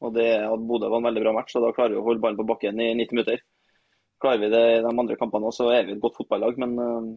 og 0.00 0.14
det 0.16 0.28
at 0.46 0.66
Bodø 0.66 0.88
var 0.88 1.02
en 1.02 1.08
veldig 1.10 1.22
bra 1.26 1.34
match, 1.36 1.54
og 1.56 1.66
da 1.66 1.74
klarer 1.76 1.94
vi 1.94 2.00
å 2.00 2.06
holde 2.06 2.22
ballen 2.24 2.40
på 2.40 2.48
bakken 2.48 2.80
i 2.80 2.92
90 2.96 3.16
minutter. 3.16 3.42
Klarer 4.20 4.40
vi 4.40 4.48
det 4.52 4.62
i 4.70 4.80
de 4.84 4.92
andre 4.92 5.16
kampene 5.20 5.50
også, 5.50 5.66
så 5.66 5.74
er 5.76 5.84
vi 5.86 5.92
et 5.96 6.00
godt 6.00 6.16
fotballag. 6.16 6.56
Men 6.60 6.72
uh, 6.80 7.10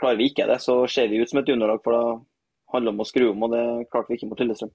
klarer 0.00 0.16
vi 0.20 0.30
ikke 0.30 0.46
det, 0.48 0.56
så 0.64 0.78
ser 0.88 1.10
vi 1.12 1.20
ut 1.20 1.28
som 1.28 1.42
et 1.42 1.52
juniorlag, 1.52 1.82
for 1.84 1.96
da 1.96 2.16
handler 2.72 2.88
det 2.88 2.96
om 2.96 3.04
å 3.04 3.08
skru 3.08 3.26
om, 3.28 3.44
og 3.44 3.52
det 3.52 3.62
klarte 3.92 4.12
vi 4.12 4.18
ikke 4.18 4.30
mot 4.30 4.40
Lillestrøm. 4.40 4.72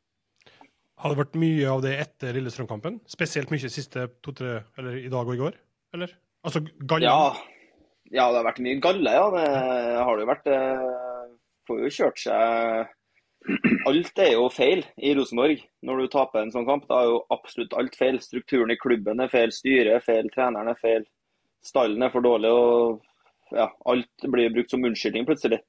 Har 1.01 1.13
det 1.13 1.19
vært 1.19 1.37
mye 1.37 1.67
av 1.69 1.83
det 1.85 1.95
etter 2.01 2.37
Lillestrøm-kampen? 2.37 3.01
Spesielt 3.09 3.51
mye 3.53 3.73
siste 3.73 4.07
to-tre, 4.25 4.59
eller 4.77 4.97
i 5.01 5.11
dag 5.13 5.25
og 5.25 5.33
i 5.33 5.41
går? 5.41 5.57
Eller? 5.97 6.13
Altså 6.45 6.61
gallen? 6.61 7.09
Ja, 7.09 7.56
ja, 8.11 8.27
det 8.29 8.39
har 8.39 8.45
vært 8.47 8.61
mye 8.63 8.81
galle, 8.83 9.15
ja. 9.15 9.25
Det 9.33 9.47
har 10.03 10.15
det 10.15 10.23
jo 10.25 10.29
vært. 10.31 10.47
Det 10.47 10.61
får 11.67 11.83
jo 11.83 11.95
kjørt 11.99 12.23
seg 12.23 12.93
Alt 13.87 14.19
er 14.19 14.33
jo 14.33 14.47
feil 14.51 14.81
i 14.99 15.13
Rosenborg 15.15 15.61
når 15.87 16.01
du 16.01 16.07
taper 16.11 16.41
en 16.41 16.51
sånn 16.51 16.65
kamp. 16.67 16.87
Da 16.89 16.99
er 16.99 17.11
jo 17.13 17.21
absolutt 17.31 17.75
alt 17.79 17.95
feil. 17.95 18.19
Strukturen 18.23 18.73
i 18.73 18.79
klubben 18.79 19.23
er 19.23 19.31
feil, 19.31 19.53
styret 19.55 19.93
er 19.93 20.03
feil, 20.03 20.27
treneren 20.33 20.71
er 20.73 20.79
feil. 20.81 21.05
Stallen 21.63 22.03
er 22.03 22.11
for 22.11 22.25
dårlig, 22.25 22.51
og 22.51 23.55
ja, 23.55 23.69
alt 23.87 24.27
blir 24.33 24.51
brukt 24.53 24.71
som 24.71 24.83
unnskyldning 24.83 25.27
plutselig. 25.27 25.61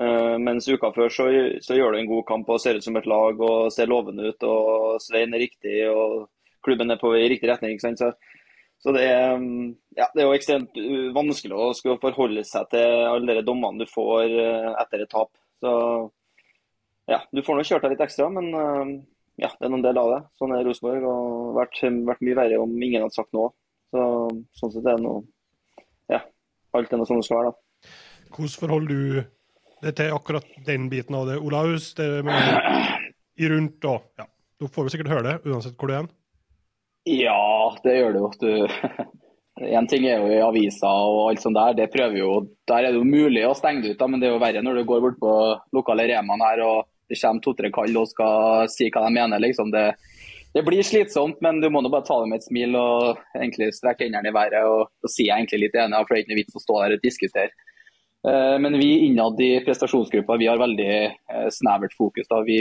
Uh, 0.00 0.38
mens 0.40 0.66
uka 0.72 0.88
før 0.96 1.10
så, 1.12 1.26
så, 1.60 1.76
gjør 1.76 1.92
du 1.92 1.98
en 2.00 2.08
god 2.08 2.24
kamp 2.30 2.48
og 2.48 2.60
ser 2.62 2.78
ut 2.80 2.84
som 2.84 2.96
et 2.96 3.08
lag 3.10 3.40
og 3.44 3.72
ser 3.74 3.90
lovende 3.90 4.32
ut. 4.32 4.46
og 4.48 5.02
Svein 5.04 5.34
er 5.34 5.44
riktig 5.44 5.82
og 5.90 6.30
klubben 6.64 6.90
er 6.90 7.00
på 7.00 7.12
i 7.18 7.28
riktig 7.30 7.50
retning. 7.50 7.78
Så, 7.78 8.12
så 8.82 8.92
det, 8.96 9.02
er, 9.06 9.38
ja, 9.94 10.08
det 10.10 10.22
er 10.22 10.26
jo 10.26 10.34
ekstremt 10.34 10.78
vanskelig 11.14 11.54
å 11.54 11.70
skulle 11.78 12.00
forholde 12.02 12.42
seg 12.46 12.66
til 12.72 13.04
alle 13.06 13.36
de 13.38 13.44
dommene 13.46 13.78
du 13.78 13.86
får 13.86 14.32
uh, 14.34 14.72
etter 14.82 15.04
et 15.04 15.10
tap. 15.12 15.30
Så 15.62 15.72
ja, 17.10 17.20
du 17.30 17.42
får 17.46 17.58
nå 17.58 17.66
kjørt 17.68 17.86
deg 17.86 17.94
litt 17.94 18.02
ekstra, 18.02 18.26
men 18.34 18.48
uh, 18.50 18.90
ja, 19.38 19.52
det 19.54 19.68
er 19.68 19.70
noen 19.70 19.84
del 19.84 20.00
av 20.02 20.10
det. 20.10 20.18
Sånn 20.40 20.54
er 20.56 20.66
Rosenborg 20.66 21.06
og 21.06 21.52
vært, 21.60 21.78
vært 22.08 22.24
mye 22.26 22.38
verre 22.40 22.58
om 22.62 22.74
ingen 22.74 23.04
hadde 23.04 23.14
sagt 23.14 23.30
noe. 23.38 23.52
Så, 23.92 24.02
sånn 24.58 24.72
sett 24.74 24.88
er 24.88 24.96
det 24.96 25.04
noe 25.04 25.20
Ja, 26.10 26.22
alt 26.74 26.92
er 26.92 26.98
noe 26.98 27.08
sånn 27.08 27.20
det 27.20 27.26
skal 27.28 27.42
være, 27.42 27.52
da. 27.52 27.92
Hvordan 28.32 28.54
forholder 28.64 28.90
du 28.90 29.22
deg 29.84 29.96
til 29.98 30.16
akkurat 30.16 30.54
den 30.66 30.88
biten 30.90 31.18
av 31.18 31.28
det, 31.28 31.36
Olaus? 31.38 31.92
Det 31.98 32.08
med 32.26 32.40
i 33.38 33.52
rundt 33.52 33.86
og 33.86 34.10
Ja, 34.18 34.26
da 34.26 34.70
får 34.72 34.88
vi 34.88 34.94
sikkert 34.96 35.12
høre 35.12 35.26
det, 35.28 35.36
uansett 35.46 35.78
hvor 35.78 35.92
du 35.92 35.96
er. 36.00 36.10
Ja, 37.08 37.74
det 37.82 37.96
gjør 37.98 38.14
det 38.14 38.22
jo. 38.22 38.30
Du, 38.38 38.50
en 39.78 39.88
ting 39.90 40.06
er 40.06 40.22
jo 40.22 40.30
i 40.30 40.42
aviser 40.42 40.86
og 40.88 41.30
alt 41.30 41.42
sånt 41.42 41.58
der, 41.58 41.76
det 41.78 41.90
prøver 41.92 42.18
jo, 42.20 42.32
der 42.70 42.86
er 42.86 42.92
det 42.94 43.00
jo 43.00 43.08
mulig 43.08 43.44
å 43.46 43.56
stenge 43.58 43.84
det 43.84 43.94
ut, 43.94 44.00
da, 44.00 44.08
men 44.10 44.22
det 44.22 44.28
er 44.28 44.36
jo 44.36 44.42
verre 44.42 44.62
når 44.64 44.80
du 44.80 44.88
går 44.88 45.02
bort 45.04 45.18
på 45.22 45.32
lokale 45.76 46.06
Remaen 46.10 46.44
her 46.46 46.64
og 46.66 46.88
det 47.10 47.18
kommer 47.20 47.44
to-tre 47.44 47.70
kall 47.74 47.98
og 48.00 48.08
skal 48.08 48.70
si 48.72 48.88
hva 48.88 49.04
de 49.04 49.16
mener. 49.18 49.42
liksom 49.42 49.72
det, 49.74 49.90
det 50.54 50.62
blir 50.64 50.84
slitsomt, 50.86 51.42
men 51.44 51.60
du 51.60 51.68
må 51.70 51.82
nå 51.82 51.90
bare 51.92 52.06
ta 52.06 52.18
det 52.22 52.30
med 52.30 52.40
et 52.40 52.46
smil 52.46 52.78
og 52.78 53.20
egentlig 53.36 53.72
strekke 53.76 54.06
hendene 54.06 54.30
i 54.30 54.36
været 54.36 54.64
og, 54.68 54.88
Så 55.02 55.12
sier 55.16 55.32
jeg 55.32 55.42
egentlig 55.42 55.66
litt 55.66 55.76
enig, 55.76 56.00
for 56.06 56.14
det 56.14 56.18
er 56.18 56.24
ikke 56.24 56.32
noe 56.32 56.40
vits 56.40 56.56
å 56.56 56.64
stå 56.64 56.80
der 56.80 56.96
og 56.96 57.04
diskutere. 57.04 57.52
Eh, 58.28 58.56
Men 58.64 58.78
vi 58.80 58.90
innad 59.08 59.40
i 59.40 59.50
prestasjonsgruppa 59.66 60.38
vi 60.40 60.48
har 60.48 60.60
veldig 60.60 60.92
eh, 61.04 61.48
snevert 61.50 61.96
fokus. 61.98 62.28
da. 62.30 62.40
Vi, 62.46 62.58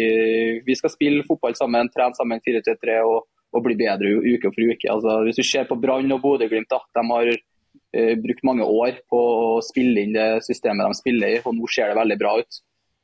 vi 0.65 0.75
skal 0.75 0.91
spille 0.91 1.27
fotball 1.27 1.55
sammen, 1.55 1.91
trene 1.93 2.17
sammen 2.17 2.43
4-3-3 2.43 2.99
og, 3.05 3.27
og 3.51 3.63
bli 3.65 3.77
bedre 3.79 4.17
uke 4.23 4.51
for 4.51 4.73
uke. 4.73 4.89
Altså, 4.91 5.21
hvis 5.27 5.39
du 5.39 5.45
ser 5.45 5.67
på 5.69 5.77
Brann 5.79 6.11
og 6.15 6.21
Bodø-Glimt, 6.23 6.71
de 6.71 7.05
har 7.11 7.31
uh, 7.31 8.13
brukt 8.23 8.45
mange 8.47 8.67
år 8.67 9.01
på 9.11 9.21
å 9.21 9.61
spille 9.65 10.05
inn 10.05 10.15
det 10.15 10.43
systemet 10.47 10.87
de 10.87 10.99
spiller 10.99 11.37
i, 11.37 11.41
og 11.43 11.55
nå 11.57 11.71
ser 11.71 11.91
det 11.91 11.99
veldig 11.99 12.19
bra 12.21 12.35
ut. 12.41 12.61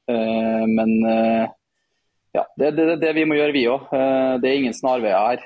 Uh, 0.07 0.63
men 0.71 0.93
uh, 1.03 1.47
ja, 2.35 2.45
det 2.59 2.69
er 2.69 2.77
det, 2.77 2.87
det, 3.03 3.15
vi 3.17 3.25
må 3.27 3.39
gjøre, 3.39 3.55
vi 3.55 3.65
òg. 3.71 3.89
det 4.43 4.49
er 4.49 4.59
ingen 4.59 4.75
snarveier 4.75 5.17
her. 5.17 5.39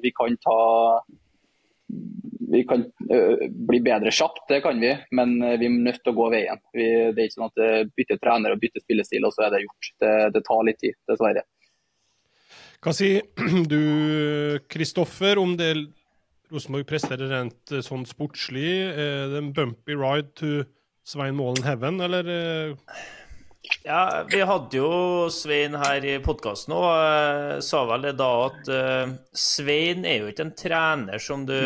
Vi 0.00 0.12
kan 0.16 0.36
ta 0.40 0.60
vi 2.46 2.62
kan 2.64 2.86
bli 3.68 3.80
bedre 3.84 4.12
kjapt, 4.14 4.46
det 4.48 4.62
kan 4.64 4.80
vi, 4.80 4.94
men 5.18 5.34
vi 5.60 5.66
er 5.66 5.74
nødt 5.74 5.98
til 6.00 6.14
å 6.14 6.16
gå 6.16 6.28
veien. 6.32 6.62
Vi, 6.72 6.86
det 7.12 7.20
er 7.20 7.26
ikke 7.26 7.36
sånn 7.36 7.50
at 7.50 7.90
bytte 7.98 8.16
trener 8.22 8.54
og 8.54 8.62
bytter 8.62 8.84
spillestil, 8.86 9.26
og 9.28 9.34
så 9.34 9.44
er 9.44 9.52
det 9.52 9.64
gjort. 9.66 9.90
Det, 10.00 10.12
det 10.38 10.42
tar 10.46 10.64
litt 10.70 10.80
tid, 10.80 10.96
dessverre. 11.10 11.44
Hva 12.86 12.92
sier 12.94 13.24
du, 13.66 14.60
Kristoffer, 14.70 15.40
om 15.42 15.56
det 15.58 15.72
Rosenborg 16.54 16.84
presterer 16.86 17.32
rent 17.32 17.72
eh, 17.74 17.82
sånn 17.82 18.04
sportslig? 18.06 18.68
Er 18.94 19.32
det 19.32 19.40
en 19.40 19.48
bumpy 19.56 19.96
ride 19.98 20.30
to 20.38 20.50
Svein 21.02 21.34
Målen 21.34 21.66
Heaven, 21.66 21.98
eller? 22.06 22.30
eh, 22.30 23.00
Ja, 23.82 24.22
vi 24.30 24.38
hadde 24.46 24.78
jo 24.78 25.26
Svein 25.34 25.74
her 25.82 26.06
i 26.06 26.14
podkasten 26.22 26.76
eh, 26.78 27.58
sa 27.66 27.82
vel 27.90 28.06
det 28.06 28.14
da 28.20 28.30
at 28.44 28.70
uh, 28.70 29.16
Svein 29.34 30.06
er 30.06 30.22
jo 30.22 30.30
ikke 30.30 30.46
en 30.46 30.54
trener 30.54 31.18
som 31.18 31.42
du 31.48 31.58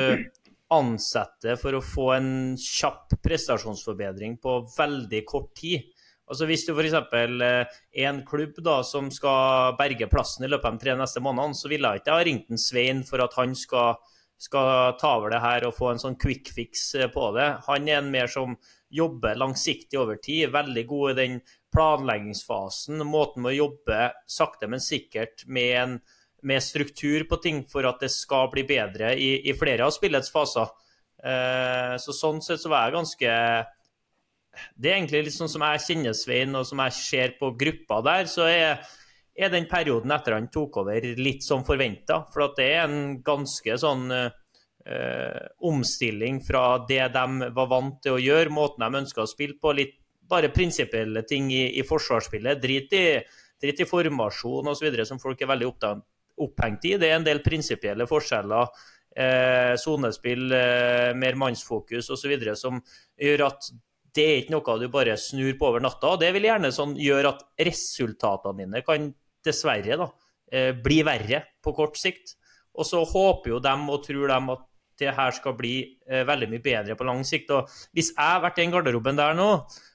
ansetter 0.73 1.61
for 1.61 1.77
å 1.77 1.85
få 1.85 2.15
en 2.17 2.33
kjapp 2.57 3.19
prestasjonsforbedring 3.21 4.41
på 4.41 4.63
veldig 4.73 5.27
kort 5.29 5.53
tid. 5.61 5.85
Altså 6.31 6.47
Hvis 6.47 6.63
du 6.63 6.77
f.eks. 6.77 6.95
er 6.95 8.07
en 8.07 8.23
klubb 8.27 8.61
da 8.63 8.77
som 8.87 9.09
skal 9.11 9.75
berge 9.79 10.07
plassen 10.11 10.47
i 10.47 10.51
løpet 10.51 10.69
av 10.69 10.77
de 10.77 10.85
tre 10.85 10.95
neste 10.99 11.23
månedene, 11.25 11.59
så 11.59 11.71
ville 11.71 11.91
jeg 11.91 12.03
ikke 12.05 12.15
ha 12.15 12.27
ringt 12.27 12.53
en 12.55 12.61
Svein 12.63 13.01
for 13.07 13.25
at 13.25 13.35
han 13.35 13.57
skal, 13.59 13.99
skal 14.39 14.95
ta 15.01 15.17
over 15.19 15.35
det 15.35 15.41
her 15.43 15.67
og 15.67 15.75
få 15.75 15.89
en 15.91 16.03
sånn 16.03 16.19
quick 16.23 16.53
fix 16.55 16.93
eh, 16.95 17.11
på 17.11 17.33
det. 17.35 17.49
Han 17.67 17.91
er 17.91 17.99
en 17.99 18.13
mer 18.15 18.31
som 18.31 18.55
jobber 18.95 19.43
langsiktig 19.43 19.99
over 19.99 20.21
tid, 20.23 20.53
veldig 20.55 20.87
god 20.87 21.11
i 21.11 21.19
den 21.19 21.37
planleggingsfasen, 21.75 23.03
måten 23.07 23.43
med 23.43 23.53
å 23.57 23.59
jobbe 23.65 23.99
sakte, 24.31 24.71
men 24.71 24.83
sikkert 24.83 25.43
med, 25.51 25.75
en, 25.83 25.99
med 26.47 26.63
struktur 26.63 27.27
på 27.31 27.41
ting 27.43 27.65
for 27.67 27.91
at 27.91 28.07
det 28.07 28.13
skal 28.15 28.53
bli 28.55 28.69
bedre 28.71 29.17
i, 29.19 29.33
i 29.51 29.59
flere 29.59 29.87
av 29.87 29.95
spillets 29.99 30.31
faser. 30.31 30.71
Eh, 31.27 31.99
så 31.99 32.15
Sånn 32.15 32.39
sett 32.43 32.63
så 32.63 32.71
var 32.71 32.87
jeg 32.87 32.99
ganske 33.01 33.37
Det 34.75 34.91
er 34.91 34.99
egentlig 34.99 35.25
litt 35.27 35.37
sånn 35.37 35.51
som 35.53 35.65
jeg 35.67 35.85
kjenner 35.87 36.17
Svein, 36.17 36.57
og 36.59 36.67
som 36.69 36.83
jeg 36.87 36.97
ser 36.97 37.37
på 37.41 37.53
gruppa 37.59 38.01
der, 38.07 38.29
så 38.31 38.47
er, 38.51 38.85
er 39.37 39.53
den 39.53 39.69
perioden 39.71 40.13
etter 40.15 40.37
han 40.37 40.51
tok 40.53 40.83
over, 40.83 41.09
litt 41.19 41.47
som 41.47 41.65
forventa. 41.67 42.23
For 42.33 42.53
det 42.57 42.69
er 42.75 42.85
en 42.87 43.19
ganske 43.27 43.79
sånn 43.81 44.07
eh, 44.17 45.41
omstilling 45.71 46.43
fra 46.47 46.65
det 46.89 47.03
de 47.15 47.51
var 47.57 47.73
vant 47.73 48.01
til 48.05 48.19
å 48.19 48.23
gjøre, 48.23 48.55
måten 48.55 48.87
de 48.87 49.03
ønska 49.05 49.25
å 49.25 49.31
spille 49.31 49.59
på, 49.61 49.75
litt 49.77 49.97
bare 50.31 50.53
prinsipielle 50.55 51.25
ting 51.27 51.51
i, 51.53 51.65
i 51.81 51.85
forsvarsspillet. 51.87 52.63
Drit 52.63 52.95
i, 52.95 53.05
drit 53.61 53.83
i 53.83 53.89
formasjon 53.89 54.71
osv. 54.71 55.03
som 55.09 55.21
folk 55.23 55.43
er 55.43 55.51
veldig 55.51 55.69
opptatt, 55.69 56.07
opphengt 56.41 56.87
i. 56.89 56.97
Det 57.01 57.11
er 57.11 57.19
en 57.19 57.27
del 57.27 57.43
prinsipielle 57.45 58.07
forskjeller. 58.09 58.71
Sonespill, 59.77 60.53
eh, 60.55 61.11
mer 61.19 61.35
mannsfokus 61.35 62.11
osv. 62.15 62.55
som 62.55 62.79
gjør 63.19 63.47
at 63.49 63.71
det 64.17 64.27
er 64.27 64.41
ikke 64.41 64.55
noe 64.57 64.79
du 64.81 64.89
bare 64.93 65.17
snur 65.21 65.53
på 65.59 65.69
over 65.69 65.83
natta. 65.85 66.15
og 66.15 66.21
Det 66.21 66.33
vil 66.35 66.49
gjerne 66.49 66.73
sånn 66.75 66.97
gjøre 66.99 67.35
at 67.35 67.45
resultatene 67.71 68.65
dine 68.65 68.83
kan 68.87 69.11
dessverre 69.45 69.99
da, 70.01 70.11
eh, 70.53 70.73
bli 70.73 71.03
verre 71.07 71.45
på 71.63 71.75
kort 71.77 71.97
sikt. 72.01 72.37
Og 72.75 72.87
så 72.87 73.05
håper 73.05 73.55
jo 73.55 73.61
dem 73.63 73.89
og 73.91 74.05
tror 74.07 74.29
dem 74.29 74.51
at 74.51 74.67
det 75.01 75.15
her 75.17 75.33
skal 75.33 75.55
bli 75.57 75.75
eh, 76.09 76.25
veldig 76.29 76.49
mye 76.51 76.65
bedre 76.65 76.97
på 76.97 77.07
lang 77.09 77.23
sikt. 77.25 77.53
Og 77.57 77.71
hvis 77.97 78.13
jeg 78.13 78.21
hadde 78.21 78.45
vært 78.45 78.59
i 78.59 78.65
den 78.65 78.75
garderoben 78.75 79.19
der 79.19 79.37
nå, 79.39 79.49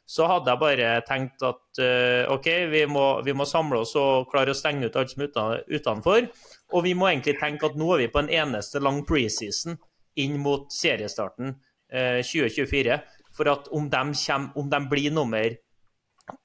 så 0.06 0.28
hadde 0.30 0.52
jeg 0.52 0.62
bare 0.62 0.90
tenkt 1.08 1.44
at 1.46 1.82
eh, 1.82 2.32
OK, 2.34 2.50
vi 2.72 2.84
må, 2.90 3.06
vi 3.26 3.34
må 3.38 3.48
samle 3.50 3.82
oss 3.82 3.96
og 3.98 4.30
klare 4.32 4.54
å 4.54 4.58
stenge 4.58 4.90
ut 4.90 4.98
alt 5.00 5.14
som 5.14 5.26
er 5.26 5.64
utenfor. 5.70 6.30
Og 6.74 6.86
vi 6.86 6.94
må 6.98 7.10
egentlig 7.10 7.38
tenke 7.42 7.70
at 7.70 7.78
nå 7.78 7.92
er 7.96 8.06
vi 8.06 8.12
på 8.14 8.22
en 8.22 8.34
eneste 8.34 8.82
lang 8.84 9.04
preseason 9.08 9.78
inn 10.22 10.38
mot 10.42 10.70
seriestarten 10.74 11.56
eh, 11.92 12.22
2024. 12.22 13.00
For 13.36 13.50
at 13.52 13.68
om 13.76 13.90
de, 13.92 14.04
kommer, 14.16 14.56
om 14.56 14.70
de 14.72 14.80
blir 14.92 15.14
nummer 15.14 15.58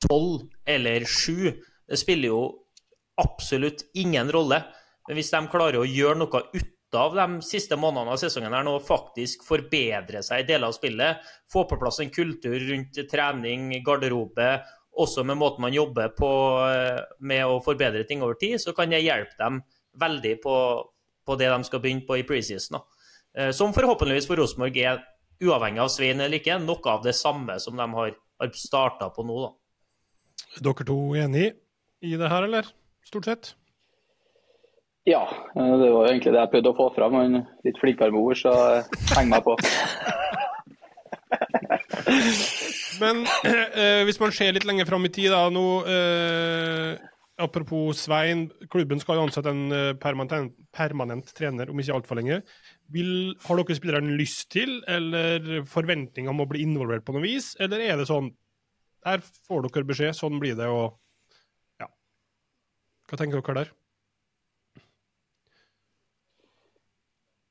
tolv 0.08 0.48
eller 0.68 1.06
sju, 1.08 1.52
det 1.88 1.98
spiller 1.98 2.32
jo 2.32 2.42
absolutt 3.20 3.86
ingen 3.94 4.30
rolle. 4.32 4.62
Men 5.08 5.18
hvis 5.18 5.32
de 5.32 5.40
klarer 5.50 5.80
å 5.80 5.88
gjøre 5.88 6.20
noe 6.20 6.42
ut 6.52 6.98
av 6.98 7.14
de 7.14 7.26
siste 7.46 7.78
månedene 7.78 8.16
av 8.16 8.18
sesongen 8.18 8.54
her 8.54 8.66
nå, 8.66 8.74
faktisk 8.82 9.44
forbedre 9.46 10.24
seg 10.26 10.42
i 10.42 10.46
deler 10.48 10.70
av 10.70 10.74
spillet, 10.74 11.22
få 11.52 11.64
på 11.70 11.78
plass 11.78 12.00
en 12.02 12.10
kultur 12.10 12.58
rundt 12.66 12.98
trening, 13.10 13.70
garderobe, 13.86 14.56
også 15.00 15.22
med 15.24 15.38
måten 15.38 15.62
man 15.62 15.74
jobber 15.74 16.10
på 16.16 16.30
eh, 16.66 16.98
med 17.22 17.46
å 17.46 17.60
forbedre 17.64 18.02
ting 18.08 18.24
over 18.26 18.34
tid, 18.40 18.58
så 18.60 18.74
kan 18.76 18.90
det 18.90 19.04
hjelpe 19.04 19.38
dem 19.38 19.60
veldig 20.00 20.34
på, 20.42 20.56
på 21.26 21.36
det 21.38 21.50
de 21.52 21.68
skal 21.68 21.82
begynne 21.82 22.06
på 22.08 22.18
i 22.18 22.26
preseason. 22.26 22.80
Eh, 23.38 23.52
Som 23.54 23.74
forhåpentligvis 23.76 24.26
for 24.26 24.40
Rosenborg 24.42 24.82
er, 24.82 24.98
uavhengig 25.40 25.82
av 25.82 25.90
Svein 25.92 26.20
eller 26.20 26.40
ikke, 26.40 26.58
noe 26.62 26.92
av 26.92 27.04
det 27.04 27.14
samme 27.16 27.56
som 27.62 27.78
de 27.78 27.86
har, 27.96 28.12
har 28.40 28.52
starta 28.56 29.10
på 29.14 29.24
nå. 29.26 29.40
da. 29.46 29.50
Er 30.58 30.66
dere 30.66 30.86
to 30.88 30.98
enig 31.16 31.46
i 32.00 32.16
det 32.18 32.30
her, 32.32 32.46
eller? 32.48 32.68
Stort 33.06 33.28
sett? 33.28 33.54
Ja, 35.08 35.22
det 35.54 35.90
var 35.90 36.10
egentlig 36.10 36.34
det 36.34 36.42
jeg 36.42 36.52
prøvde 36.52 36.72
å 36.72 36.76
få 36.76 36.86
fram. 36.94 37.16
Han 37.16 37.38
er 37.40 37.46
litt 37.66 37.78
flinkere 37.80 38.12
med 38.12 38.20
ord, 38.20 38.36
så 38.38 38.52
heng 39.16 39.30
meg 39.32 39.46
på. 39.46 39.56
Men 43.00 43.22
eh, 43.46 44.02
hvis 44.04 44.20
man 44.20 44.34
ser 44.34 44.52
litt 44.54 44.66
lenger 44.68 44.88
fram 44.88 45.06
i 45.08 45.12
tid, 45.14 45.30
da 45.32 45.46
nå 45.52 45.64
eh, 45.88 46.98
Apropos 47.40 47.96
Svein, 47.96 48.50
klubben 48.68 49.00
skal 49.00 49.16
jo 49.16 49.22
ansette 49.24 49.48
en 49.48 49.72
eh, 49.72 49.94
permanent, 49.96 50.52
permanent 50.76 51.30
trener 51.36 51.70
om 51.72 51.78
ikke 51.80 51.94
altfor 51.96 52.20
lenge. 52.20 52.42
Vil, 52.90 53.10
har 53.46 53.60
dere 53.60 53.76
spillerne 53.78 54.16
lyst 54.18 54.48
til, 54.50 54.80
eller 54.90 55.60
forventninger 55.70 56.30
om 56.32 56.40
å 56.42 56.48
bli 56.50 56.64
involvert 56.66 57.04
på 57.06 57.14
noe 57.14 57.22
vis, 57.22 57.52
eller 57.62 57.78
er 57.86 58.00
det 58.00 58.08
sånn 58.10 58.32
Her 59.06 59.22
får 59.48 59.68
dere 59.68 59.86
beskjed, 59.88 60.16
sånn 60.18 60.40
blir 60.42 60.56
det, 60.58 60.66
og 60.68 60.96
Ja. 61.80 61.86
Hva 63.08 63.16
tenker 63.20 63.40
dere 63.40 63.54
der? 63.62 63.70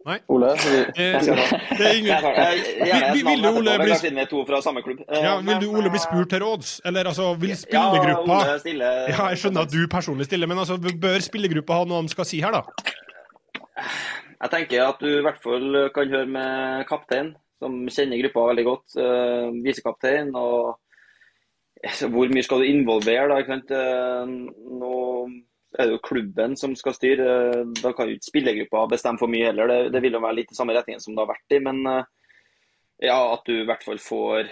Nei? 0.08 0.16
Ole? 0.32 0.54
Det, 0.56 0.94
det 0.96 1.86
er 1.86 1.98
ingen 1.98 2.24
Vil- 3.14 3.26
vil 3.28 3.42
du, 3.44 3.50
Ole, 3.50 3.74
bli- 3.82 3.98
vi 4.78 4.82
klubb. 4.86 5.02
Eh, 5.10 5.24
Ja, 5.24 5.34
vil 5.44 5.60
du, 5.60 5.68
Ole, 5.76 5.90
bli 5.92 6.00
eh, 6.00 6.06
spurt 6.06 6.30
til 6.32 6.40
råds? 6.44 6.70
Eller 6.86 7.10
altså, 7.12 7.34
vil 7.42 7.50
Ja, 7.52 7.58
spillergruppa 7.60 8.38
Ja, 9.12 9.28
jeg 9.34 9.42
skjønner 9.42 9.68
at 9.68 9.72
du 9.74 9.82
personlig 9.92 10.26
stiller, 10.30 10.48
men 10.48 10.58
altså, 10.58 10.78
bør 10.80 11.20
spillergruppa 11.22 11.82
ha 11.82 11.90
noe 11.90 12.02
de 12.08 12.14
skal 12.16 12.26
si 12.30 12.40
her, 12.42 12.56
da? 12.56 12.64
Jeg 14.40 14.52
tenker 14.54 14.86
at 14.86 15.02
du 15.04 15.10
i 15.12 15.24
hvert 15.26 15.42
fall 15.44 15.74
kan 15.96 16.14
høre 16.14 16.30
med 16.32 16.86
kaptein, 16.88 17.34
som 17.60 17.74
kjenner 17.92 18.22
gruppa 18.22 18.46
veldig 18.54 18.64
godt. 18.70 18.96
Uh, 18.96 19.50
visekaptein. 19.66 20.30
og 20.36 20.78
Hvor 22.14 22.32
mye 22.32 22.44
skal 22.46 22.64
du 22.64 22.70
involvere, 22.70 23.28
da? 23.32 23.40
ikke 23.40 23.54
sant? 23.58 23.72
Eh, 23.72 24.32
Nå 24.80 24.94
er 25.80 25.86
det 25.86 25.94
jo 25.94 26.02
klubben 26.04 26.56
som 26.60 26.74
skal 26.76 26.96
styre. 26.96 27.28
eh, 27.60 27.66
Da 27.84 27.92
kan 27.94 28.08
jo 28.10 28.16
ikke 28.18 28.30
spillergruppa 28.32 28.86
bestemme 28.92 29.20
for 29.20 29.32
mye 29.32 29.52
heller. 29.52 29.68
Det, 29.68 29.92
det 29.94 30.02
vil 30.04 30.16
jo 30.18 30.24
være 30.24 30.40
litt 30.40 30.52
i 30.52 30.58
samme 30.58 30.76
retningen 30.76 31.04
som 31.04 31.16
det 31.16 31.24
har 31.24 31.32
vært 31.34 31.56
i. 31.56 31.60
Men 31.68 31.84
ja, 33.00 33.20
at 33.34 33.46
du 33.48 33.54
i 33.62 33.68
hvert 33.68 33.84
fall 33.84 34.00
får, 34.00 34.50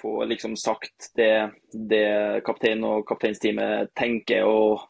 får 0.00 0.26
liksom 0.32 0.56
sagt 0.60 1.10
det, 1.16 1.30
det 1.72 2.42
kaptein 2.44 2.84
og 2.84 3.06
kapteinsteamet 3.08 3.92
tenker 3.96 4.44
og 4.48 4.84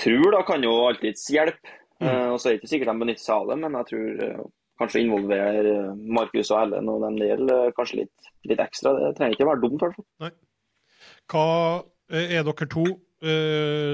tror, 0.00 0.30
da 0.32 0.44
kan 0.48 0.64
jo 0.64 0.76
alltids 0.86 1.26
hjelpe. 1.32 1.76
Eh, 2.00 2.26
og 2.32 2.40
så 2.40 2.48
er 2.48 2.54
det 2.54 2.62
ikke 2.62 2.72
sikkert 2.72 2.90
de 2.92 3.02
benytter 3.02 3.24
seg 3.24 3.36
av 3.36 3.50
det, 3.50 3.58
men 3.60 3.76
jeg 3.76 3.88
tror 3.90 4.22
eh, 4.26 4.44
kanskje 4.80 5.02
involverer 5.04 5.68
involvere 5.68 5.68
eh, 5.68 5.90
Markus 6.18 6.52
og 6.54 6.62
Ellen 6.62 6.88
og 6.88 7.04
dem 7.04 7.18
det 7.20 7.28
gjelder, 7.28 7.74
kanskje 7.76 8.00
litt, 8.02 8.30
litt 8.48 8.62
ekstra. 8.64 8.94
Det 8.96 9.12
trenger 9.18 9.36
ikke 9.36 9.48
være 9.50 9.62
dumt, 9.64 9.76
i 9.76 9.84
hvert 9.84 9.98
fall. 10.00 10.36
Hva 11.30 11.46
er 12.10 12.48
dere 12.48 12.70
to, 12.72 12.88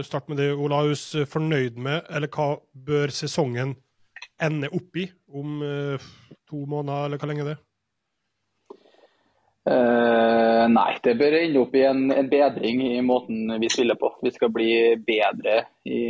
start 0.06 0.28
med 0.30 0.38
det, 0.38 0.52
Olaus, 0.54 1.08
fornøyd 1.26 1.80
med, 1.82 2.04
eller 2.14 2.30
hva 2.30 2.60
bør 2.86 3.10
sesongen 3.10 3.74
ende 4.38 4.70
opp 4.70 5.00
i 5.02 5.08
om 5.34 5.58
to 6.46 6.60
måneder, 6.70 7.08
eller 7.08 7.18
hvor 7.18 7.32
lenge 7.32 7.48
det 7.48 7.56
er? 7.56 7.65
Eh, 9.66 10.64
nei, 10.70 10.92
det 11.02 11.16
bør 11.18 11.34
ende 11.40 11.62
opp 11.64 11.74
i 11.74 11.82
en, 11.88 12.04
en 12.14 12.28
bedring 12.30 12.82
i 12.86 13.00
måten 13.02 13.50
vi 13.60 13.70
spiller 13.72 13.98
på. 13.98 14.12
Vi 14.22 14.30
skal 14.34 14.52
bli 14.54 14.70
bedre 15.02 15.64
i 15.90 16.00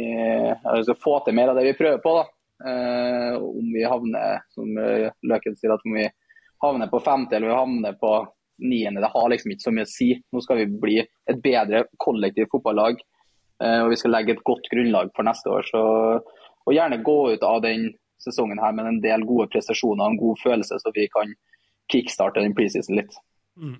altså 0.61 0.97
få 1.01 1.19
til 1.25 1.37
mer 1.39 1.53
av 1.53 1.61
det 1.61 1.71
vi 1.71 1.79
prøver 1.79 2.03
på. 2.05 2.17
da. 2.21 2.27
Uh, 2.57 3.35
om 3.37 3.67
vi 3.69 3.83
havner, 3.85 4.39
som 4.49 4.79
eh, 4.81 5.11
Løken 5.29 5.59
sier, 5.59 5.75
at 5.75 5.83
om 5.85 5.93
vi 5.93 6.07
havner 6.65 6.89
på 6.89 7.03
femte 7.05 7.37
eller 7.37 7.51
vi 7.51 7.59
havner 7.59 7.99
på 8.01 8.13
niende, 8.65 9.03
det 9.05 9.11
har 9.13 9.27
liksom 9.29 9.53
ikke 9.53 9.67
så 9.67 9.73
mye 9.77 9.85
å 9.85 9.91
si. 9.91 10.09
Nå 10.33 10.41
skal 10.45 10.63
vi 10.63 10.79
bli 10.85 10.97
et 11.05 11.43
bedre 11.45 11.85
kollektivt 12.03 12.53
fotballag, 12.53 13.05
Uh, 13.57 13.87
og 13.87 13.95
vi 13.95 13.97
skal 13.97 14.13
legge 14.13 14.35
et 14.35 14.43
godt 14.45 14.67
grunnlag 14.69 15.09
for 15.17 15.25
neste 15.25 15.49
år. 15.49 15.63
Så, 15.65 15.81
og 16.69 16.75
gjerne 16.77 16.99
gå 17.01 17.15
ut 17.33 17.45
av 17.49 17.63
den 17.65 17.87
sesongen 18.21 18.61
her 18.61 18.75
med 18.77 18.91
en 18.91 18.99
del 19.01 19.25
gode 19.25 19.47
prestasjoner 19.53 20.03
og 20.05 20.13
en 20.13 20.19
god 20.21 20.43
følelse, 20.43 20.77
så 20.83 20.93
vi 20.93 21.07
kan 21.09 21.33
kickstarte 21.93 22.43
den 22.45 22.53
preseason 22.59 22.99
litt. 22.99 23.17
Mm. 23.57 23.77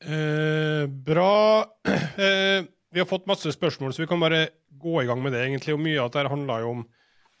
Eh, 0.00 0.86
bra. 0.86 1.64
Eh, 2.20 2.64
vi 2.92 2.98
har 2.98 3.06
fått 3.06 3.28
masse 3.30 3.48
spørsmål, 3.54 3.92
så 3.94 4.02
vi 4.02 4.08
kan 4.10 4.20
bare 4.20 4.48
gå 4.68 5.02
i 5.02 5.06
gang 5.06 5.22
med 5.22 5.32
det. 5.32 5.44
egentlig. 5.46 5.74
Og 5.74 5.80
Mye 5.80 6.00
av 6.02 6.10
dette 6.10 6.28
handler 6.28 6.64
jo 6.64 6.72
om, 6.74 6.80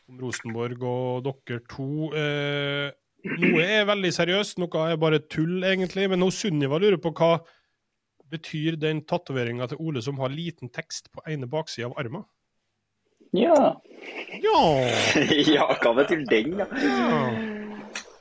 om 0.08 0.20
Rosenborg 0.22 0.84
og 0.86 1.26
dere 1.26 1.60
to. 1.68 2.10
Eh, 2.16 2.92
noe 3.42 3.64
er 3.66 3.88
veldig 3.88 4.12
seriøst, 4.14 4.60
noe 4.62 4.86
er 4.86 5.00
bare 5.00 5.20
tull, 5.26 5.58
egentlig. 5.66 6.06
Men 6.08 6.22
nå 6.22 6.30
Sunniva 6.32 6.78
lurer 6.80 7.00
på 7.02 7.12
hva 7.18 7.40
betyr 8.30 8.78
den 8.78 9.02
tatoveringa 9.10 9.66
til 9.68 9.82
Ole 9.82 10.02
som 10.06 10.22
har 10.22 10.30
liten 10.32 10.70
tekst 10.70 11.10
på 11.12 11.24
ene 11.28 11.50
baksida 11.50 11.90
av 11.90 11.98
armen? 11.98 12.24
Ja. 13.36 13.74
Ja. 14.40 14.60
ja, 15.56 15.66
hva 15.82 15.96
betyr 15.98 16.24
den, 16.30 16.56
da? 16.62 16.70
ja. 16.78 17.49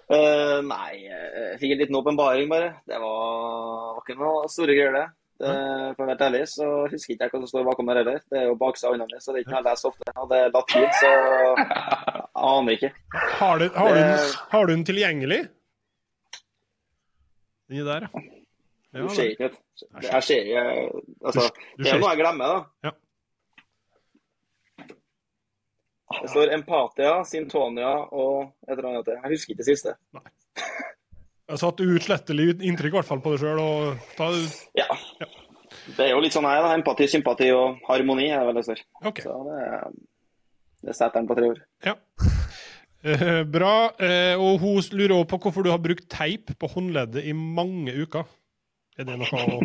Eh, 0.09 0.57
nei, 0.65 0.91
jeg 1.05 1.57
fikk 1.61 1.71
en 1.75 1.81
liten 1.83 1.97
åpenbaring, 1.99 2.47
bare. 2.49 2.69
Det 2.89 2.97
var, 2.97 3.95
var 3.95 3.99
ikke 4.01 4.15
noe 4.17 4.47
store 4.49 4.73
greier, 4.77 4.95
det. 4.95 5.03
det. 5.43 5.51
For 5.95 6.03
å 6.03 6.07
være 6.09 6.25
ærlig 6.31 6.41
så 6.49 6.69
husker 6.89 7.13
ikke 7.13 7.27
jeg 7.27 7.33
hva 7.35 7.41
som 7.43 7.51
står 7.51 7.67
bakom 7.67 7.91
der 7.91 7.99
heller. 8.01 8.17
Det 8.31 8.39
er 8.41 8.47
jo 8.49 8.55
baksida 8.59 8.89
av 8.89 8.95
øynene 8.97 9.07
mine, 9.11 9.21
så 9.21 9.35
det 9.35 9.37
er 9.41 9.45
ikke 9.45 9.53
noe 9.53 9.61
jeg 9.61 9.67
leser 9.69 9.91
ofte. 9.91 10.15
Og 10.23 10.31
det 10.33 10.39
er 10.47 10.51
latin, 10.55 10.87
så 10.97 11.11
jeg 11.13 11.69
aner 12.49 12.75
ikke. 12.79 12.91
Har, 13.37 13.61
du, 13.61 13.67
har, 13.77 13.93
du, 13.93 13.99
den- 14.01 14.35
har 14.55 14.65
du 14.65 14.73
den 14.73 14.85
tilgjengelig? 14.89 15.39
Den 17.69 17.85
der, 17.85 18.07
ja. 18.09 18.25
Du 18.89 19.03
Ja, 19.03 19.07
ser 19.13 19.27
ikke. 19.35 19.51
Jeg 20.01 20.23
ser 20.25 20.47
ikke 20.49 20.61
Altså, 21.29 21.43
det 21.77 21.91
er 21.93 21.99
noe 22.01 22.09
jeg 22.15 22.19
glemmer, 22.23 22.55
da. 22.55 22.89
Ja. 22.89 22.91
Det 26.09 26.29
står 26.31 26.53
Empatia, 26.55 27.19
Sintonia 27.27 27.91
og 28.09 28.49
et 28.65 28.73
eller 28.73 28.87
annet. 28.89 29.11
Jeg 29.13 29.33
husker 29.33 29.53
ikke 29.53 29.61
det 29.61 29.67
siste. 29.67 29.93
Jeg 30.15 31.53
har 31.53 31.61
satt 31.61 31.83
uutslettelig 31.85 32.47
inntrykk 32.65 32.95
i 32.95 32.97
hvert 32.99 33.09
fall 33.09 33.21
på 33.25 33.35
deg 33.35 33.43
sjøl. 33.43 33.61
Ta... 34.17 34.29
Ja. 34.77 34.87
Det 35.95 36.05
er 36.05 36.11
jo 36.15 36.21
litt 36.21 36.33
sånn 36.33 36.47
her, 36.49 36.61
da. 36.65 36.73
Empati, 36.77 37.07
sympati 37.09 37.49
og 37.53 37.79
harmoni 37.87 38.27
er 38.29 38.41
det 38.41 38.49
vel 38.49 38.59
det 38.59 38.65
står. 38.67 38.81
Okay. 39.11 39.25
Så 39.25 39.37
det, 39.45 39.61
det 40.89 40.97
setter 40.97 41.21
den 41.21 41.29
på 41.29 41.37
tre 41.37 41.51
ord. 41.53 41.61
Ja. 41.85 41.95
Eh, 42.99 43.41
bra. 43.47 43.73
Eh, 44.01 44.35
og 44.37 44.59
hun 44.63 44.81
lurer 44.97 45.15
også 45.15 45.29
på 45.31 45.41
hvorfor 45.45 45.65
du 45.65 45.71
har 45.73 45.81
brukt 45.83 46.09
teip 46.11 46.53
på 46.59 46.71
håndleddet 46.73 47.29
i 47.29 47.35
mange 47.37 47.93
uker. 47.95 48.25
Er 48.99 49.07
det 49.07 49.15
noe 49.21 49.45
å 49.45 49.61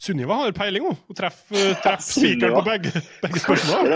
Sunniva 0.00 0.34
har 0.42 0.52
peiling, 0.52 0.84
hun. 0.84 0.96
Hun 1.08 1.16
treffer 1.16 1.74
treff 1.84 2.04
spikeren 2.04 2.56
på 2.58 2.64
begge, 2.66 2.92
begge 3.22 3.42
spørsmål. 3.42 3.92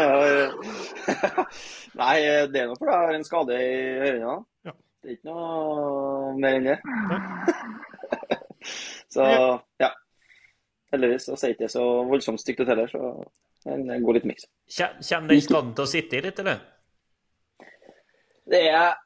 Nei, 2.01 2.17
det 2.53 2.63
er 2.63 2.71
nå 2.71 2.77
fordi 2.79 2.93
jeg 2.93 3.07
har 3.07 3.19
en 3.19 3.27
skade 3.27 3.59
i 3.61 3.75
øynene. 4.09 4.37
Ja. 4.67 4.75
Det 5.01 5.11
er 5.11 5.17
ikke 5.17 5.31
noe 5.31 6.35
mer 6.41 6.59
enn 6.59 6.69
det. 6.71 6.79
Så 9.15 9.27
ja. 9.81 9.91
Heldigvis 10.91 11.29
så 11.29 11.37
sier 11.39 11.55
ikke 11.55 11.65
det 11.69 11.73
så 11.73 11.83
voldsomt 12.07 12.41
stygt 12.43 12.65
ut 12.65 12.71
heller, 12.71 12.89
så 12.91 13.11
det 13.63 13.99
går 14.03 14.17
litt 14.17 14.27
miks. 14.27 14.49
Kommer 14.75 15.29
den 15.31 15.43
skaden 15.45 15.71
til 15.79 15.87
å 15.87 15.91
sitte 15.91 16.19
i 16.19 16.23
litt, 16.25 16.41
eller? 16.43 16.65
Det 18.51 18.63
er 18.73 18.97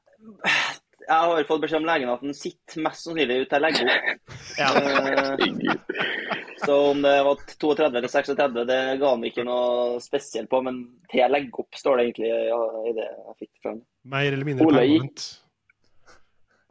Jeg 1.04 1.20
har 1.28 1.44
fått 1.48 1.60
beskjed 1.64 1.82
om 1.82 1.86
legen 1.88 2.08
at 2.12 2.22
den 2.24 2.32
sitter 2.36 2.80
mest 2.86 3.04
sannsynlig 3.04 3.42
ut 3.42 3.50
til 3.50 3.58
jeg 3.58 3.64
legger 3.66 3.90
opp. 3.92 4.36
Ja. 4.62 4.70
Eh, 4.80 5.74
Så 6.64 6.76
om 6.94 7.02
det 7.04 7.12
var 7.26 7.40
32 7.60 7.84
eller 7.90 8.08
36, 8.08 8.54
det 8.70 8.78
ga 9.02 9.08
han 9.10 9.24
ikke 9.28 9.44
noe 9.44 9.98
spesielt 10.00 10.48
på. 10.48 10.62
Men 10.64 10.78
til 11.12 11.20
jeg 11.20 11.32
legger 11.34 11.60
opp, 11.60 11.76
står 11.76 11.98
det 12.00 12.04
egentlig 12.06 12.30
ja, 12.48 12.60
i 12.88 12.92
det 12.96 13.08
jeg 13.10 13.34
fikk 13.42 13.50
fra 13.60 13.72
ham. 13.74 13.80
Mer 14.14 14.28
eller 14.32 14.48
mindre 14.48 14.68
Ole 14.70 14.84
gikk- 14.88 15.02
permanent. 15.02 15.26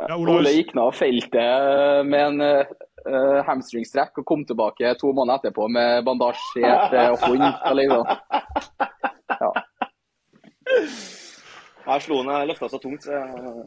Ja, 0.02 0.16
Ole, 0.18 0.34
Ole 0.40 0.54
gikk 0.56 0.72
ned 0.74 0.82
av 0.88 0.96
feltet 0.98 2.08
med 2.10 2.24
en 2.42 2.42
uh, 2.42 3.44
hamstringstrekk 3.46 4.18
og 4.24 4.26
kom 4.32 4.42
tilbake 4.50 4.96
to 5.00 5.12
måneder 5.14 5.44
etterpå 5.44 5.68
med 5.72 6.02
bandasjert 6.10 6.96
uh, 6.98 7.14
hånd. 7.28 7.46
Liksom. 7.78 8.04
Ja. 9.44 9.50
Jeg 11.84 12.04
slo 12.06 12.22
den, 12.22 12.32
jeg 12.32 12.48
løfta 12.48 12.70
så 12.72 12.80
tungt, 12.80 13.04
så 13.04 13.18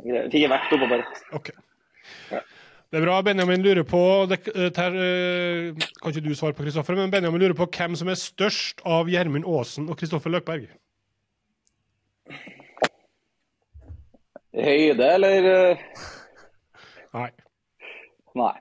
jeg 0.09 0.31
fikk 0.33 0.47
en 0.47 0.55
vekt 0.55 0.77
oppå 0.77 0.89
bare. 0.89 1.05
Ok. 1.37 1.51
Det 2.87 3.01
er 3.01 3.05
bra. 3.05 3.17
Benjamin 3.27 3.65
lurer 3.65 3.85
på 3.85 4.01
det, 4.31 4.39
eh, 4.55 4.71
ter, 4.73 4.95
eh, 4.95 5.87
Kan 6.01 6.13
ikke 6.13 6.25
du 6.25 6.35
svare 6.35 6.55
på, 6.55 6.63
Kristoffer, 6.63 6.95
men 6.97 7.11
Benjamin 7.11 7.41
lurer 7.41 7.55
på 7.55 7.67
hvem 7.67 7.97
som 7.97 8.09
er 8.09 8.15
størst 8.15 8.81
av 8.87 9.11
Gjermund 9.11 9.45
Aasen 9.45 9.91
og 9.91 9.99
Kristoffer 9.99 10.31
Løkberg. 10.31 10.69
Høyde, 14.57 15.09
eller? 15.15 15.73
uh, 15.73 15.77
Nei. 17.13 17.31
Nei. 18.35 18.55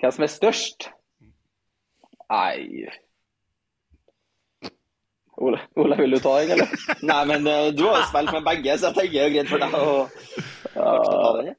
Hvem 0.00 0.12
som 0.12 0.26
er 0.26 0.32
størst? 0.32 0.90
Nei 2.32 2.88
Ole, 5.42 5.58
Ole 5.82 5.96
vil 5.98 6.14
du 6.14 6.20
ta 6.22 6.36
den, 6.40 6.52
eller? 6.54 6.72
Nei, 7.10 7.20
men 7.30 7.46
eh, 7.50 7.68
du 7.74 7.82
har 7.88 7.98
jo 7.98 8.06
spilt 8.10 8.32
med 8.36 8.44
begge, 8.46 8.76
så 8.78 8.90
jeg 8.90 8.98
tenker 8.98 9.16
det 9.18 9.22
er 9.24 9.34
greit 9.34 9.50
for 9.50 9.62
deg 9.62 9.74
å 9.74 9.96
ta 10.76 11.30
den. 11.40 11.52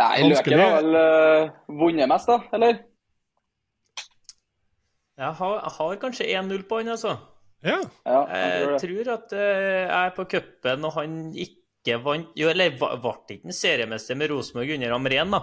Nei, 0.00 0.14
Løken 0.26 0.58
har 0.58 0.72
vel 0.80 0.96
uh, 0.98 1.52
vunnet 1.82 2.10
mest, 2.10 2.30
da? 2.30 2.40
Eller? 2.56 2.80
Jeg 5.14 5.30
har, 5.38 5.52
jeg 5.60 5.74
har 5.76 5.98
kanskje 6.02 6.26
1-0 6.34 6.64
på 6.70 6.80
han, 6.80 6.90
altså. 6.96 7.12
Ja. 7.64 7.76
Ja, 8.04 8.22
jeg 8.28 8.48
Jeg 8.50 8.62
tror 8.62 8.72
det. 8.72 8.80
tror 8.84 9.12
at 9.14 9.34
eh, 9.38 9.82
jeg 9.84 10.00
er 10.00 10.16
på 10.16 10.24
cupen, 10.34 10.84
og 10.88 10.96
han 10.98 11.12
ikke 11.46 11.98
vant 12.04 12.34
Jo, 12.36 12.48
eller 12.50 12.74
ble 12.80 13.12
ikke 13.32 13.38
han 13.46 13.56
seriemester 13.56 14.18
med 14.20 14.32
Rosenborg 14.34 14.74
under 14.76 14.96
Amren, 14.98 15.30
da? 15.36 15.40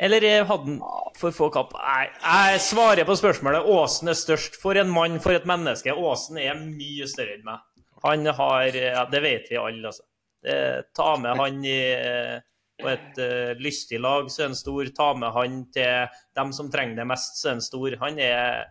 Eller 0.00 0.24
eh, 0.24 0.46
hadde 0.46 0.64
han 0.64 0.82
for 1.18 1.34
få 1.34 1.48
kapp? 1.50 1.72
Nei, 1.74 2.04
jeg 2.22 2.60
svarer 2.62 3.06
på 3.06 3.16
spørsmålet. 3.18 3.66
Åsen 3.66 4.12
er 4.12 4.18
størst. 4.18 4.60
For 4.62 4.78
en 4.78 4.92
mann, 4.94 5.18
for 5.22 5.34
et 5.34 5.48
menneske. 5.48 5.94
Åsen 5.94 6.38
er 6.38 6.60
mye 6.60 7.08
større 7.10 7.34
enn 7.34 7.46
meg. 7.46 7.64
Han 8.04 8.26
har 8.30 8.76
ja, 8.78 9.02
Det 9.10 9.22
vet 9.24 9.50
vi 9.50 9.58
alle, 9.58 9.90
altså. 9.90 10.04
Det, 10.42 10.58
ta 10.94 11.16
med 11.18 11.34
han 11.34 11.64
i, 11.66 11.80
eh, 11.98 12.36
på 12.78 12.86
et 12.92 13.16
uh, 13.18 13.58
lystig 13.58 13.98
lag, 13.98 14.28
så 14.30 14.44
er 14.44 14.52
han 14.52 14.54
stor. 14.54 14.86
Ta 14.94 15.08
med 15.18 15.34
han 15.34 15.56
til 15.74 16.20
dem 16.38 16.52
som 16.54 16.70
trenger 16.70 17.00
det 17.00 17.08
mest, 17.10 17.40
så 17.40 17.48
er 17.48 17.56
han 17.56 17.64
stor. 17.64 17.96
Han 18.04 18.20
er 18.22 18.68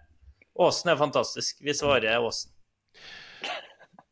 Åsen 0.58 0.90
er 0.90 0.98
fantastisk. 0.98 1.60
Vi 1.62 1.76
svarer 1.76 2.24
Åsen. 2.24 2.54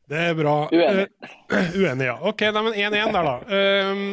Det 0.06 0.20
er 0.20 0.36
bra. 0.38 0.58
Uenig. 0.68 1.08
Uh, 1.48 1.72
uenig, 1.80 2.10
ja. 2.10 2.18
OK, 2.28 2.44
nei, 2.52 2.66
men 2.68 2.76
1-1 2.76 3.16
der, 3.16 3.30
da. 3.32 3.38
Um, 3.88 4.04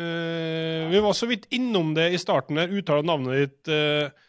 eh, 0.00 0.88
vi 0.90 1.00
var 1.04 1.14
så 1.16 1.28
vidt 1.30 1.46
innom 1.54 1.92
det 1.96 2.10
i 2.14 2.20
starten 2.20 2.58
der, 2.60 2.72
uttale 2.74 3.06
navnet 3.06 3.40
ditt. 3.40 3.70
Uh, 3.70 4.28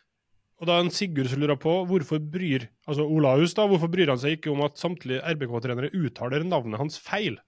og 0.62 0.68
da 0.70 0.78
er 0.78 0.86
en 0.86 0.94
Sigurd 0.94 1.32
som 1.32 1.42
lurer 1.42 1.58
på 1.58 1.72
hvorfor 1.90 2.20
bryr 2.22 2.68
altså 2.86 3.08
Olaus 3.10 3.56
da, 3.58 3.66
hvorfor 3.70 3.90
bryr 3.90 4.12
han 4.12 4.20
seg 4.22 4.38
ikke 4.38 4.52
om 4.52 4.62
at 4.66 4.78
samtlige 4.78 5.24
RBK-trenere 5.34 5.90
uttaler 5.98 6.46
navnet 6.46 6.82
hans 6.82 7.00
feil? 7.02 7.40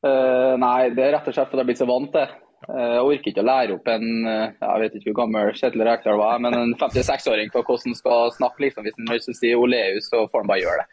Uh, 0.00 0.56
nei, 0.56 0.88
det 0.96 1.04
er 1.04 1.18
rett 1.18 1.28
og 1.28 1.36
slett 1.36 1.50
fordi 1.50 1.60
jeg 1.60 1.66
er 1.66 1.70
blitt 1.72 1.82
så 1.82 1.90
vant 1.90 2.14
til. 2.14 2.24
det. 2.24 2.46
jeg 2.70 3.02
orker 3.04 3.32
ikke 3.34 3.44
å 3.44 3.48
lære 3.50 3.76
opp 3.76 3.90
en 3.92 4.08
jeg 4.30 4.80
vet 4.84 4.96
ikke 4.96 5.10
hvor 5.10 5.18
gammel 5.20 5.52
Kjetil 5.58 5.84
Rekdal 5.88 6.20
var, 6.22 6.40
men 6.40 6.56
en 6.56 6.76
56-åring 6.80 7.52
på 7.52 7.64
hvordan 7.68 7.98
skal 7.98 8.32
snakke. 8.38 8.64
liksom. 8.64 8.88
Hvis 8.88 9.28
han 9.28 9.40
sier 9.42 9.60
Oleus, 9.60 10.08
så 10.08 10.24
får 10.24 10.46
han 10.46 10.54
bare 10.54 10.64
gjøre 10.64 10.84
det. 10.84 10.88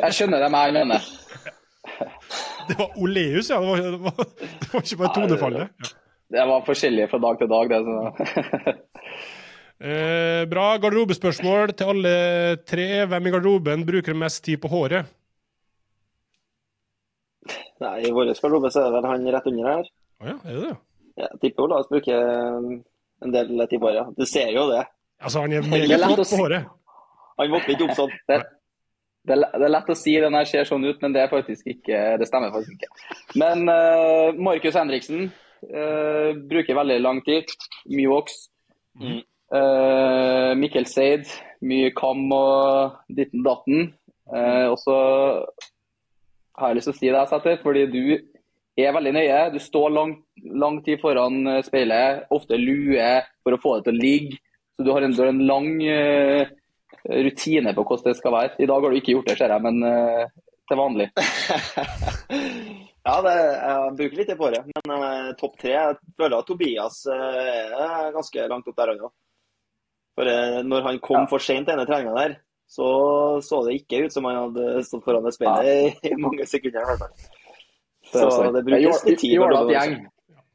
Jeg 0.00 0.18
skjønner 0.18 0.42
det 0.42 0.50
jeg 0.50 0.74
mener. 0.80 1.12
Det 2.68 2.78
var 2.78 2.94
Oleus, 2.96 3.50
ja. 3.50 3.60
Det 3.60 3.66
var, 3.68 3.76
det 3.76 4.00
var, 4.06 4.26
det 4.60 4.68
var 4.72 4.84
ikke 4.86 5.00
bare 5.02 5.14
tonefallet. 5.14 5.72
Ja. 5.84 5.92
Det 6.34 6.44
var 6.48 6.62
forskjellige 6.66 7.08
fra 7.12 7.20
dag 7.22 7.38
til 7.38 7.50
dag. 7.52 7.74
det. 7.74 7.80
Så. 7.88 8.76
Eh, 9.84 10.46
bra 10.48 10.78
garderobespørsmål 10.80 11.72
til 11.76 11.90
alle 11.90 12.12
tre. 12.64 12.86
Hvem 13.10 13.26
i 13.26 13.32
garderoben 13.34 13.82
bruker 13.84 14.16
mest 14.16 14.44
tid 14.46 14.60
på 14.62 14.70
håret? 14.70 15.10
Nei, 17.82 17.96
I 18.06 18.12
vår 18.14 18.30
garderobe 18.30 18.70
så 18.72 18.80
er 18.80 18.86
det 18.86 18.94
vel 18.94 19.08
han 19.10 19.26
rett 19.34 19.48
under 19.50 19.68
her. 19.68 19.90
Å 20.22 20.30
ja, 20.30 20.36
er 20.38 20.54
det 20.56 20.62
det? 20.62 20.76
Jeg 21.20 21.40
tipper 21.42 21.66
Olaus 21.66 21.90
bruker 21.90 22.22
en 22.22 23.34
del 23.34 23.50
tid 23.66 23.82
på 23.82 23.90
håret. 23.90 24.14
Du 24.16 24.24
ser 24.30 24.54
jo 24.54 24.68
det. 24.70 24.86
Altså, 25.20 25.42
han 25.42 25.52
er 25.52 25.66
veldig 25.66 25.98
meget 25.98 26.16
flott 26.22 26.32
på 26.32 26.40
håret. 26.44 26.70
Han 27.42 27.52
våkner 27.56 27.74
ikke 27.74 27.88
opp 27.90 27.98
sånn. 27.98 28.16
Det, 28.30 28.40
det, 29.24 29.38
er 29.38 29.62
det 29.62 29.70
lett 29.72 29.92
å 29.92 29.96
si 29.98 30.14
når 30.20 30.36
jeg 30.42 30.50
ser 30.52 30.68
sånn 30.68 30.84
ut, 30.86 31.00
men 31.02 31.14
det, 31.14 31.24
er 31.24 31.32
faktisk 31.32 31.68
ikke, 31.74 32.00
det 32.20 32.28
stemmer 32.28 32.52
faktisk 32.54 32.76
ikke. 32.76 33.08
Men 33.40 33.64
uh, 33.70 34.36
Markus 34.36 34.76
Henriksen 34.76 35.30
uh, 35.70 36.30
bruker 36.50 36.76
veldig 36.76 37.00
lang 37.00 37.22
tid. 37.26 37.52
Mye 37.92 38.12
voks. 38.12 38.46
Mm. 39.00 39.22
Uh, 39.54 40.52
Mikkel 40.60 40.88
Seid, 40.90 41.28
mye 41.64 41.92
kam 41.96 42.26
og 42.36 43.00
ditten 43.12 43.44
datten. 43.46 43.92
Eh, 44.32 44.66
og 44.72 44.78
så 44.80 44.96
har 46.56 46.70
jeg 46.70 46.78
lyst 46.78 46.88
til 46.88 46.94
å 46.94 46.98
si 46.98 47.10
det, 47.12 47.24
Sæter, 47.30 47.60
fordi 47.62 47.84
du 47.92 48.02
er 48.80 48.94
veldig 48.96 49.14
nøye. 49.16 49.40
Du 49.54 49.60
står 49.62 49.92
lang, 49.92 50.16
lang 50.64 50.80
tid 50.86 51.02
foran 51.02 51.42
eh, 51.50 51.62
speilet, 51.66 52.24
ofte 52.34 52.58
lue 52.60 53.10
for 53.44 53.56
å 53.56 53.62
få 53.62 53.76
det 53.78 53.88
til 53.88 53.96
å 53.96 54.04
ligge. 54.04 54.40
Så 54.74 54.86
du 54.86 54.92
har 54.94 55.06
en, 55.06 55.14
du 55.14 55.22
har 55.22 55.30
en 55.30 55.44
lang 55.46 55.70
eh, 55.86 56.54
rutine 57.08 57.74
på 57.76 57.84
hvordan 57.84 58.10
det 58.10 58.16
skal 58.18 58.32
være. 58.32 58.54
I 58.58 58.66
dag 58.70 58.80
har 58.80 58.90
du 58.94 58.96
ikke 59.00 59.14
gjort 59.16 59.28
det, 59.28 59.36
ser 59.38 59.52
jeg, 59.54 59.62
men 59.64 59.82
uh, 59.84 60.24
til 60.70 60.80
vanlig. 60.80 61.10
Ja, 63.04 63.18
det, 63.20 63.32
jeg 63.36 63.90
bruker 63.98 64.16
litt 64.16 64.28
tid 64.30 64.38
på 64.40 64.48
det. 64.54 64.62
Men 64.88 64.92
uh, 64.96 65.32
topp 65.36 65.58
tre 65.60 65.74
Jeg 65.74 65.96
føler 66.16 66.38
at 66.38 66.46
Tobias 66.48 67.02
uh, 67.04 67.74
er 67.84 68.14
ganske 68.14 68.46
langt 68.48 68.70
opp 68.70 68.78
der, 68.78 68.92
han 68.94 69.02
òg. 69.04 69.12
For 70.16 70.30
når 70.64 70.86
han 70.86 71.00
kom 71.04 71.18
Ja. 71.24 71.28
for 71.28 71.42
sent 71.42 71.66
til 71.66 71.74
denne 71.74 71.84
treninga 71.88 72.14
der, 72.16 72.36
så 72.70 72.86
så 73.44 73.58
det 73.66 73.74
ikke 73.82 74.06
ut 74.06 74.14
som 74.14 74.24
han 74.24 74.38
hadde 74.38 74.84
stått 74.88 75.04
foran 75.04 75.26
det 75.26 75.34
speilet 75.36 75.68
i, 75.68 76.08
i 76.14 76.16
mange 76.16 76.46
sekunder. 76.48 76.80
i 76.80 76.88
hvert 76.88 77.02
fall. 77.02 77.14
Så 78.08 78.52
det 78.54 78.64
brukes 78.70 79.04
litt 79.04 79.20
tid. 79.20 79.36
Du- 79.36 79.72
gjeng. 79.74 79.96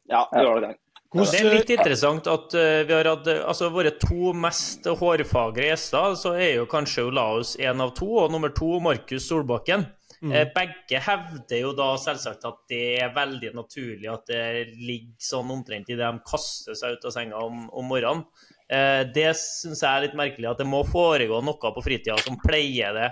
Ja, 0.09 0.23
det 0.33 0.45
gjør 0.47 0.63
det. 1.13 1.25
Det 1.31 1.39
er 1.41 1.55
litt 1.55 1.71
interessant 1.73 2.27
at 2.29 2.53
eh, 2.57 2.81
vi 2.85 2.93
har 2.93 3.07
hatt 3.09 3.27
eh, 3.31 3.39
altså 3.41 3.71
våre 3.73 3.95
to 3.97 4.33
mest 4.37 4.85
hårfagre 4.85 5.71
gjester, 5.71 6.17
så 6.19 6.35
er 6.37 6.59
jo 6.59 6.67
kanskje 6.69 7.07
Olaus 7.09 7.55
én 7.57 7.81
av 7.81 7.95
to, 7.97 8.09
og 8.21 8.33
nummer 8.33 8.53
to 8.53 8.77
Markus 8.83 9.25
Solbakken. 9.29 9.87
Eh, 10.19 10.45
Begge 10.53 10.99
hevder 11.01 11.61
jo 11.63 11.71
da 11.77 11.93
selvsagt 11.97 12.45
at 12.45 12.59
det 12.69 12.83
er 13.01 13.15
veldig 13.15 13.53
naturlig 13.55 14.09
at 14.11 14.29
det 14.29 14.75
ligger 14.75 15.15
sånn 15.29 15.53
omtrent 15.55 15.89
idet 15.89 16.03
de 16.03 16.27
kaster 16.27 16.77
seg 16.77 16.97
ut 16.97 17.07
av 17.09 17.15
senga 17.15 17.41
om, 17.41 17.65
om 17.71 17.89
morgenen. 17.89 18.25
Det 18.69 19.31
syns 19.33 19.79
jeg 19.81 19.89
er 19.89 20.03
litt 20.03 20.17
merkelig, 20.19 20.45
at 20.45 20.59
det 20.61 20.67
må 20.69 20.83
foregå 20.85 21.39
noe 21.41 21.71
på 21.73 21.81
fritida 21.81 22.19
som 22.21 22.35
pleier 22.37 22.93
det 22.93 23.07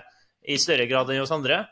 i 0.46 0.58
større 0.60 0.86
grad 0.86 1.10
enn 1.10 1.18
hos 1.18 1.32
andre. 1.34 1.64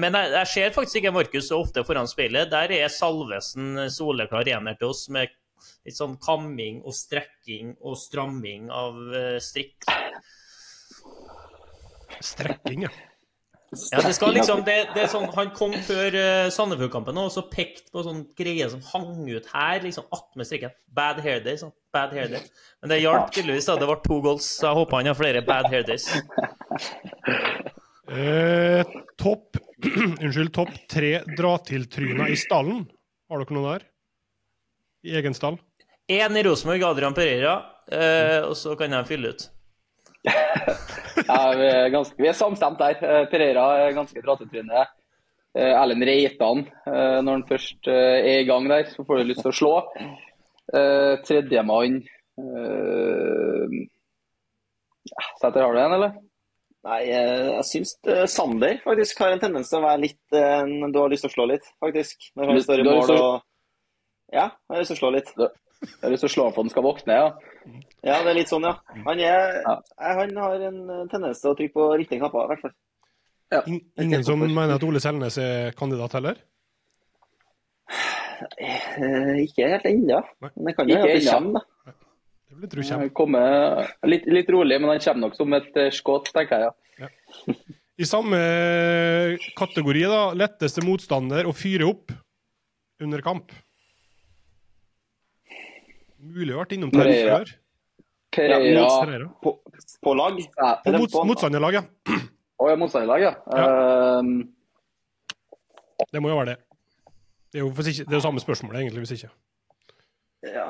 Men 0.00 0.16
jeg, 0.16 0.30
jeg 0.32 0.48
ser 0.54 0.72
faktisk 0.72 1.02
ikke 1.02 1.12
Markus 1.18 1.50
så 1.50 1.58
ofte 1.60 1.84
foran 1.84 2.08
speilet. 2.08 2.48
Der 2.48 2.72
er 2.78 2.88
Salvesen 2.88 3.90
soleklar 3.92 4.48
ener 4.48 4.78
til 4.80 4.88
oss, 4.94 5.04
med 5.12 5.28
litt 5.86 5.96
sånn 5.96 6.16
kamming 6.22 6.80
og 6.84 6.96
strekking 6.96 7.76
og 7.80 7.98
stramming 8.00 8.70
av 8.74 8.98
eh, 9.14 9.38
strikk. 9.42 9.86
Strekking, 12.20 12.88
ja. 12.88 12.92
Ja, 13.70 14.00
det 14.02 14.16
skal 14.16 14.32
liksom, 14.34 14.64
det, 14.66 14.74
det 14.96 15.04
er 15.04 15.10
sånn, 15.12 15.28
Han 15.36 15.52
kom 15.54 15.76
før 15.86 16.14
uh, 16.18 16.48
Sandefjord-kampen 16.50 17.18
og 17.22 17.28
så 17.30 17.44
pekte 17.52 17.92
på 17.94 18.02
sånn 18.02 18.24
greie 18.38 18.66
som 18.72 18.82
hang 18.90 19.28
ut 19.30 19.46
her, 19.52 19.78
liksom 19.84 20.08
attmed 20.10 20.48
strikken. 20.48 20.74
Bad 20.90 21.20
hair 21.22 21.38
day. 21.44 21.54
Sånn, 21.60 21.70
bad 21.94 22.10
hair 22.16 22.32
day. 22.32 22.42
Men 22.82 22.90
det 22.90 22.98
hjalp 23.04 23.30
tydeligvis. 23.30 23.68
da, 23.70 23.78
Det 23.78 23.86
ble 23.86 23.98
to 24.02 24.18
goals, 24.26 24.48
så 24.58 24.72
jeg 24.72 24.80
håper 24.80 24.98
han 24.98 25.12
har 25.12 25.18
flere 25.20 25.44
bad 25.46 25.70
hair 25.70 25.86
days. 25.86 26.10
Eh, 28.10 28.80
topp 29.22 29.54
Unnskyld, 30.24 30.50
topp 30.50 30.72
tre 30.90 31.20
dra-til-tryna 31.38 32.26
i 32.32 32.38
stallen. 32.38 32.80
Har 33.30 33.44
dere 33.44 33.54
noe 33.54 33.74
der? 33.76 33.84
I 35.02 35.16
egen 35.16 35.34
stall? 35.34 35.58
Én 36.10 36.36
i 36.36 36.42
Rosenborg, 36.42 36.82
Adrian 36.84 37.14
Pereira, 37.14 37.54
eh, 37.92 38.40
og 38.44 38.56
så 38.58 38.74
kan 38.78 38.92
jeg 38.92 39.10
fylle 39.10 39.34
ut. 39.34 39.48
Ja, 41.20 41.52
vi, 41.52 41.66
er 41.66 41.90
ganske, 41.92 42.16
vi 42.16 42.28
er 42.30 42.36
samstemt 42.36 42.78
der. 42.80 42.96
Eh, 43.04 43.24
Pereira 43.30 43.64
er 43.82 43.94
ganske 43.96 44.22
pratetryne. 44.24 44.86
Eh, 45.54 45.72
Erlend 45.74 46.06
Reitan, 46.06 46.62
eh, 46.86 47.18
når 47.24 47.32
han 47.32 47.46
først 47.48 47.88
er 47.90 48.40
i 48.40 48.46
gang 48.48 48.68
der, 48.70 48.86
så 48.92 49.04
får 49.06 49.20
du 49.20 49.30
lyst 49.30 49.42
til 49.42 49.50
å 49.50 49.58
slå. 49.60 49.72
Eh, 50.70 51.14
Tredjemann 51.26 52.00
Setter 52.40 53.88
Sæter, 55.40 55.64
har 55.66 55.74
du 55.74 55.80
en, 55.82 55.96
eller? 55.98 56.12
Nei, 56.86 57.00
jeg 57.10 57.64
syns 57.68 57.90
Sander 58.32 58.78
faktisk 58.86 59.18
har 59.20 59.34
en 59.34 59.42
tendens 59.42 59.68
til 59.68 59.82
å 59.82 59.84
være 59.84 60.00
litt 60.00 60.22
Du 60.32 60.96
har 60.96 61.10
lyst 61.12 61.26
til 61.26 61.28
å 61.28 61.34
slå 61.34 61.44
litt, 61.50 61.66
faktisk. 61.82 62.30
Når 62.38 62.52
han 62.52 62.62
står 62.64 62.80
i 62.80 62.86
mål 62.86 63.12
og 63.18 63.42
Ja, 64.32 64.46
jeg 64.68 64.74
har 64.74 64.82
lyst 64.82 64.92
til 64.92 64.98
å 64.98 65.00
slå 65.00 65.10
litt. 65.16 65.30
Jeg 65.36 66.02
har 66.04 66.12
lyst 66.12 66.22
til 66.26 66.28
å 66.30 66.34
slå 66.34 66.44
at 66.50 66.58
han 66.60 66.70
skal 66.70 66.84
våkne, 66.84 67.16
ja. 67.16 67.30
Ja, 68.04 68.18
det 68.22 68.30
er 68.30 68.36
litt 68.36 68.50
sånn, 68.52 68.66
ja. 68.68 68.74
Han, 69.06 69.18
er, 69.18 69.62
Ja. 69.64 69.74
eh, 70.00 70.14
han 70.20 70.36
har 70.36 70.60
en 70.68 70.78
eh, 70.90 71.06
tendens 71.12 71.40
til 71.40 71.50
å 71.50 71.56
trykke 71.58 71.74
på 71.74 71.86
riktige 71.98 72.20
knapper, 72.20 72.44
i 72.44 72.52
hvert 72.52 72.64
fall. 72.66 72.76
In 73.66 73.80
ingen 73.98 74.22
som 74.22 74.38
mener 74.38 74.76
at 74.76 74.84
Ole 74.86 75.00
Selnes 75.02 75.36
er 75.42 75.72
kandidat 75.74 76.12
heller? 76.14 76.36
Eh, 78.60 79.40
ikke 79.44 79.66
helt 79.72 79.88
ennå, 79.90 80.20
men 80.40 80.68
det 80.68 80.76
kan 80.78 80.88
jo 80.88 80.96
hende 81.00 81.10
at 81.10 81.20
det 81.20 81.32
kommer, 81.32 81.60
da. 81.60 81.94
Det 82.50 82.68
blir 82.70 82.84
jeg 82.84 83.12
kommer. 83.14 83.14
Kommer 83.16 84.10
litt, 84.10 84.24
litt 84.30 84.48
rolig, 84.52 84.78
men 84.80 84.90
han 84.94 85.02
kommer 85.02 85.26
nok 85.26 85.36
som 85.38 85.52
et 85.58 85.76
eh, 85.80 85.90
skudd, 85.94 86.30
tenker 86.34 86.66
jeg. 86.66 86.72
ja. 87.02 87.10
I 88.00 88.06
samme 88.08 88.38
kategori, 89.58 90.06
da. 90.08 90.20
Letteste 90.38 90.80
motstander 90.86 91.44
å 91.50 91.52
fyre 91.56 91.84
opp 91.90 92.14
under 93.04 93.20
kamp. 93.24 93.52
Mulig 96.20 96.52
å 96.54 96.58
ha 96.58 96.64
vært 96.64 96.72
innom 96.76 96.90
Pereira. 96.92 97.38
før. 97.38 97.52
Pereira 98.30 98.86
Pereira. 99.04 99.28
På, 99.42 99.54
på 100.04 100.14
lag. 100.14 100.38
ja. 100.40 100.70
På 100.84 100.92
mot, 100.98 101.10
på- 101.12 101.24
motstanderlag, 101.26 101.74
ja. 101.80 101.82
Å, 102.60 102.68
ja, 102.68 102.76
motstanderlag, 102.76 103.22
ja. 103.24 103.32
Ehm, 103.56 104.34
Det 106.12 106.20
må 106.22 106.28
jo 106.30 106.36
være 106.36 106.54
det. 106.54 106.58
Det 107.52 107.58
er 107.58 107.64
jo, 107.64 107.70
hvis 107.74 107.88
ikke, 107.92 108.04
det 108.10 108.16
er 108.16 108.20
samme 108.24 108.40
spørsmålet, 108.40 108.80
egentlig, 108.84 109.02
hvis 109.06 109.16
ikke. 109.16 109.30
Ja. 110.54 110.68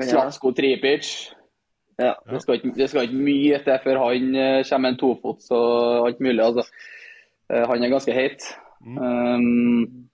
Slatsko 0.00 0.52
Tripic. 0.52 1.08
Ja. 1.98 2.14
Det 2.30 2.40
skal, 2.42 2.54
ikke, 2.58 2.72
det 2.74 2.88
skal 2.90 3.06
ikke 3.06 3.20
mye 3.22 3.58
til 3.62 3.78
før 3.84 4.00
han 4.02 4.34
eh, 4.34 4.64
kommer 4.66 4.82
med 4.88 4.92
en 4.96 4.98
tofots 4.98 5.50
og 5.54 6.08
alt 6.08 6.20
mulig. 6.20 6.40
Altså. 6.42 6.64
Eh, 7.52 7.64
Han 7.70 7.84
er 7.84 7.92
ganske 7.92 8.12
heit. 8.16 8.42
Um, 8.84 10.08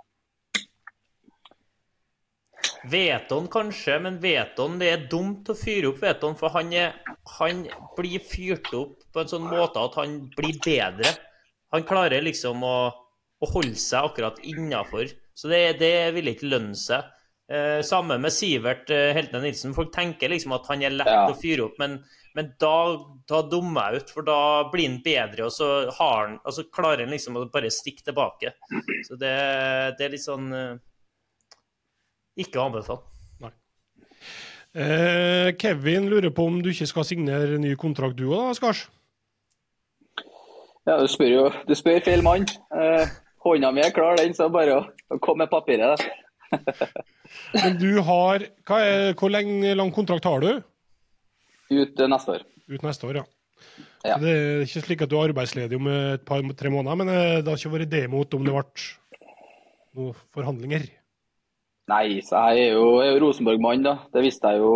Veton 2.89 3.49
kanskje, 3.53 3.99
men 4.01 4.17
Veton, 4.23 4.79
det 4.81 4.89
er 4.93 5.07
dumt 5.13 5.49
å 5.53 5.57
fyre 5.59 5.91
opp 5.93 6.01
Veton, 6.03 6.37
for 6.39 6.53
han, 6.55 6.73
er, 6.73 6.95
han 7.39 7.65
blir 7.97 8.23
fyrt 8.25 8.71
opp 8.77 8.97
på 9.13 9.21
en 9.21 9.29
sånn 9.29 9.45
måte 9.51 9.83
at 9.85 9.99
han 10.01 10.15
blir 10.37 10.57
bedre. 10.65 11.13
Han 11.75 11.85
klarer 11.87 12.25
liksom 12.25 12.63
å, 12.67 12.77
å 13.41 13.51
holde 13.53 13.77
seg 13.79 14.09
akkurat 14.11 14.41
innafor. 14.49 15.13
Så 15.37 15.49
det, 15.53 15.79
det 15.81 15.93
vil 16.17 16.33
ikke 16.33 16.49
lønne 16.51 16.77
seg. 16.79 17.05
Eh, 17.51 17.81
samme 17.87 18.17
med 18.23 18.33
Sivert 18.35 18.91
eh, 18.95 19.11
Heltene 19.17 19.45
Nilsen. 19.49 19.75
Folk 19.75 19.93
tenker 19.95 20.31
liksom 20.33 20.53
at 20.57 20.67
han 20.71 20.83
er 20.87 20.95
lett 20.95 21.09
Ja. 21.11 21.25
å 21.31 21.37
fyre 21.39 21.65
opp, 21.69 21.79
men, 21.83 21.97
men 22.39 22.53
da, 22.63 22.75
da 23.29 23.41
dummer 23.51 23.93
jeg 23.97 24.05
ut, 24.05 24.13
for 24.15 24.27
da 24.27 24.41
blir 24.71 24.87
han 24.89 25.01
bedre, 25.05 25.49
og 25.49 25.55
så 25.55 25.71
har 25.97 26.21
han, 26.27 26.37
og 26.45 26.55
så 26.55 26.65
klarer 26.71 27.05
han 27.05 27.11
liksom 27.15 27.39
å 27.41 27.47
bare 27.53 27.71
stikke 27.75 28.07
tilbake. 28.07 28.53
Så 29.09 29.19
det, 29.19 29.35
det 29.99 30.07
er 30.07 30.15
litt 30.15 30.25
sånn 30.27 30.53
eh, 30.55 30.77
Ikke 32.39 32.61
anbefalt. 32.63 33.07
Eh, 34.71 35.51
Kevin 35.59 36.07
lurer 36.07 36.31
på 36.31 36.45
om 36.47 36.61
du 36.63 36.69
ikke 36.71 36.87
skal 36.87 37.07
signere 37.09 37.59
ny 37.59 37.73
kontrakt 37.75 38.15
du 38.15 38.29
òg, 38.31 38.53
Skars? 38.55 38.85
ja, 40.87 40.95
du 41.01 41.09
spør 41.11 41.31
jo 41.31 41.49
du 41.67 41.75
spør 41.75 41.99
feil 42.07 42.23
mann. 42.23 42.47
Eh, 42.71 43.11
hånda 43.43 43.73
mi 43.75 43.83
er 43.83 43.91
klar, 43.95 44.21
den, 44.21 44.35
så 44.37 44.47
bare 44.53 44.77
å, 44.79 44.85
å 45.11 45.19
komme 45.23 45.45
med 45.45 45.51
papiret. 45.51 46.05
Men 47.55 47.77
du 47.79 47.99
har 48.03 48.47
hva 48.67 48.79
er, 48.83 49.13
Hvor 49.19 49.31
lenge 49.31 49.75
lang 49.79 49.91
kontrakt 49.95 50.27
har 50.27 50.43
du? 50.43 50.63
Ut 51.71 52.01
neste 52.11 52.39
år. 52.39 52.47
Ut 52.71 52.87
neste 52.87 53.07
år, 53.07 53.21
ja. 53.23 53.27
Ja. 54.07 54.17
Det 54.23 54.31
er 54.31 54.65
ikke 54.65 54.83
slik 54.87 55.03
at 55.05 55.11
du 55.11 55.19
er 55.19 55.29
arbeidsledig 55.29 55.77
om 55.77 55.91
et 55.93 56.23
par-tre 56.27 56.71
måneder, 56.73 56.97
men 56.97 57.11
eh, 57.13 57.43
det 57.43 57.51
har 57.51 57.59
ikke 57.59 57.75
vært 57.75 57.93
det 57.93 58.07
mot 58.11 58.39
om 58.39 58.47
det 58.47 58.55
ble 58.55 58.89
noen 59.99 60.23
forhandlinger. 60.35 60.87
Nei, 61.89 62.21
så 62.23 62.43
jeg 62.51 62.69
er 62.69 62.75
jo, 62.77 63.01
jeg 63.01 63.09
er 63.11 63.17
jo 63.17 63.23
Rosenborg-mann, 63.25 63.83
da. 63.87 63.95
Det 64.15 64.23
visste 64.23 64.53
jeg 64.53 64.63
jo. 64.63 64.73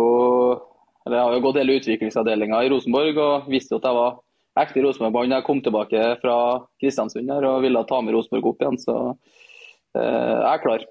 Eller 1.05 1.19
jeg 1.19 1.27
har 1.27 1.35
jo 1.35 1.43
gått 1.45 1.59
hele 1.61 1.75
utviklingsavdelinga 1.79 2.61
i 2.65 2.69
Rosenborg 2.73 3.19
og 3.21 3.49
visste 3.51 3.75
jo 3.75 3.79
at 3.79 3.85
jeg 3.87 3.97
var 3.99 4.15
ekte 4.63 4.83
Rosenborg-mann 4.83 5.31
da 5.31 5.39
jeg 5.39 5.47
kom 5.47 5.61
tilbake 5.63 6.01
fra 6.23 6.37
Kristiansund 6.81 7.29
her 7.31 7.45
og 7.47 7.61
ville 7.65 7.83
ta 7.87 7.99
med 8.01 8.15
Rosenborg 8.17 8.49
opp 8.51 8.63
igjen. 8.65 8.79
Så 8.81 8.95
eh, 9.05 10.01
jeg 10.01 10.49
er 10.53 10.63
klar. 10.63 10.87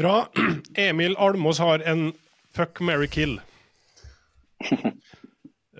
Bra. 0.00 0.16
Emil 0.88 1.14
Almås 1.18 1.62
har 1.62 1.86
en 1.86 2.10
fuck, 2.56 2.82
marry, 2.84 3.08
kill. 3.10 3.38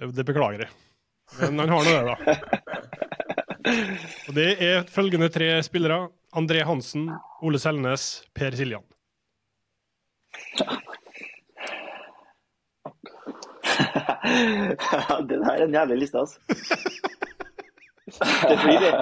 Det 0.01 0.25
beklager 0.25 0.64
jeg. 0.64 0.73
Men 1.42 1.61
han 1.61 1.68
har 1.75 1.85
nå 1.85 1.90
det, 1.92 2.05
da. 2.09 2.16
Og 4.31 4.33
det 4.38 4.46
er 4.64 4.87
følgende 4.88 5.29
tre 5.31 5.51
spillere. 5.62 6.07
André 6.33 6.62
Hansen, 6.64 7.11
Ole 7.44 7.59
Selnes, 7.61 8.23
Per 8.35 8.57
Siljan. 8.57 8.87
Det 15.29 15.29
der 15.40 15.51
er 15.53 15.64
en 15.64 15.75
jævlig 15.75 15.99
liste, 15.99 16.19
altså. 16.19 16.38
Det 18.49 18.59
blir 18.64 18.81
det. 18.81 18.95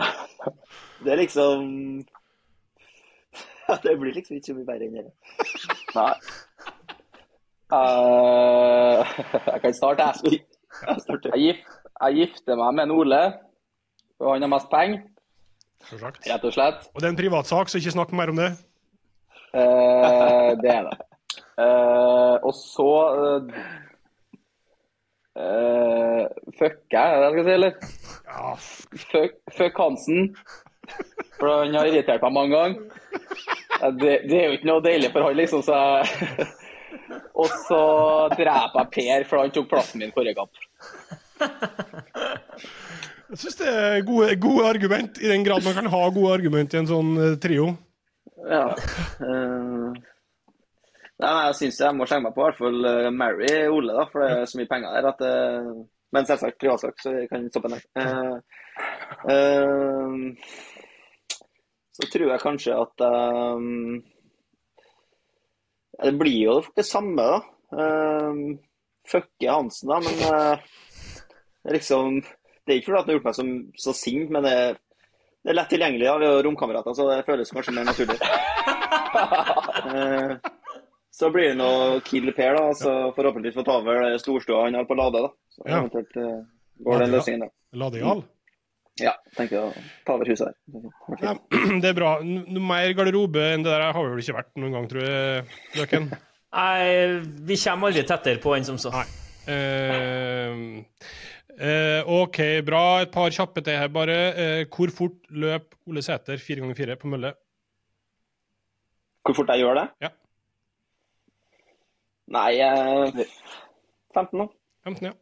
Det 1.04 1.12
er 1.12 1.16
liksom 1.16 2.06
Det 3.82 3.98
blir 4.00 4.12
liksom 4.12 4.36
ikke 4.36 4.46
så 4.46 4.54
mye 4.56 4.66
verre 4.68 4.86
enn 4.86 4.96
det. 4.96 5.12
Nei. 5.94 6.14
Uh, 7.68 9.04
jeg 9.52 9.60
kan 9.60 9.74
starte, 9.76 10.06
jeg. 10.24 10.40
Jeg, 10.86 11.40
gift, 11.42 11.66
jeg 12.00 12.14
gifter 12.16 12.56
meg 12.56 12.74
med 12.74 12.86
en 12.86 12.94
Ole, 12.96 13.20
og 14.20 14.32
han 14.32 14.46
har 14.46 14.52
mest 14.54 14.70
penger, 14.72 15.02
rett 16.00 16.44
og 16.48 16.54
slett. 16.54 16.88
Og 16.94 17.00
det 17.02 17.10
er 17.10 17.12
en 17.12 17.20
privatsak, 17.20 17.68
så 17.68 17.80
ikke 17.80 17.96
snakk 17.98 18.14
mer 18.16 18.32
om 18.32 18.40
det. 18.40 18.50
Uh, 19.52 20.56
det 20.62 20.72
er 20.72 20.88
det. 20.88 20.96
Eh, 21.58 22.34
og 22.46 22.52
så 22.54 22.88
uh, 25.38 26.24
Fucker 26.58 26.94
jeg, 26.94 27.08
er 27.08 27.18
det 27.18 27.26
jeg 27.26 27.32
skal 27.34 27.46
si, 27.46 27.54
eller? 27.56 27.72
Ja, 28.28 28.54
Fuck, 29.08 29.34
fuck 29.56 29.80
Hansen. 29.82 30.20
For 31.38 31.50
han 31.64 31.74
har 31.76 31.90
irritert 31.90 32.22
meg 32.26 32.34
mange 32.36 32.54
ganger. 32.56 32.80
Eh, 33.78 33.92
Det, 33.98 34.14
det 34.30 34.38
er 34.38 34.46
jo 34.48 34.56
ikke 34.58 34.70
noe 34.70 34.82
deilig 34.84 35.10
for 35.14 35.26
han, 35.28 35.36
liksom. 35.38 35.62
Så 35.66 35.74
jeg... 35.78 36.48
Og 37.38 37.46
så 37.68 37.82
dreper 38.34 38.80
jeg 38.80 38.90
Per, 38.94 39.24
for 39.28 39.42
han 39.42 39.52
tok 39.54 39.68
plassen 39.70 40.02
min 40.02 40.10
forrige 40.14 40.34
kamp. 40.34 40.50
jeg 43.30 43.38
syns 43.38 43.58
det 43.60 43.68
er 43.70 44.00
gode, 44.08 44.32
gode 44.42 44.66
argument, 44.66 45.20
i 45.22 45.30
den 45.30 45.44
grad 45.46 45.62
man 45.66 45.76
kan 45.76 45.90
ha 45.92 46.00
gode 46.10 46.32
argument 46.34 46.74
i 46.74 46.80
en 46.80 46.90
sånn 46.90 47.12
eh, 47.22 47.36
trio. 47.42 47.70
Ja. 48.48 48.64
eh, 49.22 50.00
Nei, 51.18 51.30
jeg 51.48 51.54
syns 51.58 51.80
jeg 51.82 51.96
må 51.98 52.06
skjenge 52.06 52.28
meg 52.28 52.34
på 52.36 52.44
i 52.44 52.46
hvert 52.46 52.58
fall 52.60 52.84
uh, 52.86 53.08
Mary 53.10 53.48
Ole, 53.66 53.94
da, 53.96 54.04
for 54.10 54.22
det 54.22 54.28
er 54.36 54.50
så 54.50 54.60
mye 54.60 54.70
penger 54.70 54.92
der 54.94 55.08
at 55.10 55.22
uh, 55.26 55.70
Men 56.14 56.28
selvsagt 56.28 56.60
privatsak, 56.62 57.00
så 57.02 57.10
vi 57.12 57.24
kan 57.28 57.48
stoppe 57.50 57.68
den. 57.72 57.82
Uh, 57.98 58.36
uh, 59.28 60.14
så 61.98 62.06
tror 62.12 62.30
jeg 62.30 62.42
kanskje 62.44 62.76
at 62.78 63.02
um, 63.02 63.98
Det 65.98 66.14
blir 66.20 66.38
jo 66.44 66.54
det 66.78 66.86
samme, 66.86 67.22
da. 67.26 67.40
Uh, 67.74 68.54
Fucke 69.08 69.48
Hansen, 69.50 69.90
da, 69.90 69.98
men 70.04 70.16
uh, 70.30 70.56
liksom 71.72 72.20
Det 72.22 72.70
er 72.72 72.78
ikke 72.78 72.92
fordi 72.92 73.00
han 73.00 73.08
har 73.08 73.18
gjort 73.18 73.26
meg 73.26 73.38
så, 73.40 73.46
så 73.88 73.96
sint, 73.96 74.30
men 74.30 74.46
det, 74.46 74.54
det, 75.42 75.50
er 75.50 75.58
lett 75.58 75.74
tilgjengelig. 75.74 76.06
da, 76.06 76.14
Vi 76.22 76.28
er 76.28 76.36
jo 76.36 76.46
romkamerater, 76.46 76.94
så 76.94 77.08
det 77.10 77.26
føles 77.26 77.50
kanskje 77.50 77.74
mer 77.74 77.90
naturlig. 77.90 78.20
uh, 79.90 80.38
så 81.18 81.30
blir 81.34 81.50
det 81.50 81.58
noe 81.58 81.98
Kill 82.06 82.30
Per, 82.36 82.54
da. 82.54 82.64
Så 82.78 82.94
forhåpentligvis 83.16 83.58
få 83.58 83.64
ta 83.66 83.78
over 83.80 84.16
storstua 84.22 84.64
han 84.66 84.78
har 84.78 84.86
på 84.88 84.96
Lade. 84.98 85.24
da. 85.26 85.30
Så 85.56 85.62
Ja. 85.66 85.78
eventuelt 85.80 86.16
uh, 86.16 86.42
går 86.86 87.04
den 87.04 87.14
løsningen, 87.16 87.46
da. 87.46 87.48
Ladegal? 87.82 88.22
Ja, 88.98 89.12
tenker 89.36 89.60
å 89.62 89.72
ta 90.06 90.14
over 90.16 90.26
huset 90.30 90.48
her. 90.48 90.54
Ja, 91.22 91.34
det 91.82 91.90
er 91.92 91.98
bra. 91.98 92.16
Noe 92.26 92.62
mer 92.66 92.90
garderobe 92.98 93.44
enn 93.54 93.62
det 93.66 93.70
der 93.74 93.84
har 93.94 94.08
vel 94.10 94.22
ikke 94.22 94.38
vært 94.40 94.50
noen 94.58 94.74
gang, 94.74 94.88
tror 94.90 95.04
jeg, 95.06 95.44
Løken? 95.78 96.08
Nei, 96.58 97.20
vi 97.46 97.58
kommer 97.60 97.90
aldri 97.92 98.02
tettere 98.08 98.40
på 98.42 98.54
enn 98.56 98.66
som 98.66 98.78
så. 98.80 98.90
Nei. 98.94 99.04
Uh, 99.48 100.80
uh, 101.60 102.10
OK, 102.22 102.40
bra. 102.66 102.82
Et 103.04 103.12
par 103.14 103.30
kjappe 103.34 103.62
til 103.66 103.78
her, 103.78 103.90
bare. 103.92 104.16
Uh, 104.38 104.62
hvor 104.72 104.90
fort 104.94 105.18
løp 105.30 105.74
Ole 105.88 106.02
Sæter 106.04 106.40
4x4 106.40 106.96
på 107.00 107.10
mølle? 107.12 107.34
Hvor 109.26 109.36
fort 109.42 109.52
jeg 109.52 109.62
gjør 109.66 109.82
det? 109.82 109.86
Ja. 110.06 110.10
Nei, 112.28 112.60
eh, 112.60 113.24
15 114.14 114.38
nå. 114.42 114.48
15, 114.84 115.10
ja. 115.10 115.14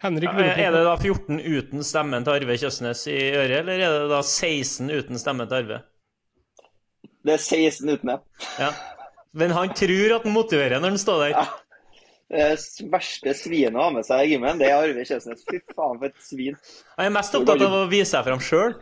Henrik 0.00 0.30
Ja, 0.32 0.46
Er 0.56 0.72
det 0.72 0.84
da 0.86 0.94
14 0.96 1.40
uten 1.44 1.84
stemmen 1.84 2.24
til 2.24 2.32
Arve 2.38 2.56
Kjøsnes 2.56 3.02
i 3.12 3.18
øret, 3.36 3.58
eller 3.60 3.82
er 3.84 3.96
det 3.98 4.06
da 4.10 4.20
16 4.24 4.88
uten 4.88 5.20
stemmen 5.20 5.48
til 5.50 5.58
Arve? 5.60 5.80
Det 7.20 7.34
er 7.36 7.42
16 7.44 7.90
uten 7.92 8.14
det. 8.14 8.18
Ja. 8.58 8.70
Men 9.36 9.52
han 9.54 9.74
tror 9.76 10.14
at 10.16 10.24
han 10.24 10.32
motiverer 10.34 10.80
når 10.80 10.94
han 10.96 11.02
står 11.02 11.20
der. 11.26 11.34
Ja. 11.36 11.44
Det 12.30 12.86
verste 12.92 13.34
svinet 13.34 13.74
å 13.74 13.88
ha 13.88 13.90
med 13.90 14.06
seg 14.06 14.22
i 14.24 14.32
gymmen, 14.32 14.58
det 14.62 14.70
er 14.70 14.78
Arve 14.78 15.04
Kjøsnes. 15.04 15.44
Fy 15.50 15.60
faen, 15.74 15.98
for 15.98 16.08
et 16.08 16.24
svin. 16.24 16.56
Han 16.96 17.08
er 17.10 17.14
mest 17.18 17.36
opptatt 17.36 17.64
av 17.66 17.76
å 17.82 17.84
vise 17.90 18.12
seg 18.14 18.24
fram 18.28 18.42
sjøl. 18.46 18.76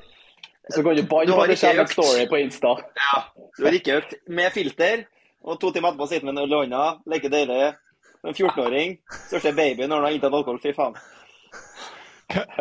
Så 0.68 0.82
kan 0.84 0.98
du 0.98 1.02
banne 1.08 1.32
på 1.32 1.46
det 1.48 1.56
kommer 1.62 1.80
en 1.82 1.90
story 1.90 2.26
på 2.28 2.40
Insta. 2.42 2.74
Ja, 3.00 3.22
Du 3.56 3.64
har 3.64 3.72
ikke 3.78 4.02
økt 4.02 4.18
med 4.28 4.52
filter, 4.52 5.06
og 5.48 5.60
to 5.60 5.70
timer 5.72 5.92
etterpå 5.92 6.08
sitter 6.10 6.28
med 6.28 6.36
en 6.36 6.42
øl 6.44 6.52
i 6.52 6.58
hånda, 6.62 6.86
leker 7.08 7.32
deilig. 7.32 7.60
En 8.26 8.34
14-åring, 8.34 8.96
største 9.28 9.52
baby 9.54 9.86
når 9.86 10.00
han 10.00 10.08
har 10.08 10.16
inntatt 10.16 10.34
alkohol. 10.34 10.58
Fy 10.62 10.74
faen. 10.76 10.96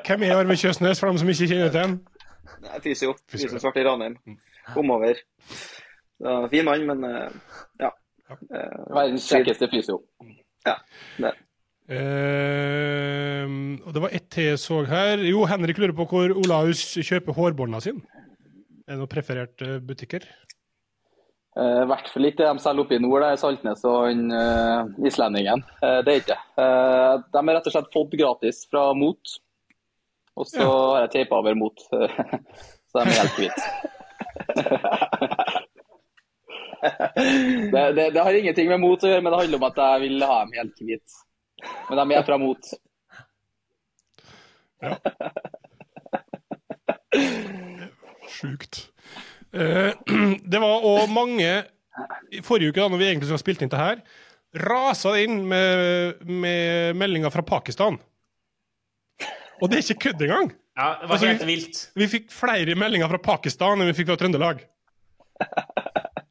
Hvem 0.05 0.23
er 0.23 0.38
Arve 0.38 0.55
Kjøsnes, 0.55 1.01
for 1.01 1.09
dem 1.09 1.17
som 1.19 1.31
ikke 1.33 1.49
kjenner 1.49 1.73
til 1.73 1.81
ham? 1.83 1.97
Det 2.61 2.83
Fysio. 2.85 3.15
Fysio, 3.31 3.59
svart 3.59 3.79
i 3.81 3.83
Ranheim. 3.88 4.15
Kom 4.73 4.93
over. 4.95 5.19
Fin 6.51 6.65
mann, 6.65 6.85
men 6.88 7.03
eh, 7.07 7.33
ja. 7.81 7.91
Eh, 8.31 8.77
Verdens 8.95 9.27
kjekkeste 9.29 9.69
fysio. 9.71 10.01
ja. 10.65 10.77
Det. 11.17 11.33
Uh, 11.88 13.47
og 13.88 13.93
det 13.95 14.01
var 14.03 14.11
ett 14.11 14.25
til 14.33 14.49
jeg 14.49 14.59
så 14.59 14.81
her. 14.89 15.21
Jo, 15.23 15.45
Henrik 15.47 15.77
lurer 15.79 15.95
på 15.95 16.07
hvor 16.09 16.33
Olaus 16.35 16.81
kjøper 16.99 17.38
hårbåndene 17.38 17.79
sine. 17.85 18.01
Er 18.88 18.95
det 18.95 18.99
noen 18.99 19.11
prefererte 19.11 19.77
butikker? 19.83 20.25
Eh, 21.58 21.80
I 21.82 21.88
hvert 21.89 22.10
fall 22.14 22.28
ikke 22.30 22.43
det 22.43 22.49
de 22.53 22.62
selger 22.62 22.84
oppe 22.84 22.93
i 22.97 23.01
nord, 23.01 23.22
det 23.24 23.30
er 23.34 23.39
Saltnes 23.41 23.82
og 23.89 23.95
han 24.05 24.20
eh, 24.36 24.82
islendingen. 25.10 25.60
Uh, 25.82 25.99
det 26.05 26.12
er 26.14 26.20
ikke. 26.22 26.38
Eh, 26.62 27.14
de 27.34 27.39
er 27.41 27.55
rett 27.58 27.70
og 27.70 27.74
slett 27.74 27.95
fått 27.95 28.14
gratis 28.20 28.58
fra 28.70 28.84
Mot. 28.97 29.24
Og 30.38 30.45
så 30.45 30.62
Ja. 30.62 30.68
har 30.70 31.01
jeg 31.08 31.14
teipa 31.16 31.34
over 31.39 31.53
Mot, 31.58 31.78
så 31.89 31.95
de 32.93 32.99
er 33.01 33.18
helt 33.18 33.38
hvite. 33.39 33.64
det, 37.74 37.84
det, 37.97 38.05
det 38.14 38.22
har 38.22 38.34
ingenting 38.38 38.68
med 38.70 38.80
Mot 38.84 39.01
å 39.03 39.10
gjøre, 39.10 39.22
men 39.26 39.32
det 39.34 39.39
handler 39.41 39.58
om 39.64 39.70
at 39.72 39.78
jeg 39.82 39.95
vil 40.05 40.22
ha 40.30 40.38
dem 40.43 40.53
helt 40.60 40.78
hvite. 40.86 41.14
Men 41.89 41.97
de 42.03 42.14
er 42.20 42.28
fra 42.28 42.38
Mot. 42.38 42.64
ja. 44.86 44.93
Sjukt. 48.38 48.76
Eh, 49.58 49.91
det 50.51 50.62
var 50.62 50.86
òg 50.86 51.10
mange 51.10 51.49
i 52.32 52.41
forrige 52.45 52.70
uke, 52.74 52.82
da 52.84 52.89
når 52.93 53.01
vi 53.01 53.08
egentlig 53.10 53.30
skulle 53.32 53.41
spilt 53.41 53.64
inn 53.66 53.72
det 53.74 53.80
her, 53.82 54.01
rasa 54.68 55.16
det 55.16 55.24
inn 55.28 55.39
med, 55.49 56.22
med 56.30 56.95
meldinger 56.99 57.34
fra 57.34 57.43
Pakistan. 57.45 57.97
Og 59.58 59.70
det 59.72 59.80
er 59.80 59.86
ikke 59.88 60.03
kødd 60.12 60.22
engang! 60.28 60.51
Ja, 60.78 60.91
det 61.01 61.08
var 61.10 61.16
Altså, 61.18 61.28
helt 61.32 61.41
vi- 61.41 61.53
vilt. 61.55 61.80
Vi 61.97 62.08
fikk 62.12 62.28
flere 62.32 62.76
meldinger 62.78 63.10
fra 63.10 63.18
Pakistan 63.26 63.82
enn 63.82 63.89
vi 63.89 63.95
fikk 63.97 64.12
fra 64.12 64.20
Trøndelag. 64.22 64.60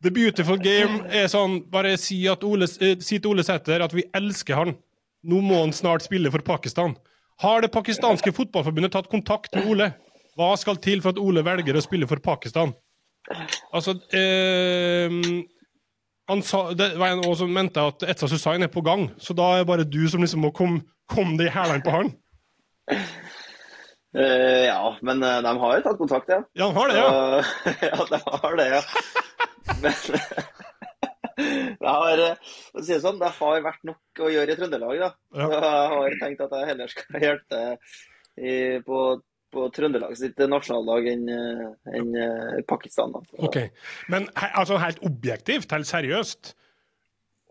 The 0.03 0.11
beautiful 0.15 0.59
game 0.63 1.01
er 1.11 1.27
sånn 1.31 1.61
Bare 1.73 1.97
si, 1.99 2.21
at 2.31 2.45
Ole, 2.47 2.67
eh, 2.83 2.97
si 3.03 3.19
til 3.19 3.31
Ole 3.33 3.43
Sæter 3.47 3.83
at 3.83 3.95
vi 3.97 4.05
elsker 4.15 4.55
han. 4.61 4.75
Nå 5.27 5.41
må 5.43 5.61
han 5.65 5.73
snart 5.75 6.05
spille 6.07 6.31
for 6.31 6.45
Pakistan. 6.47 6.95
Har 7.43 7.61
det 7.65 7.73
pakistanske 7.75 8.31
fotballforbundet 8.37 8.93
tatt 8.95 9.11
kontakt 9.11 9.55
med 9.59 9.67
Ole? 9.73 9.89
Hva 10.39 10.53
skal 10.61 10.77
til 10.79 11.03
for 11.03 11.11
at 11.15 11.19
Ole 11.19 11.43
velger 11.43 11.75
å 11.75 11.83
spille 11.83 12.07
for 12.07 12.23
Pakistan? 12.23 12.71
Altså 13.75 13.97
eh, 14.15 15.11
han 16.31 16.43
sa, 16.43 16.61
Det 16.79 16.93
var 16.99 17.13
en 17.15 17.25
også 17.25 17.45
som 17.45 17.53
mente 17.55 17.83
at 17.83 18.03
Etsa 18.11 18.29
Susain 18.31 18.63
er 18.63 18.71
på 18.73 18.83
gang, 18.87 19.09
så 19.23 19.35
da 19.37 19.53
er 19.55 19.63
det 19.63 19.71
bare 19.71 19.87
du 19.87 20.03
som 20.11 20.23
liksom 20.25 20.43
må 20.47 20.53
komme 20.55 20.83
kom 21.11 21.37
deg 21.39 21.47
i 21.47 21.55
hælene 21.55 21.85
på 21.87 21.93
han. 21.95 22.09
Uh, 24.17 24.65
ja, 24.67 24.81
men 25.07 25.21
eh, 25.23 25.43
de 25.45 25.53
har 25.61 25.75
jo 25.77 25.83
tatt 25.85 25.99
kontakt, 26.01 26.31
ja. 26.33 26.41
Ja, 26.57 26.67
de 26.67 26.75
har 26.79 26.89
det, 26.91 26.97
ja. 26.97 27.11
Så- 27.45 27.75
ja, 27.91 28.07
de 28.11 28.19
har 28.43 28.57
det, 28.59 28.67
ja. 28.73 28.83
Men 29.83 29.93
det 31.83 31.91
har, 31.93 32.23
eh, 32.25 32.55
det 32.89 32.99
sånn, 33.05 33.21
det 33.21 33.31
har 33.39 33.63
vært 33.67 33.85
nok 33.87 34.23
å 34.25 34.31
gjøre 34.33 34.55
i 34.55 34.59
Trøndelag, 34.59 35.03
da. 35.05 35.11
Ja. 35.37 35.49
Jeg 35.53 35.63
har 35.93 36.17
tenkt 36.23 36.45
at 36.47 36.57
jeg 36.57 36.71
heller 36.73 36.95
skal 36.95 37.21
hjelpe 37.27 37.63
i, 38.41 38.55
på, 38.89 39.03
på 39.55 39.67
Trøndelag 39.75 40.17
sitt 40.19 40.39
nasjonallag 40.51 41.09
enn 41.13 41.27
en 41.31 41.65
enn, 41.93 42.15
eh, 42.19 42.63
Pakistan. 42.69 43.15
Da. 43.15 43.23
Ok, 43.47 43.59
Men 44.13 44.29
altså 44.37 44.81
helt 44.83 45.03
objektivt, 45.07 45.73
helt 45.73 45.89
seriøst, 45.89 46.55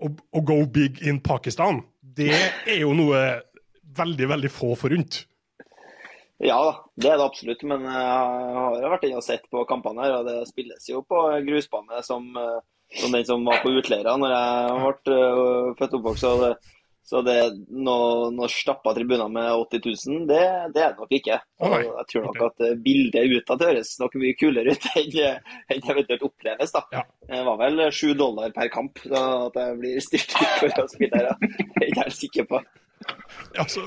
å, 0.04 0.12
å 0.12 0.42
go 0.44 0.60
big 0.68 1.00
in 1.08 1.22
Pakistan, 1.24 1.84
det 2.02 2.34
er 2.68 2.82
jo 2.82 2.92
noe 2.98 3.22
veldig, 3.96 4.28
veldig 4.34 4.52
få 4.52 4.76
forunt. 4.80 5.24
Ja 6.44 6.58
da, 6.60 6.72
det 7.00 7.12
er 7.12 7.20
det 7.20 7.26
absolutt. 7.26 7.64
Men 7.68 7.86
jeg 7.88 8.16
har 8.60 8.80
jo 8.82 8.92
vært 8.92 9.06
inne 9.08 9.20
og 9.22 9.28
sett 9.28 9.46
på 9.52 9.64
kampene 9.70 10.04
her, 10.04 10.18
og 10.20 10.28
det 10.28 10.50
spilles 10.50 10.90
jo 10.90 11.02
på 11.08 11.22
grusbane 11.48 12.02
som, 12.04 12.28
eh, 12.40 12.60
som 13.00 13.16
den 13.16 13.28
som 13.28 13.46
var 13.48 13.62
på 13.64 13.72
Utleira 13.72 14.18
når 14.20 14.36
jeg 14.36 14.82
ble 14.82 15.20
eh, 15.20 15.76
født 15.80 15.96
og 15.96 16.02
oppvokst. 16.02 16.74
Så 17.06 17.22
det, 17.22 17.38
noe, 17.70 18.32
noe 18.34 18.48
stappa 18.50 18.96
tribuner 18.98 19.30
med 19.30 19.52
80 19.54 19.82
000, 20.10 20.24
det, 20.30 20.40
det 20.74 20.82
er 20.82 20.96
det 20.96 21.04
nok 21.04 21.12
ikke. 21.14 21.38
Oh, 21.62 21.76
jeg 21.78 22.08
tror 22.10 22.24
nok 22.26 22.40
okay. 22.40 22.48
at 22.48 22.64
eh, 22.66 22.80
bildet 22.88 23.36
utad 23.36 23.62
høres 23.62 23.92
nok 24.02 24.18
mye 24.18 24.38
kulere 24.40 24.74
ut 24.74 24.88
enn 24.98 25.12
det 25.14 25.28
eventuelt 25.94 26.26
oppleves. 26.26 26.74
da. 26.74 26.82
Ja. 26.96 27.04
Det 27.30 27.44
var 27.46 27.62
vel 27.62 27.84
sju 27.94 28.16
dollar 28.18 28.56
per 28.58 28.74
kamp, 28.74 28.98
så 29.06 29.22
at 29.52 29.62
jeg 29.62 29.78
blir 29.84 30.02
styrt 30.02 30.34
ut 30.34 30.58
for 30.64 30.82
å 30.82 30.90
spille 30.96 31.22
her. 31.22 31.30
ja. 31.30 31.54
Det 31.76 31.84
er 31.84 31.90
jeg 31.92 32.00
helt 32.00 32.18
sikker 32.18 32.46
på. 32.50 32.60
Altså, 33.60 33.82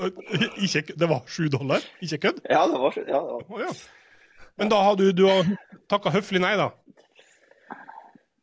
ikke, 0.62 0.94
det 1.00 1.08
var 1.10 1.22
sju 1.26 1.48
dollar, 1.50 1.82
ikke 2.04 2.20
kødd? 2.28 2.42
Ja, 2.46 2.66
det 2.70 2.78
var, 2.78 2.98
ja, 3.00 3.18
det 3.18 3.34
var. 3.34 3.46
Å, 3.48 3.62
ja. 3.64 3.72
Men 4.60 4.70
da 4.70 4.82
har 4.84 4.98
du, 5.00 5.08
du 5.16 5.24
har 5.26 5.48
takka 5.90 6.12
høflig 6.14 6.42
nei, 6.44 6.54
da? 6.60 6.68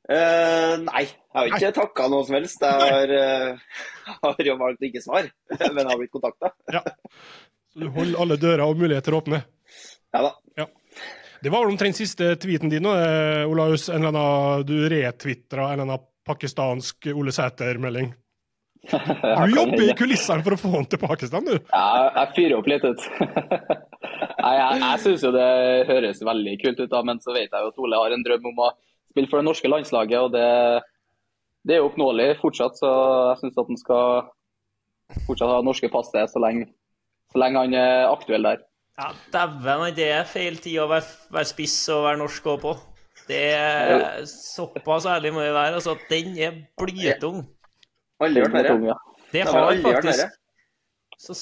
Uh, 0.05 0.75
nei, 0.83 1.05
jeg 1.35 1.51
har 1.51 1.59
ikke 1.59 1.75
takka 1.75 2.07
noe 2.11 2.25
som 2.27 2.37
helst. 2.37 2.63
Jeg 2.63 2.93
har, 2.95 3.13
eh, 3.19 3.83
har 4.23 4.49
jo 4.49 4.57
valgt 4.61 4.81
å 4.81 4.89
ikke 4.89 5.03
svare, 5.03 5.33
men 5.75 5.83
jeg 5.83 5.91
har 5.91 6.01
blitt 6.01 6.15
kontakta. 6.15 6.53
Ja. 6.71 6.81
Så 7.73 7.83
du 7.83 7.91
holder 7.91 8.21
alle 8.23 8.39
dører 8.39 8.65
og 8.65 8.79
muligheter 8.79 9.17
åpne? 9.17 9.43
Ja 10.15 10.27
da. 10.29 10.35
Det 11.45 11.51
var 11.53 11.67
omtrent 11.69 11.93
siste 11.93 12.31
tweeten 12.41 12.71
din, 12.71 12.85
eh, 12.89 13.45
Olaus. 13.45 13.89
En 13.89 14.01
eller 14.01 14.15
annen, 14.15 14.63
du 14.65 14.87
retwitra 14.89 15.67
en 15.67 15.73
eller 15.75 15.83
annen 15.83 16.05
pakistansk 16.25 17.11
Ole 17.13 17.33
Sæter-melding. 17.35 18.13
Du 19.45 19.53
jobber 19.53 19.81
i 19.81 19.93
kulissene 19.97 20.41
for 20.45 20.55
å 20.55 20.59
få 20.61 20.71
han 20.75 20.87
til 20.89 21.01
Pakistan, 21.01 21.45
du. 21.45 21.55
Ja, 21.69 22.09
jeg 22.15 22.33
fyrer 22.35 22.57
opp 22.57 22.67
litt 22.69 22.83
ut. 22.85 23.05
Nei, 23.19 24.51
jeg 24.57 24.81
jeg 24.81 24.99
syns 25.01 25.23
jo 25.25 25.31
det 25.33 25.47
høres 25.89 26.21
veldig 26.25 26.57
kult 26.61 26.81
ut, 26.81 26.91
da, 26.91 27.01
men 27.05 27.21
så 27.21 27.33
vet 27.33 27.49
jeg 27.49 27.65
jo 27.65 27.71
at 27.71 27.79
Ole 27.81 28.01
har 28.01 28.13
en 28.13 28.25
drøm 28.25 28.49
om 28.51 28.61
å 28.65 28.71
spille 29.11 29.29
for 29.29 29.41
det 29.41 29.47
norske 29.47 29.71
landslaget. 29.71 30.19
og 30.21 30.33
Det, 30.33 30.49
det 31.65 31.75
er 31.75 31.81
jo 31.81 31.89
oppnåelig 31.89 32.29
fortsatt, 32.41 32.77
så 32.77 32.89
jeg 33.33 33.41
syns 33.41 33.59
at 33.61 33.69
han 33.71 33.79
skal 33.81 35.21
fortsatt 35.25 35.51
ha 35.51 35.61
norske 35.65 35.89
passet 35.93 36.31
så 36.31 36.41
lenge, 36.41 36.69
så 37.33 37.41
lenge 37.41 37.63
han 37.65 37.77
er 37.77 38.07
aktuell 38.11 38.45
der. 38.45 38.63
Ja, 38.95 39.09
Dæven, 39.33 39.89
det 39.97 40.05
er 40.13 40.27
feil 40.29 40.59
tid 40.63 40.77
å 40.79 40.87
være, 40.87 41.09
være 41.35 41.49
spiss 41.49 41.75
og 41.91 42.05
være 42.05 42.21
norsk 42.21 42.45
òg 42.53 42.61
på. 42.63 42.75
Det 43.25 43.41
er 43.57 44.21
såpass 44.29 45.07
ærlig 45.09 45.33
må 45.33 45.41
vi 45.41 45.51
være. 45.51 45.79
altså 45.79 45.95
Den 46.09 46.37
er 46.37 46.59
blytung. 46.77 47.41
Aldri 48.23 48.45
vært 48.45 48.59
er 48.61 48.69
tung, 48.69 48.85
ja. 48.87 48.95
Det 49.31 49.41
Det 49.41 49.47
har 49.49 49.65
han 49.65 49.81
faktisk. 49.83 50.37
Så 51.19 51.35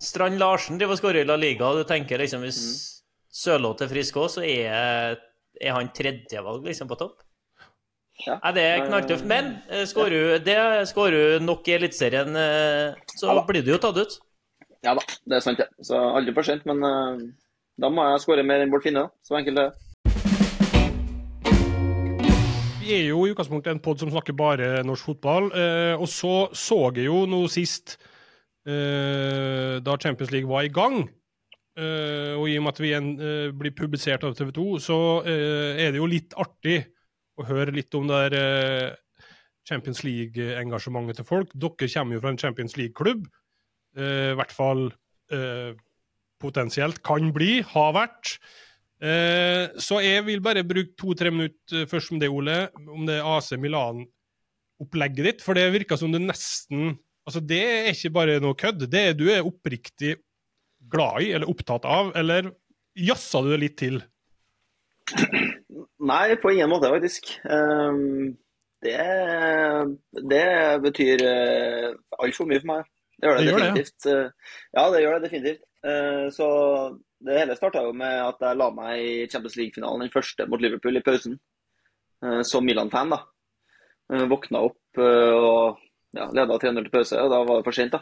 Strand 0.00 0.38
Larsen 0.40 0.78
driver 0.80 0.96
og 0.96 1.00
skårer 1.02 1.20
i 1.20 1.28
La 1.28 1.36
Liga, 1.36 1.66
og 1.68 1.82
du 1.82 1.84
tenker 1.88 2.22
liksom 2.22 2.46
hvis 2.46 2.60
Mm. 2.60 2.86
Sørloth 3.30 3.84
er 3.84 3.88
frisk 3.88 4.16
òg, 4.18 4.28
så 4.32 4.42
er, 4.42 5.18
er 5.60 5.72
han 5.76 5.90
tredjevalg 5.94 6.64
liksom 6.66 6.88
på 6.90 6.98
topp. 6.98 7.20
Ja. 8.26 8.36
Nei, 8.42 8.52
det 8.56 8.64
er 8.66 8.82
knalltøft. 8.86 9.28
Men 9.28 9.54
eh, 9.70 9.86
skårer 9.88 10.16
du, 10.16 10.32
det 10.44 11.44
nok 11.44 11.68
i 11.68 11.76
Eliteserien, 11.78 12.34
eh, 12.36 12.98
så 13.16 13.30
Ja 13.32 13.44
blir 13.48 13.64
du 13.64 13.72
jo 13.74 13.80
tatt 13.80 14.00
ut. 14.00 14.18
Ja 14.84 14.94
da, 14.96 15.04
det 15.28 15.36
er 15.36 15.44
sant 15.44 15.60
det. 15.60 15.68
Så 15.84 15.98
aldri 15.98 16.32
for 16.36 16.46
sent, 16.46 16.64
men 16.68 16.80
uh, 16.80 17.20
da 17.80 17.90
må 17.92 18.04
jeg 18.08 18.22
skåre 18.24 18.44
mer 18.46 18.62
enn 18.62 18.72
Bård 18.72 18.84
Finne. 18.86 19.10
Så 19.26 19.36
enkelt 19.36 19.60
er. 19.60 19.72
Vi 22.80 22.94
er 22.96 23.10
jo 23.10 23.26
i 23.26 23.34
utgangspunktet 23.34 23.74
en 23.74 23.82
pod 23.84 24.00
som 24.00 24.10
snakker 24.10 24.36
bare 24.36 24.80
norsk 24.88 25.12
fotball. 25.12 25.50
Uh, 25.52 26.00
og 26.00 26.08
så 26.08 26.48
så 26.56 26.80
jeg 26.96 27.10
jo 27.10 27.26
noe 27.28 27.50
sist, 27.52 27.98
uh, 28.68 29.76
da 29.84 29.98
Champions 30.00 30.32
League 30.32 30.48
var 30.48 30.64
i 30.64 30.72
gang, 30.72 31.02
eh, 31.76 32.32
og 32.36 32.48
i 32.48 32.56
og 32.58 32.64
med 32.64 32.72
at 32.72 32.80
vi 32.82 32.94
en, 32.96 33.12
blir 33.56 33.76
publisert 33.76 34.24
av 34.26 34.32
TV 34.36 34.50
2, 34.56 34.64
så 34.82 34.96
er 35.24 35.92
det 35.92 36.00
jo 36.00 36.08
litt 36.08 36.34
artig 36.40 36.80
å 37.38 37.46
høre 37.48 37.74
litt 37.74 37.94
om 37.98 38.08
det 38.08 38.22
der 38.24 38.36
eh, 38.38 39.28
Champions 39.68 40.02
League-engasjementet 40.06 41.20
til 41.20 41.28
folk. 41.28 41.52
Dere 41.54 41.90
kommer 41.92 42.16
jo 42.16 42.22
fra 42.24 42.32
en 42.32 42.40
Champions 42.40 42.76
League-klubb. 42.80 43.28
Eh, 43.98 44.32
I 44.32 44.38
hvert 44.40 44.54
fall 44.54 44.88
eh, 45.34 45.76
potensielt 46.40 47.02
kan 47.06 47.30
bli, 47.36 47.60
har 47.74 47.94
vært. 47.98 48.36
Så 49.00 49.96
jeg 50.04 50.26
vil 50.26 50.42
bare 50.44 50.60
bruke 50.68 50.92
to-tre 51.00 51.30
minutter 51.32 51.86
først 51.88 52.10
om 52.12 52.18
det, 52.20 52.28
Ole, 52.28 52.56
om 52.84 53.06
det 53.08 53.14
AC 53.24 53.54
Milan-opplegget 53.56 55.24
ditt. 55.24 55.44
For 55.44 55.56
det 55.56 55.70
virker 55.72 55.96
som 55.96 56.12
det 56.12 56.20
nesten 56.20 56.98
Altså, 57.28 57.42
det 57.44 57.60
er 57.60 57.88
ikke 57.92 58.10
bare 58.16 58.38
noe 58.42 58.56
kødd. 58.58 58.86
Det 58.90 59.00
er, 59.00 59.12
du 59.14 59.26
er 59.30 59.46
oppriktig 59.46 60.16
glad 60.90 61.22
i, 61.22 61.32
eller 61.36 61.50
opptatt 61.52 61.84
av, 61.86 62.12
eller 62.18 62.48
jazza 62.98 63.42
du 63.44 63.52
det 63.52 63.60
litt 63.62 63.76
til? 63.78 64.00
Nei, 66.00 66.36
på 66.40 66.52
ingen 66.52 66.70
måte, 66.72 66.88
faktisk. 66.88 67.28
Ehm, 67.44 68.36
det, 68.80 68.96
det 70.32 70.46
betyr 70.80 71.24
uh, 71.28 71.90
altfor 72.24 72.48
mye 72.48 72.62
for 72.62 72.70
meg. 72.72 72.86
Det 73.20 73.28
gjør 73.28 73.36
det, 73.36 73.44
Det 73.44 73.52
gjør 73.52 73.60
det, 73.60 73.84
ja. 73.84 74.12
Eh, 74.14 74.54
ja, 74.72 74.84
det 74.92 75.02
gjør 75.02 75.18
det 75.18 75.26
definitivt. 75.26 75.64
Eh, 75.84 76.26
så 76.32 76.46
det 77.20 77.36
hele 77.36 77.56
starta 77.56 77.82
jo 77.84 77.92
med 77.92 78.16
at 78.24 78.40
jeg 78.40 78.56
la 78.56 78.68
meg 78.72 79.02
i 79.04 79.26
Champions 79.28 79.58
League-finalen, 79.60 80.06
den 80.06 80.14
første 80.14 80.46
mot 80.48 80.62
Liverpool, 80.62 80.96
i 80.96 81.04
pausen. 81.04 81.36
Eh, 82.24 82.40
som 82.48 82.64
Milan-fan, 82.64 83.12
da. 83.12 83.20
Eh, 84.14 84.24
våkna 84.30 84.64
opp 84.70 85.00
eh, 85.04 85.36
og 85.36 85.82
ja, 86.16 86.30
leda 86.32 86.56
3-0 86.56 86.80
til 86.86 86.94
pause, 86.94 87.20
og 87.20 87.32
da 87.34 87.42
var 87.44 87.60
det 87.60 87.68
for 87.68 87.76
sent, 87.76 87.92
da. 87.92 88.00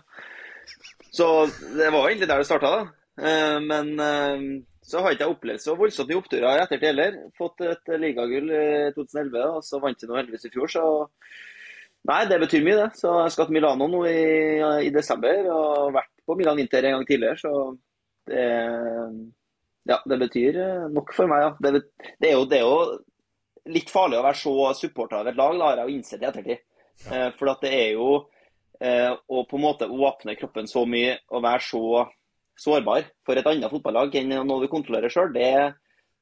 Så 1.11 1.27
det 1.75 1.91
var 1.91 2.07
egentlig 2.07 2.31
der 2.31 2.45
det 2.45 2.47
starta, 2.47 2.71
da. 2.77 2.87
Eh, 3.19 3.59
men 3.67 3.93
eh, 3.99 4.47
så 4.89 5.03
har 5.05 5.15
ikke 5.15 5.27
jeg 5.27 5.35
opplevd 5.35 5.63
så 5.63 5.75
voldsomt 5.77 6.09
mye 6.09 6.21
oppturer 6.23 6.49
i 6.49 6.63
ettertid 6.65 6.89
heller. 6.89 7.19
Fått 7.37 7.65
et 7.67 7.93
ligagull 8.01 8.53
i 8.55 8.65
2011, 8.97 9.43
og 9.59 9.65
så 9.67 9.81
vant 9.83 10.01
jeg 10.01 10.11
nå 10.11 10.17
heldigvis 10.19 10.49
i 10.49 10.53
fjor, 10.55 10.75
så 10.79 10.85
Nei, 12.09 12.23
det 12.31 12.39
betyr 12.41 12.63
mye, 12.65 12.77
det. 12.79 12.87
Så 12.97 13.11
jeg 13.21 13.33
skal 13.35 13.49
til 13.49 13.57
Milano 13.59 13.89
nå 13.91 14.05
i, 14.09 14.21
i 14.87 14.93
desember, 14.95 15.43
og 15.53 15.65
har 15.67 15.97
vært 15.99 16.13
på 16.25 16.37
Milan 16.39 16.61
Inter 16.63 16.87
en 16.87 16.95
gang 16.99 17.09
tidligere, 17.09 17.41
så 17.43 17.53
det 18.29 18.47
Ja, 19.89 19.97
det 20.05 20.19
betyr 20.21 20.57
eh, 20.61 20.89
nok 20.93 21.15
for 21.17 21.31
meg, 21.31 21.47
ja. 21.47 21.51
Det, 21.65 21.83
det, 22.21 22.29
er 22.29 22.35
jo, 22.35 22.43
det 22.49 22.59
er 22.59 22.67
jo 22.67 23.73
litt 23.73 23.89
farlig 23.93 24.19
å 24.19 24.25
være 24.27 24.37
så 24.37 24.55
supporter 24.77 25.23
av 25.23 25.31
et 25.31 25.39
lag, 25.39 25.55
da 25.57 25.71
har 25.71 25.81
jeg 25.81 25.89
jo 25.89 25.95
innsett 25.97 26.25
i 26.25 26.29
ettertid. 26.29 26.65
Eh, 27.09 27.29
For 27.39 27.53
at 27.53 27.65
det 27.65 27.73
er 27.73 27.95
jo 27.95 28.09
eh, 28.85 29.13
å 29.15 29.45
på 29.49 29.57
en 29.57 29.65
måte 29.65 29.89
åpne 29.89 30.37
kroppen 30.37 30.69
så 30.69 30.85
mye 30.89 31.17
og 31.33 31.45
være 31.45 31.65
så 31.65 31.83
sårbar 32.61 33.09
for 33.27 33.39
et 33.39 33.49
annet 33.49 33.73
fotballag 33.73 34.15
enn 34.21 34.35
noe 34.43 34.63
du 34.65 34.69
kontrollerer 34.71 35.13
sjøl, 35.13 35.33
det, 35.35 35.53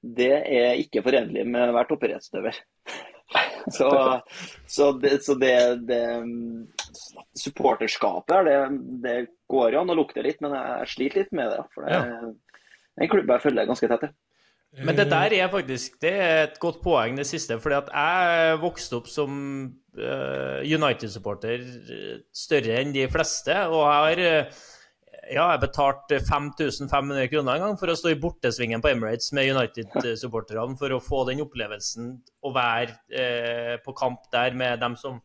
det 0.00 0.32
er 0.36 0.80
ikke 0.82 1.04
forenlig 1.06 1.46
med 1.48 1.70
å 1.70 1.76
være 1.76 1.90
toppidrettsutøver. 1.92 2.62
Så, 3.66 3.88
så, 4.70 4.92
det, 5.02 5.16
så 5.26 5.34
det, 5.34 5.56
det 5.88 5.96
supporterskapet 7.34 8.36
her, 8.36 8.44
det, 8.46 8.76
det 9.02 9.14
går 9.50 9.74
jo 9.74 9.80
an 9.80 9.90
å 9.90 9.96
lukte 9.98 10.22
litt, 10.22 10.38
men 10.44 10.54
jeg 10.54 10.92
sliter 10.92 11.24
litt 11.24 11.32
med 11.34 11.50
det. 11.50 11.64
For 11.74 11.82
det 11.82 11.96
er 11.96 12.28
en 13.02 13.10
klubb 13.10 13.32
jeg 13.34 13.42
følger 13.42 13.66
ganske 13.66 13.90
tett 13.90 14.04
til. 14.06 14.14
Men 14.84 14.96
det 14.98 15.06
der 15.08 15.32
er 15.32 15.48
faktisk 15.48 15.96
det 16.02 16.12
er 16.20 16.38
et 16.44 16.58
godt 16.60 16.82
poeng, 16.84 17.16
det 17.16 17.26
siste. 17.26 17.58
fordi 17.60 17.78
at 17.78 17.90
jeg 17.90 18.60
vokste 18.60 18.98
opp 18.98 19.08
som 19.08 19.36
eh, 19.96 20.62
United-supporter 20.62 21.62
eh, 21.62 22.16
større 22.34 22.80
enn 22.80 22.92
de 22.92 23.06
fleste. 23.08 23.56
Og 23.72 23.80
jeg 23.80 24.02
har 24.02 24.24
eh, 24.26 24.64
ja, 25.32 25.46
jeg 25.52 25.62
betalte 25.62 26.18
5500 26.22 27.28
kroner 27.32 27.56
en 27.56 27.64
gang 27.64 27.78
for 27.80 27.90
å 27.90 27.96
stå 27.98 28.12
i 28.12 28.18
bortesvingen 28.20 28.82
på 28.82 28.92
Emirates 28.92 29.32
med 29.36 29.50
United-supporterne 29.54 30.76
for 30.78 30.94
å 30.94 31.02
få 31.02 31.24
den 31.28 31.42
opplevelsen 31.44 32.12
å 32.46 32.52
være 32.54 32.94
eh, 33.10 33.74
på 33.82 33.94
kamp 33.98 34.28
der 34.34 34.56
med 34.58 34.80
dem 34.82 34.96
som 35.00 35.18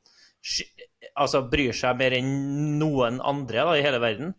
altså, 1.13 1.43
bryr 1.51 1.75
seg 1.77 1.99
mer 1.99 2.15
enn 2.17 2.31
noen 2.81 3.21
andre 3.21 3.67
da, 3.67 3.77
i 3.77 3.85
hele 3.85 4.01
verden. 4.01 4.33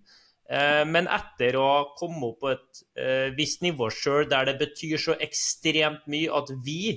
Eh, 0.50 0.82
Men 0.88 1.10
etter 1.10 1.58
å 1.60 1.68
komme 1.98 2.32
opp 2.32 2.42
på 2.42 2.52
et 2.54 2.84
eh, 2.98 3.28
visst 3.36 3.62
nivå 3.62 3.90
sjøl, 3.94 4.26
der 4.30 4.50
det 4.50 4.58
betyr 4.62 4.98
så 5.00 5.18
ekstremt 5.22 6.08
mye 6.10 6.32
at 6.42 6.50
vi, 6.64 6.96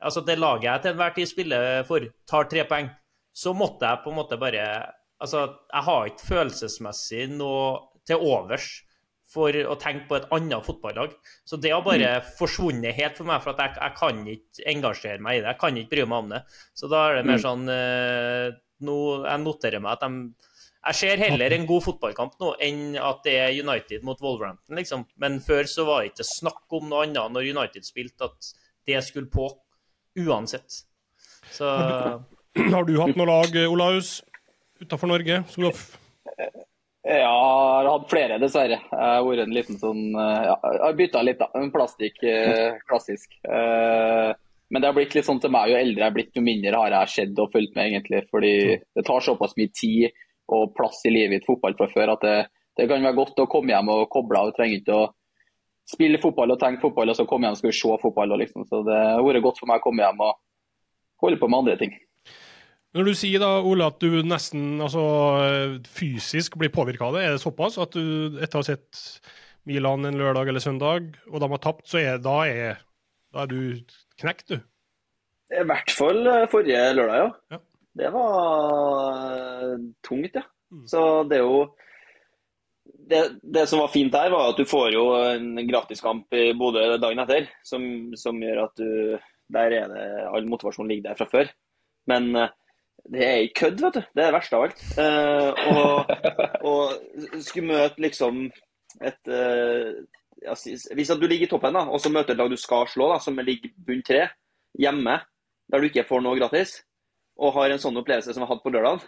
altså 0.00 0.24
det 0.24 0.38
laget 0.40 0.70
jeg 0.70 0.84
til 0.84 0.94
enhver 0.94 1.18
tid 1.18 1.32
spiller 1.32 1.82
for, 1.88 2.08
tar 2.28 2.48
tre 2.52 2.64
poeng, 2.68 2.88
så 3.36 3.52
måtte 3.52 3.88
jeg 3.88 4.04
på 4.04 4.12
en 4.14 4.22
måte 4.24 4.40
bare 4.40 4.68
Altså, 5.16 5.46
jeg 5.72 5.84
har 5.86 6.08
ikke 6.10 6.26
følelsesmessig 6.28 7.22
noe 7.38 7.68
til 8.06 8.22
overs 8.22 8.68
for 9.26 9.56
å 9.66 9.74
tenke 9.80 10.06
på 10.08 10.18
et 10.20 10.28
annet 10.34 10.66
fotballag. 10.66 11.14
Så 11.44 11.58
det 11.60 11.72
har 11.74 11.84
bare 11.84 12.20
forsvunnet 12.38 12.94
helt 12.96 13.18
for 13.18 13.28
meg, 13.28 13.42
for 13.42 13.54
at 13.54 13.62
jeg, 13.64 13.78
jeg 13.82 13.96
kan 13.98 14.20
ikke 14.32 14.66
engasjere 14.72 15.22
meg 15.24 15.38
i 15.38 15.40
det. 15.42 15.50
Jeg 15.50 15.60
kan 15.62 15.80
ikke 15.80 15.92
bry 15.94 16.04
meg 16.06 16.24
om 16.24 16.34
det. 16.36 16.42
Så 16.78 16.90
da 16.92 17.02
er 17.08 17.18
det 17.18 17.24
mer 17.30 17.42
sånn 17.42 17.64
eh, 17.72 18.50
nå, 18.86 18.98
Jeg 19.26 19.42
noterer 19.42 19.82
meg 19.82 19.96
at 19.96 20.06
de 20.06 20.52
jeg 20.86 20.94
ser 21.00 21.18
heller 21.18 21.50
en 21.50 21.64
god 21.66 21.82
fotballkamp 21.82 22.36
nå 22.38 22.52
enn 22.62 22.82
at 23.02 23.24
det 23.26 23.32
er 23.42 23.56
United 23.58 24.04
mot 24.06 24.20
Wolverhampton, 24.22 24.76
liksom. 24.78 25.02
Men 25.18 25.40
før 25.42 25.66
så 25.66 25.82
var 25.88 26.04
det 26.04 26.12
ikke 26.12 26.26
snakk 26.28 26.76
om 26.78 26.86
noe 26.92 27.02
annet 27.08 27.34
når 27.34 27.48
United 27.56 27.86
spilte, 27.88 28.28
at 28.28 28.52
det 28.86 29.00
skulle 29.02 29.26
på. 29.32 29.48
Uansett. 30.22 30.84
Så 31.50 31.66
Har 31.74 32.86
du 32.86 32.94
hatt 33.02 33.18
noe 33.18 33.26
lag, 33.28 33.58
Olaus, 33.66 34.20
utafor 34.78 35.10
Norge? 35.10 35.42
Som 35.50 35.66
du 35.66 35.72
har 35.72 36.54
Ja, 37.06 37.18
jeg 37.22 37.26
har 37.30 37.86
hatt 37.86 38.08
flere, 38.10 38.36
dessverre. 38.42 38.80
Jeg 38.82 38.98
har 38.98 39.22
vært 39.22 39.44
en 39.44 39.54
liten 39.54 39.76
sånn 39.78 40.00
eh, 40.10 40.46
ja, 40.48 40.56
Jeg 40.74 40.82
har 40.82 40.96
bytta 40.98 41.20
litt, 41.22 41.38
da. 41.38 41.46
En 41.54 41.70
plastikk, 41.74 42.16
eh, 42.26 42.80
klassisk. 42.88 43.36
Eh, 43.46 44.32
Men 44.68 44.82
det 44.82 44.88
har 44.88 44.96
blitt 44.96 45.12
litt 45.14 45.26
sånn 45.28 45.38
til 45.38 45.52
meg, 45.54 45.70
jo 45.70 45.76
eldre 45.78 46.02
jeg 46.02 46.10
er 46.10 46.14
blitt, 46.16 46.32
jo 46.34 46.42
mindre 46.42 46.78
har 46.80 46.90
jeg 46.90 47.10
sett 47.12 47.38
og 47.38 47.52
fulgt 47.52 47.76
med, 47.76 47.92
egentlig. 47.92 48.24
Fordi 48.32 48.54
det 48.98 49.04
tar 49.06 49.22
såpass 49.22 49.54
mye 49.54 49.70
tid 49.70 50.16
og 50.50 50.72
plass 50.74 51.04
i 51.06 51.12
livet 51.14 51.36
mitt 51.36 51.46
fotball 51.46 51.76
fra 51.78 51.86
før 51.92 52.16
at 52.16 52.26
det, 52.26 52.34
det 52.74 52.88
kan 52.90 53.06
være 53.06 53.18
godt 53.20 53.38
å 53.44 53.46
komme 53.50 53.70
hjem 53.70 53.92
og 53.94 54.08
koble 54.10 54.40
av. 54.42 54.50
Trenger 54.56 54.80
ikke 54.80 54.96
å 54.98 55.06
spille 55.86 56.18
fotball 56.18 56.56
og 56.56 56.58
tenke 56.58 56.82
fotball, 56.82 57.14
og 57.14 57.18
så 57.18 57.28
komme 57.30 57.46
hjem 57.46 57.54
og 57.54 57.62
skal 57.62 57.76
se 57.78 58.00
fotball. 58.02 58.34
Liksom. 58.42 58.66
Så 58.66 58.82
det 58.88 58.98
har 58.98 59.22
vært 59.22 59.46
godt 59.46 59.62
for 59.62 59.70
meg 59.70 59.78
å 59.78 59.86
komme 59.86 60.02
hjem 60.02 60.26
og 60.26 60.34
holde 61.22 61.38
på 61.38 61.52
med 61.52 61.62
andre 61.62 61.78
ting. 61.84 61.94
Når 62.96 63.10
du 63.10 63.16
sier 63.18 63.42
da, 63.42 63.50
Ole, 63.60 63.90
at 63.90 64.00
du 64.00 64.22
nesten 64.24 64.80
altså, 64.80 65.02
fysisk 65.92 66.56
blir 66.60 66.72
påvirka 66.72 67.10
av 67.10 67.18
det, 67.18 67.26
er 67.26 67.34
det 67.34 67.42
såpass 67.42 67.76
at 67.82 67.92
du 67.92 68.38
etter 68.40 68.56
å 68.56 68.62
ha 68.62 68.68
sett 68.70 69.02
Milan 69.68 70.06
en 70.08 70.16
lørdag 70.16 70.48
eller 70.48 70.62
søndag, 70.62 71.10
og 71.28 71.42
de 71.42 71.50
har 71.52 71.62
tapt, 71.62 71.84
så 71.90 72.00
er, 72.00 72.20
da, 72.22 72.38
er, 72.48 72.80
da 73.34 73.44
er 73.44 73.50
du 73.50 73.60
knekt, 74.22 74.54
du? 74.54 74.60
I 75.52 75.64
hvert 75.66 75.92
fall 75.94 76.22
eh, 76.30 76.46
forrige 76.50 76.84
lørdag, 76.96 77.18
ja. 77.20 77.56
Ja. 77.56 77.62
Det 77.96 78.12
var 78.14 79.26
eh, 79.34 79.74
tungt, 80.06 80.38
ja. 80.38 80.46
Mm. 80.72 80.86
Så 80.90 81.02
det 81.30 81.38
er 81.38 81.44
jo 81.44 81.60
det, 83.10 83.22
det 83.42 83.66
som 83.70 83.82
var 83.82 83.92
fint 83.92 84.14
der, 84.14 84.32
var 84.32 84.50
at 84.50 84.58
du 84.58 84.66
får 84.66 84.90
jo 84.94 85.04
en 85.20 85.60
gratiskamp 85.68 86.34
i 86.34 86.48
Bodø 86.58 86.88
dagen 87.02 87.22
etter, 87.22 87.50
som, 87.66 87.84
som 88.18 88.40
gjør 88.42 88.64
at 88.66 88.80
du 88.80 88.90
Der 89.54 89.70
er 89.70 89.90
det 89.92 90.06
all 90.26 90.48
motivasjon 90.50 90.88
ligger 90.90 91.12
der 91.12 91.18
fra 91.20 91.28
før. 91.30 91.50
Men 92.10 92.32
eh, 92.34 92.54
det 93.12 93.22
er 93.22 93.44
ikke 93.44 93.60
kødd, 93.60 93.82
vet 93.84 93.98
du. 93.98 94.02
Det 94.02 94.22
er 94.22 94.30
det 94.30 94.36
verste 94.36 94.58
av 94.58 94.66
alt. 94.66 94.82
Eh, 95.02 95.50
og, 95.72 96.10
og 96.70 97.42
skulle 97.44 97.68
møte 97.70 98.02
liksom 98.02 98.46
et 99.04 99.30
eh, 99.30 99.92
Hvis 100.96 101.12
at 101.12 101.20
du 101.20 101.26
ligger 101.26 101.46
i 101.46 101.50
toppen, 101.50 101.76
da, 101.76 101.86
og 101.86 102.00
så 102.02 102.12
møter 102.12 102.34
et 102.34 102.40
lag 102.40 102.50
du 102.50 102.58
skal 102.60 102.88
slå, 102.90 103.08
da, 103.12 103.20
som 103.22 103.38
ligger 103.38 103.72
bunn 103.86 104.02
tre, 104.06 104.26
hjemme, 104.78 105.16
der 105.72 105.82
du 105.82 105.88
ikke 105.88 106.06
får 106.06 106.22
noe 106.22 106.38
gratis, 106.38 106.80
og 107.40 107.54
har 107.56 107.72
en 107.72 107.82
sånn 107.82 107.96
opplevelse 108.00 108.34
som 108.34 108.44
jeg 108.44 108.50
hadde 108.50 108.64
på 108.64 108.72
lørdag, 108.74 109.06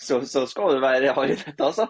så, 0.00 0.20
så 0.28 0.44
skal 0.48 0.76
du 0.76 0.84
være 0.84 1.14
hard 1.16 1.32
i 1.32 1.38
dette, 1.40 1.56
altså. 1.64 1.88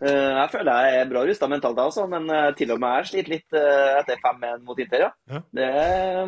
Eh, 0.00 0.30
jeg 0.32 0.48
føler 0.52 0.84
jeg 0.86 1.00
er 1.00 1.08
bra 1.10 1.22
rusta 1.28 1.48
mentalt, 1.50 1.80
jeg, 1.80 1.92
også, 1.92 2.06
men 2.08 2.30
eh, 2.32 2.52
til 2.56 2.70
og 2.72 2.78
med 2.80 2.94
jeg 3.00 3.08
sliter 3.10 3.34
litt 3.34 3.58
eh, 3.60 3.98
etter 3.98 4.20
5-1 4.22 4.62
mot 4.68 4.78
Inter, 4.80 5.02
ja. 5.04 5.10
Ja. 5.28 5.40
Det 5.58 5.72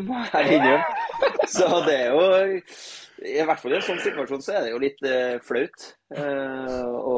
må 0.04 0.24
jeg 0.26 0.58
innrømme. 0.58 1.30
Så 1.48 1.68
det 1.86 1.94
er 1.96 2.12
jo 2.12 2.50
I 3.22 3.42
hvert 3.46 3.60
fall 3.62 3.74
i 3.74 3.78
en 3.78 3.84
sånn 3.86 4.00
situasjon 4.02 4.42
så 4.42 4.56
er 4.56 4.64
det 4.64 4.72
jo 4.72 4.82
litt 4.82 5.02
eh, 5.06 5.36
flaut 5.44 5.88
eh, 6.16 6.82
å 6.82 7.16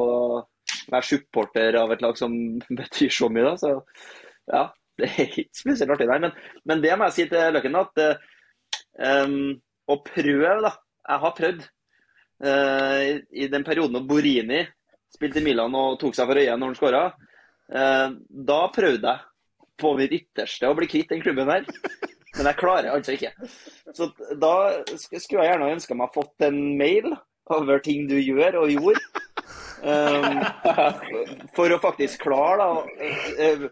være 0.91 1.07
supporter 1.07 1.77
av 1.79 1.93
et 1.93 2.03
lag 2.05 2.17
som 2.19 2.33
betyr 2.79 3.13
så 3.13 3.29
mye. 3.31 3.45
da, 3.47 3.55
så 3.59 3.73
ja, 4.51 4.63
Det 4.95 5.11
er 5.11 5.27
ikke 5.27 5.59
spesielt 5.61 5.93
artig, 5.95 6.07
nei. 6.09 6.19
Men, 6.27 6.35
men 6.69 6.83
det 6.83 6.95
må 6.95 7.09
jeg 7.09 7.17
si 7.17 7.27
til 7.31 7.55
Løkken, 7.55 7.77
at 7.81 8.03
eh, 8.03 8.25
um, 9.25 9.55
å 9.91 9.99
prøve, 10.05 10.57
da. 10.65 10.73
Jeg 11.05 11.21
har 11.21 11.37
prøvd. 11.37 11.65
Eh, 12.45 13.09
I 13.31 13.47
den 13.51 13.63
perioden 13.63 13.99
da 13.99 14.01
Borini 14.03 14.63
spilte 15.13 15.39
i 15.39 15.45
Milan 15.45 15.75
og 15.77 15.99
tok 16.01 16.15
seg 16.17 16.27
for 16.27 16.41
øyet 16.41 16.57
når 16.59 16.71
han 16.71 16.77
skåra, 16.79 17.03
eh, 17.71 18.15
da 18.49 18.59
prøvde 18.75 19.13
jeg 19.13 19.61
på 19.79 19.91
mitt 19.99 20.15
ytterste 20.15 20.69
å 20.71 20.75
bli 20.77 20.89
kvitt 20.91 21.13
den 21.13 21.23
klubben 21.23 21.51
der. 21.51 21.67
Men 22.37 22.49
jeg 22.49 22.57
klarer 22.59 22.91
altså 22.91 23.15
ikke. 23.15 23.31
Så 23.95 24.09
da 24.41 24.53
skulle 24.97 25.45
jeg 25.45 25.51
gjerne 25.53 25.71
ønska 25.77 25.95
meg 25.97 26.11
fått 26.15 26.45
en 26.47 26.57
mail 26.79 27.13
over 27.53 27.79
ting 27.85 28.07
du 28.09 28.15
gjør 28.19 28.57
og 28.63 28.71
gjorde. 28.73 29.03
Um, 29.85 30.39
for 31.55 31.69
å 31.71 31.77
faktisk 31.83 32.23
klare, 32.25 32.65
da. 32.65 33.05
eh, 33.37 33.67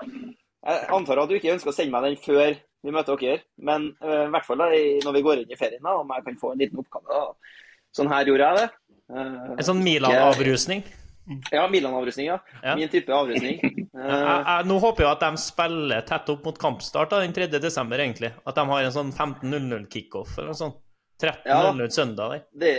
Jeg 0.63 0.85
antar 0.95 1.19
at 1.23 1.31
du 1.31 1.35
ikke 1.35 1.55
ønsker 1.55 1.71
å 1.71 1.75
sende 1.75 1.91
meg 1.95 2.05
den 2.05 2.19
før 2.23 2.53
vi 2.83 2.91
møter 2.93 3.17
dere, 3.19 3.41
men 3.63 3.89
uh, 4.03 4.25
i 4.27 4.31
hvert 4.31 4.45
fall 4.47 4.59
da, 4.61 4.67
når 5.07 5.15
vi 5.17 5.21
går 5.25 5.41
inn 5.41 5.51
i 5.55 5.59
ferien, 5.59 5.81
da, 5.83 5.95
om 5.99 6.11
jeg 6.13 6.25
kan 6.27 6.37
få 6.39 6.51
en 6.53 6.61
liten 6.63 6.79
oppgave. 6.83 7.07
Da. 7.09 7.55
Sånn 7.95 8.11
her 8.11 8.27
gjorde 8.29 8.49
jeg 8.49 8.59
det. 8.61 8.67
Uh, 9.13 9.55
En 9.57 9.67
sånn 9.67 9.83
Milan-avrusning. 9.83 10.83
Ja, 11.51 11.67
Milan-avrusning, 11.71 12.27
ja. 12.27 12.39
Ja. 12.63 12.75
Min 12.75 12.89
type 12.89 13.13
avrusning. 13.13 13.59
Eh, 13.93 14.09
Jeg, 14.09 14.39
jeg, 14.47 14.65
nå 14.65 14.79
håper 14.81 15.03
jeg 15.03 15.13
at 15.13 15.21
de 15.21 15.37
spiller 15.37 15.99
tett 16.07 16.29
opp 16.33 16.47
mot 16.47 16.55
kampstart 16.59 17.11
da, 17.11 17.19
den 17.21 17.35
3. 17.35 17.45
desember, 17.61 18.01
egentlig. 18.01 18.31
At 18.49 18.57
de 18.57 18.63
har 18.65 18.87
en 18.87 18.95
sånn 18.95 19.11
15.00 19.13 19.85
kickoff 19.93 20.31
eller 20.39 20.49
noe 20.49 20.57
sånt. 20.57 20.79
13.00 21.21 21.93
søndag 21.93 22.31
der. 22.33 22.41
det, 22.57 22.71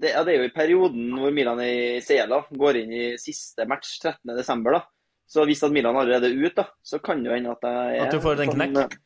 det, 0.00 0.12
ja, 0.14 0.22
det 0.24 0.32
er 0.32 0.38
jo 0.38 0.46
i 0.46 0.52
perioden 0.54 1.10
hvor 1.18 1.34
Milan 1.34 1.58
er 1.64 1.72
i 1.98 2.04
CL 2.06 2.30
da, 2.30 2.38
går 2.62 2.78
inn 2.84 2.94
i 2.94 3.02
siste 3.20 3.66
match 3.68 3.98
13.12. 4.04 4.70
da. 4.70 4.84
Så 5.30 5.44
hvis 5.50 5.62
at 5.66 5.74
Milan 5.74 5.98
allerede 5.98 6.30
er 6.30 6.38
ute, 6.38 6.62
da, 6.62 6.68
så 6.86 7.02
kan 7.02 7.20
det 7.20 7.32
jo 7.32 7.36
hende 7.36 7.52
at 7.58 7.66
jeg 7.66 7.98
er 7.98 8.06
At 8.06 8.14
du 8.14 8.22
får 8.22 8.44
en 8.46 8.54
knekk? 8.54 8.96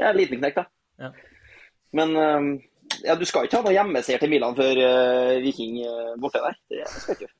Ja, 0.00 0.08
en 0.10 0.18
liten 0.18 0.40
knekk, 0.40 0.62
da. 0.62 0.66
Ja. 1.04 1.12
Men 2.00 2.16
eh, 2.16 2.48
ja, 3.04 3.14
du 3.14 3.24
skal 3.28 3.46
ikke 3.46 3.60
ha 3.60 3.66
noe 3.66 3.76
hjemmeseier 3.76 4.20
til 4.20 4.32
Milan 4.32 4.56
før 4.58 4.80
uh, 4.82 5.36
Viking 5.44 5.78
uh, 5.84 6.16
borte 6.20 6.42
der. 6.42 6.58
Det 6.72 6.88
skal 6.90 7.16
ikke. 7.16 7.30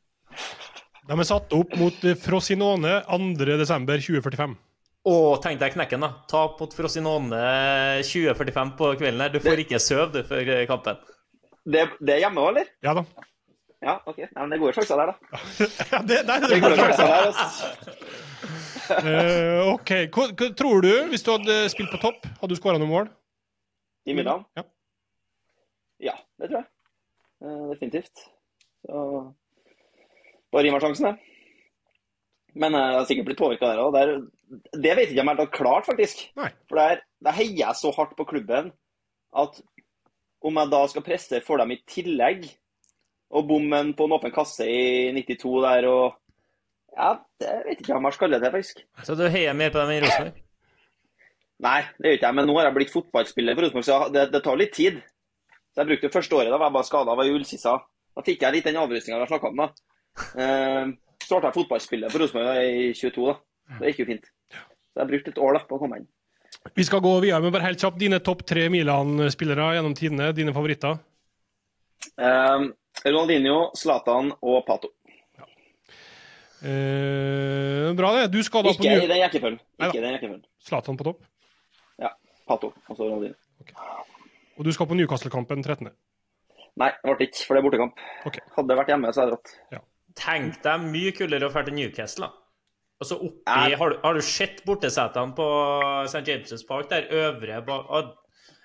De 1.09 1.17
er 1.17 1.27
satt 1.29 1.55
opp 1.57 1.73
mot 1.81 2.05
eh, 2.05 2.19
Frosinone 2.19 2.99
2.12.2045. 3.09 4.59
Å, 5.11 5.15
tenk 5.41 5.63
deg 5.63 5.73
knekken, 5.73 6.03
da. 6.05 6.11
Tap 6.29 6.61
mot 6.61 6.75
Frosinone 6.77 7.41
20.45 8.05 8.75
på 8.77 8.93
kvelden 9.01 9.25
her. 9.25 9.33
Du 9.33 9.41
får 9.41 9.63
ikke 9.65 9.81
sove 9.81 10.11
du 10.13 10.21
før 10.29 10.51
kampen. 10.69 11.01
Det, 11.65 11.87
det 12.01 12.17
er 12.17 12.25
hjemme 12.27 12.43
òg, 12.45 12.53
eller? 12.53 12.73
Ja 12.85 12.93
da. 12.99 13.05
Ja, 13.81 13.95
OK. 14.05 14.19
Nei, 14.21 14.29
men 14.37 14.51
det 14.53 14.59
er 14.59 14.61
gode 14.61 14.75
sjanser 14.77 15.01
der, 15.01 15.13
da. 15.13 15.39
Ja, 15.95 16.01
det, 16.05 16.19
der 16.29 16.35
er 16.35 16.51
Det 16.51 16.57
er 16.59 16.65
gode 16.67 16.81
sjanser 16.83 17.07
der, 17.09 17.31
altså. 17.31 17.69
uh, 18.91 19.71
OK. 19.73 19.93
Hva, 20.13 20.27
hva 20.37 20.51
tror 20.59 20.85
du, 20.85 20.91
hvis 21.13 21.25
du 21.25 21.33
hadde 21.33 21.57
spilt 21.73 21.93
på 21.95 22.01
topp, 22.03 22.29
hadde 22.43 22.53
du 22.53 22.61
skåra 22.61 22.81
noen 22.81 22.93
mål? 22.93 23.09
I 24.09 24.17
Milan? 24.17 24.45
Ja. 24.59 24.67
Ja, 26.11 26.15
det 26.41 26.51
tror 26.51 26.61
jeg. 26.61 26.69
Uh, 27.41 27.71
definitivt. 27.73 28.27
Så 28.85 29.01
bare 30.53 30.67
Rimarsjansen, 30.67 31.11
jeg. 31.11 31.27
Men 32.61 32.75
jeg 32.75 32.95
har 32.97 33.05
sikkert 33.07 33.29
blitt 33.29 33.39
påvirka 33.39 33.69
der 33.71 33.83
òg. 33.85 34.25
Det 34.75 34.95
vet 34.97 35.05
jeg 35.05 35.15
ikke 35.15 35.23
om 35.23 35.31
jeg 35.31 35.39
har 35.39 35.53
klart, 35.55 35.87
faktisk. 35.87 36.25
Nei. 36.39 36.49
For 36.67 36.81
der, 36.81 37.05
der 37.23 37.37
heier 37.37 37.61
jeg 37.61 37.79
så 37.79 37.93
hardt 37.95 38.17
på 38.19 38.27
klubben 38.27 38.73
at 39.39 39.61
om 40.43 40.57
jeg 40.59 40.73
da 40.73 40.81
skal 40.91 41.05
presse 41.07 41.39
for 41.47 41.61
dem 41.63 41.77
i 41.77 41.79
tillegg, 41.87 42.49
og 43.31 43.47
bommen 43.47 43.93
på 43.95 44.09
en 44.09 44.17
åpen 44.17 44.33
kasse 44.35 44.67
i 44.67 45.13
92 45.15 45.61
der 45.63 45.87
og 45.91 46.17
Ja, 46.91 47.13
det 47.39 47.51
vet 47.69 47.69
jeg 47.69 47.85
ikke 47.85 47.95
om 48.01 48.09
jeg 48.09 48.17
skallet 48.17 48.43
til, 48.43 48.51
faktisk. 48.51 48.81
Så 49.07 49.15
du 49.15 49.29
heier 49.31 49.55
mer 49.55 49.71
på 49.71 49.79
dem 49.79 49.93
enn 49.95 50.03
Rosenborg? 50.03 50.41
Nei, 51.63 51.77
det 52.01 52.09
gjør 52.09 52.17
ikke 52.17 52.27
jeg. 52.27 52.37
Men 52.41 52.49
nå 52.51 52.57
har 52.57 52.67
jeg 52.67 52.77
blitt 52.81 52.91
fotballspiller 52.91 53.55
for 53.55 53.67
Rosenborg, 53.69 53.87
så 53.87 53.99
det, 54.11 54.25
det 54.33 54.41
tar 54.43 54.59
litt 54.59 54.75
tid. 54.75 54.99
Så 55.71 55.85
jeg 55.85 55.91
brukte 55.93 56.09
det 56.09 56.17
første 56.17 56.35
året, 56.35 56.51
da 56.51 56.59
var 56.59 56.73
jeg 56.73 56.77
bare 56.81 56.89
skada, 56.89 57.15
var 57.15 57.31
i 57.31 57.37
ullsissa. 57.37 57.77
Da 58.19 58.25
fikk 58.27 58.43
jeg 58.43 58.57
litt 58.57 58.67
den 58.67 58.81
avrusninga 58.83 59.21
vi 59.21 59.23
har 59.23 59.31
snakka 59.31 59.53
om, 59.53 59.63
da. 59.63 59.90
Uh, 60.35 60.93
starta 61.23 61.53
fotballspillet 61.55 62.13
for 62.13 62.25
Rosenborg 62.25 62.63
i 62.65 62.91
22, 62.97 63.27
da. 63.31 63.37
Det 63.81 63.93
gikk 63.93 64.03
jo 64.03 64.09
fint. 64.15 64.31
Så 64.51 65.03
jeg 65.03 65.11
brukte 65.13 65.33
et 65.35 65.43
år 65.43 65.57
da 65.57 65.65
på 65.69 65.79
å 65.79 65.83
komme 65.83 66.01
inn. 66.01 66.09
Vi 66.77 66.85
skal 66.85 67.03
gå 67.05 67.13
videre, 67.23 67.41
men 67.45 67.55
bare 67.55 67.69
helt 67.69 67.81
kjapt. 67.81 68.01
Dine 68.01 68.19
topp 68.25 68.43
tre 68.49 68.67
Milan-spillere 68.73 69.71
gjennom 69.77 69.95
tidene, 69.97 70.33
dine 70.37 70.55
favoritter? 70.57 70.99
Uh, 72.19 72.71
Ronaldinho, 73.07 73.71
Zlatan 73.79 74.35
og 74.41 74.65
Pato. 74.67 74.95
Eh, 76.61 77.93
bra, 77.97 78.13
det. 78.13 78.27
Du 78.29 78.43
skal 78.45 78.65
da 78.67 78.75
på 78.77 78.85
Ikke 78.85 79.05
i 79.07 79.09
den 79.09 79.23
rekkefølgen. 79.23 79.61
Ikke 79.81 79.97
i 79.97 80.03
den 80.03 80.13
rekkefølgen. 80.13 80.43
Zlatan 80.61 80.99
på 81.01 81.07
topp. 81.09 81.23
Ja. 82.03 82.13
Pato 82.49 82.75
og 82.75 82.97
så 82.97 83.07
Ronaldinho. 83.07 83.39
Og 84.59 84.67
du 84.67 84.73
skal 84.77 84.89
på 84.91 84.99
Newcastle-kampen 84.99 85.65
13. 85.65 85.89
Nei, 86.81 86.91
det 87.01 87.15
ble 87.17 87.29
ikke, 87.29 87.47
for 87.47 87.57
det 87.57 87.63
er 87.63 87.67
bortekamp. 87.67 88.03
Okay. 88.29 88.45
Hadde 88.57 88.69
det 88.69 88.77
vært 88.77 88.93
hjemme, 88.93 89.13
så 89.13 89.23
hadde 89.23 89.33
jeg 89.33 89.39
dratt. 89.39 89.87
Tenk 90.19 90.63
deg 90.65 90.87
mye 90.91 91.13
kulere 91.15 91.47
å 91.47 91.53
dra 91.53 91.63
til 91.67 91.77
Newcastle, 91.77 92.31
Altså 93.01 93.17
oppi 93.17 93.49
Nei. 93.49 93.77
Har 93.81 93.93
du, 93.95 94.01
har 94.03 94.17
du 94.17 94.21
sett 94.21 94.59
bortesetene 94.67 95.33
på 95.37 95.45
St. 96.05 96.21
James' 96.27 96.67
Park, 96.69 96.91
der 96.91 97.07
øvre 97.09 97.63
bak 97.65 98.11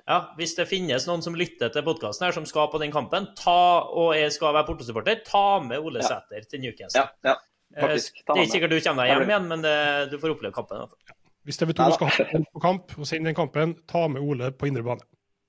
Ja, 0.05 0.17
hvis 0.37 0.57
det 0.57 0.67
finnes 0.69 1.07
noen 1.07 1.23
som 1.23 1.37
lytter 1.39 1.71
til 1.73 1.85
podkasten 1.85 2.27
her, 2.27 2.35
som 2.35 2.45
skal 2.45 2.67
på 2.69 2.81
den 2.81 2.91
kampen, 2.93 3.29
ta, 3.39 3.85
og 3.87 4.11
jeg 4.13 4.33
skal 4.35 4.53
være 4.53 4.67
bortesupporter, 4.67 5.23
ta 5.25 5.59
med 5.63 5.79
Ole 5.79 6.03
Ja. 6.03 6.09
Sæter 6.11 6.49
til 6.51 6.61
Newcastle. 6.65 7.07
Ja, 7.23 7.31
ja. 7.31 7.37
Eh, 7.75 7.81
faktisk. 7.81 8.19
Det 8.21 8.35
er 8.35 8.41
ikke 8.43 8.51
sikkert 8.51 8.75
du 8.75 8.79
kommer 8.85 9.05
deg 9.05 9.13
hjem 9.15 9.31
igjen, 9.31 9.47
men 9.49 9.63
det, 9.63 9.77
du 10.11 10.19
får 10.19 10.35
oppleve 10.35 10.53
kampen. 10.53 10.77
i 10.77 10.83
hvert 10.83 10.91
fall. 10.93 11.15
Hvis 11.45 11.61
TV2 11.61 11.87
skal 11.95 12.07
ha 12.11 12.27
en 12.35 12.45
på 12.51 12.61
kamp 12.61 12.93
og 12.97 13.07
sende 13.07 13.29
den 13.29 13.37
kampen, 13.37 13.75
ta 13.87 14.07
med 14.11 14.21
Ole 14.21 14.51
på 14.51 14.67
indre 14.69 14.83
bane. 14.85 15.07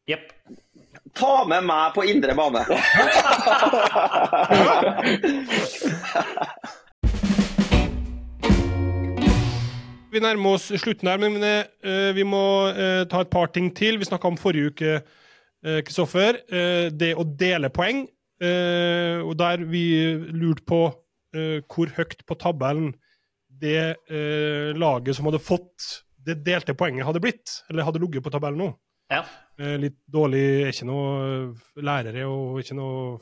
Jepp. 0.09 0.33
Ta 1.17 1.45
med 1.49 1.65
meg 1.65 1.95
på 1.97 2.05
indre 2.09 2.35
bane! 2.37 2.65
Vi 10.17 10.21
nærmer 10.25 10.55
oss 10.57 10.71
slutten 10.81 11.11
her, 11.11 11.19
men 11.21 11.43
eh, 11.45 12.11
vi 12.17 12.23
må 12.25 12.41
eh, 12.71 13.03
ta 13.11 13.21
et 13.21 13.29
par 13.29 13.51
ting 13.53 13.67
til. 13.77 13.99
Vi 14.01 14.07
snakka 14.09 14.31
om 14.31 14.39
forrige 14.41 14.71
uke, 14.73 14.95
eh, 15.61 15.81
Kristoffer. 15.85 16.39
det 16.89 17.11
å 17.13 17.25
dele 17.25 17.69
poeng. 17.69 18.07
og 18.37 19.33
der 19.41 19.63
vi 19.65 20.13
lurte 20.29 20.61
på 20.69 20.81
hvor 21.33 21.93
høyt 21.97 22.21
på 22.29 22.35
tabellen 22.37 22.91
det 23.49 23.97
laget 24.77 25.17
som 25.17 25.25
hadde 25.25 25.41
fått 25.41 26.05
det 26.27 26.45
delte 26.45 26.75
poenget, 26.77 27.07
hadde 27.07 27.23
blitt. 27.25 27.63
Eller 27.71 27.89
hadde 27.89 28.01
ligget 28.01 28.25
på 28.25 28.31
tabellen 28.31 28.61
nå. 28.61 28.69
Ja. 29.13 29.23
Eh, 29.61 29.77
litt 29.81 29.99
dårlig, 30.11 30.45
er 30.67 30.75
ikke 30.75 30.89
noe 30.89 31.11
eh, 31.25 31.67
lærere 31.85 32.27
og 32.29 32.61
ikke 32.61 32.77
noe 32.77 33.19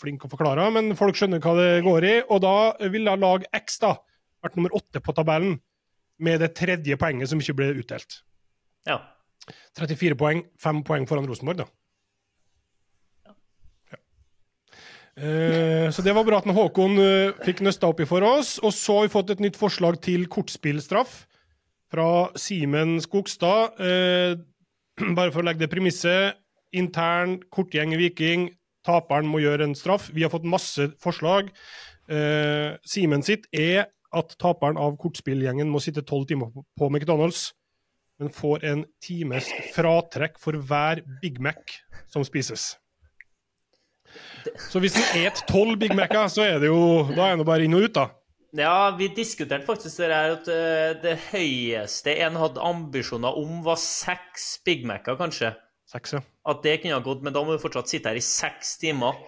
flink 0.00 0.24
å 0.24 0.30
forklare, 0.32 0.64
men 0.74 0.94
folk 0.96 1.18
skjønner 1.18 1.42
hva 1.44 1.54
det 1.58 1.70
går 1.84 2.06
i. 2.08 2.14
Og 2.32 2.42
da 2.44 2.54
ville 2.92 3.16
lag 3.20 3.44
X 3.56 3.80
da 3.82 3.94
vært 4.40 4.56
nummer 4.56 4.74
åtte 4.76 5.02
på 5.04 5.14
tabellen 5.16 5.58
med 6.20 6.40
det 6.42 6.54
tredje 6.56 6.96
poenget 7.00 7.30
som 7.30 7.40
ikke 7.40 7.58
ble 7.60 7.72
utdelt. 7.80 8.22
ja. 8.88 9.00
34 9.74 10.14
poeng, 10.20 10.44
5 10.62 10.82
poeng 10.86 11.06
foran 11.08 11.26
Rosenborg, 11.26 11.62
da. 11.62 11.64
Ja. 13.26 13.32
Eh, 15.16 15.86
så 15.90 16.04
det 16.06 16.12
var 16.14 16.26
bra 16.28 16.38
at 16.38 16.46
Håkon 16.54 17.00
fikk 17.42 17.64
nøsta 17.64 17.88
oppi 17.90 18.06
for 18.06 18.22
oss. 18.22 18.58
Og 18.62 18.70
så 18.76 18.98
har 18.98 19.08
vi 19.08 19.14
fått 19.16 19.32
et 19.34 19.42
nytt 19.42 19.58
forslag 19.58 19.98
til 20.04 20.28
kortspillstraff 20.30 21.24
fra 21.90 22.06
Simen 22.38 23.00
Skogstad. 23.02 23.80
Eh, 23.80 24.36
bare 25.18 25.32
for 25.32 25.42
å 25.42 25.46
legge 25.48 25.64
det 25.64 25.70
premisset. 25.72 26.38
Intern 26.76 27.38
kortgjeng 27.50 27.96
Viking. 27.98 28.50
Taperen 28.86 29.28
må 29.28 29.42
gjøre 29.42 29.66
en 29.68 29.76
straff. 29.76 30.08
Vi 30.14 30.22
har 30.24 30.32
fått 30.32 30.46
masse 30.48 30.90
forslag. 31.02 31.50
Eh, 32.10 32.76
Simen 32.88 33.24
sitt 33.26 33.46
er 33.52 33.88
at 34.16 34.32
taperen 34.42 34.78
av 34.80 34.96
kortspillgjengen 34.98 35.68
må 35.70 35.82
sitte 35.82 36.02
tolv 36.06 36.26
timer 36.30 36.50
på- 36.50 36.88
McDonald's, 36.90 37.52
men 38.18 38.32
får 38.34 38.64
en 38.66 38.84
times 39.04 39.50
fratrekk 39.76 40.38
for 40.42 40.58
hver 40.58 41.02
Big 41.22 41.38
Mac 41.40 41.76
som 42.10 42.24
spises. 42.26 42.72
Så 44.70 44.80
hvis 44.82 44.96
en 44.98 45.26
et 45.28 45.42
tolv 45.46 45.78
Big 45.78 45.94
Mac-er, 45.94 46.26
så 46.32 46.42
er 46.42 46.58
det 46.58 46.70
jo 46.72 47.04
Da 47.14 47.28
er 47.30 47.36
det 47.38 47.46
bare 47.46 47.64
inn 47.68 47.76
og 47.78 47.86
ut, 47.86 47.94
da. 47.94 48.08
Ja, 48.58 48.90
vi 48.98 49.06
diskuterte 49.14 49.66
faktisk 49.66 50.00
det 50.02 50.08
der 50.10 50.32
at 50.34 50.48
eh, 50.50 50.94
det 51.02 51.16
høyeste 51.30 52.16
en 52.24 52.38
hadde 52.40 52.62
ambisjoner 52.66 53.36
om, 53.38 53.60
var 53.62 53.78
seks 53.78 54.56
Big 54.66 54.82
Mac-er, 54.88 55.18
kanskje. 55.20 55.52
Seks, 55.90 56.16
ja. 56.16 56.22
At 56.50 56.64
det 56.66 56.80
kunne 56.82 56.98
ha 56.98 57.04
gått, 57.04 57.22
men 57.22 57.34
da 57.34 57.44
må 57.46 57.54
vi 57.54 57.62
fortsatt 57.62 57.90
sitte 57.90 58.10
her 58.10 58.18
i 58.18 58.24
seks 58.24 58.76
timer. 58.82 59.18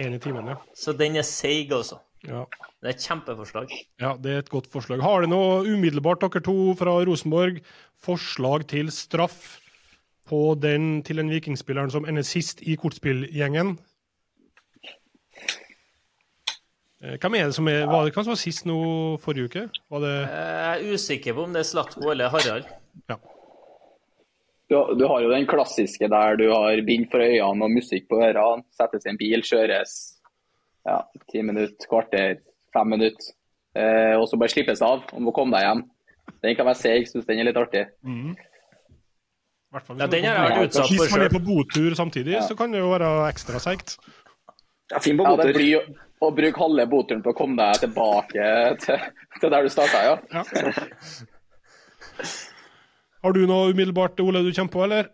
En 0.00 0.16
i 0.16 0.20
timen, 0.22 0.48
ja. 0.54 0.56
Så 0.76 0.96
den 0.96 1.18
er 1.20 1.26
seig, 1.28 1.72
altså. 1.72 2.00
ja. 2.24 2.46
Det 2.82 2.90
er 2.90 2.96
et 2.96 3.04
kjempeforslag. 3.06 3.72
Ja, 4.02 4.16
det 4.18 4.32
er 4.32 4.40
et 4.42 4.50
godt 4.50 4.66
forslag. 4.72 5.04
Har 5.04 5.22
dere 5.22 5.30
noe 5.30 5.60
umiddelbart, 5.68 6.24
dere 6.24 6.42
to 6.42 6.72
fra 6.80 6.96
Rosenborg, 7.06 7.60
forslag 8.02 8.64
til 8.72 8.90
straff 8.90 9.60
på 10.26 10.54
den 10.58 11.02
til 11.06 11.20
den 11.20 11.30
vikingspilleren 11.30 11.92
som 11.94 12.08
ender 12.08 12.26
sist 12.26 12.64
i 12.64 12.74
kortspillgjengen? 12.80 13.76
Eh, 14.82 14.96
Hvem 17.02 17.34
er 17.34 17.48
det 17.50 17.54
som 17.56 17.66
er 17.66 17.86
Var 17.90 18.04
det 18.06 18.12
hvem 18.14 18.24
som 18.24 18.30
var 18.30 18.38
sist 18.38 18.66
nå 18.68 18.76
forrige 19.22 19.48
uke? 19.50 19.62
Var 19.90 20.00
det 20.04 20.12
Jeg 20.22 20.70
er 20.86 20.94
usikker 20.94 21.34
på 21.34 21.44
om 21.48 21.52
det 21.56 21.64
er 21.64 21.68
Slatko 21.72 22.10
eller 22.12 22.30
Harald. 22.30 22.68
Du, 24.70 24.76
du 24.96 25.02
har 25.10 25.20
jo 25.20 25.28
den 25.32 25.44
klassiske 25.50 26.08
der 26.08 26.36
du 26.40 26.46
har 26.48 26.80
bind 26.86 27.08
for 27.12 27.20
øynene 27.20 27.66
og 27.66 27.74
musikk 27.74 28.06
på 28.08 28.20
ørene, 28.24 28.62
settes 28.72 29.04
i 29.04 29.10
en 29.12 29.18
bil, 29.20 29.42
kjøres 29.44 29.96
ja, 30.88 31.00
ti 31.28 31.42
minutter, 31.44 31.88
kvarter, 31.90 32.38
fem 32.72 32.88
minutter, 32.94 33.34
eh, 33.76 34.14
og 34.16 34.24
så 34.30 34.38
bare 34.40 34.48
slippes 34.54 34.80
av 34.86 35.02
og 35.12 35.20
må 35.26 35.34
komme 35.36 35.58
deg 35.58 35.66
hjem. 35.66 35.82
Den 36.42 36.56
kan 36.56 36.66
være 36.70 36.80
seig, 36.80 37.10
syns 37.10 37.28
den 37.28 37.42
er 37.42 37.50
litt 37.50 37.60
artig. 37.60 37.84
Mm. 38.06 38.32
fall 39.84 40.00
Ja, 40.00 40.06
den 40.06 40.24
har 40.24 40.38
jeg 40.38 40.40
er 40.40 40.48
vært 40.48 40.56
på- 40.56 40.64
utsatt 40.70 40.88
for 40.88 40.94
Hvis 41.04 41.12
man 41.18 41.26
er 41.26 41.34
på 41.36 41.44
botur 41.50 41.94
samtidig, 42.00 42.32
Ja. 42.38 42.40
så 42.48 42.56
kan 42.56 42.72
det 42.72 42.80
jo 42.80 42.88
være 42.94 43.12
ekstra 43.28 43.60
seigt. 43.60 43.98
Ja, 44.90 44.98
fin 44.98 45.18
på 45.18 45.24
Ja, 45.28 45.36
å 46.22 46.30
bruke 46.34 46.60
halve 46.62 46.84
boturen 46.90 47.22
på 47.24 47.32
å 47.32 47.36
komme 47.36 47.56
deg 47.58 47.80
tilbake 47.86 48.48
til, 48.84 49.06
til 49.40 49.50
der 49.52 49.66
du 49.66 49.72
starta, 49.72 50.02
ja. 50.06 50.14
Ja. 50.32 50.42
Har 53.22 53.32
du 53.36 53.44
noe 53.46 53.70
umiddelbart, 53.70 54.20
Ole, 54.24 54.42
du 54.42 54.50
kommer 54.54 54.72
på, 54.74 54.82
eller? 54.86 55.10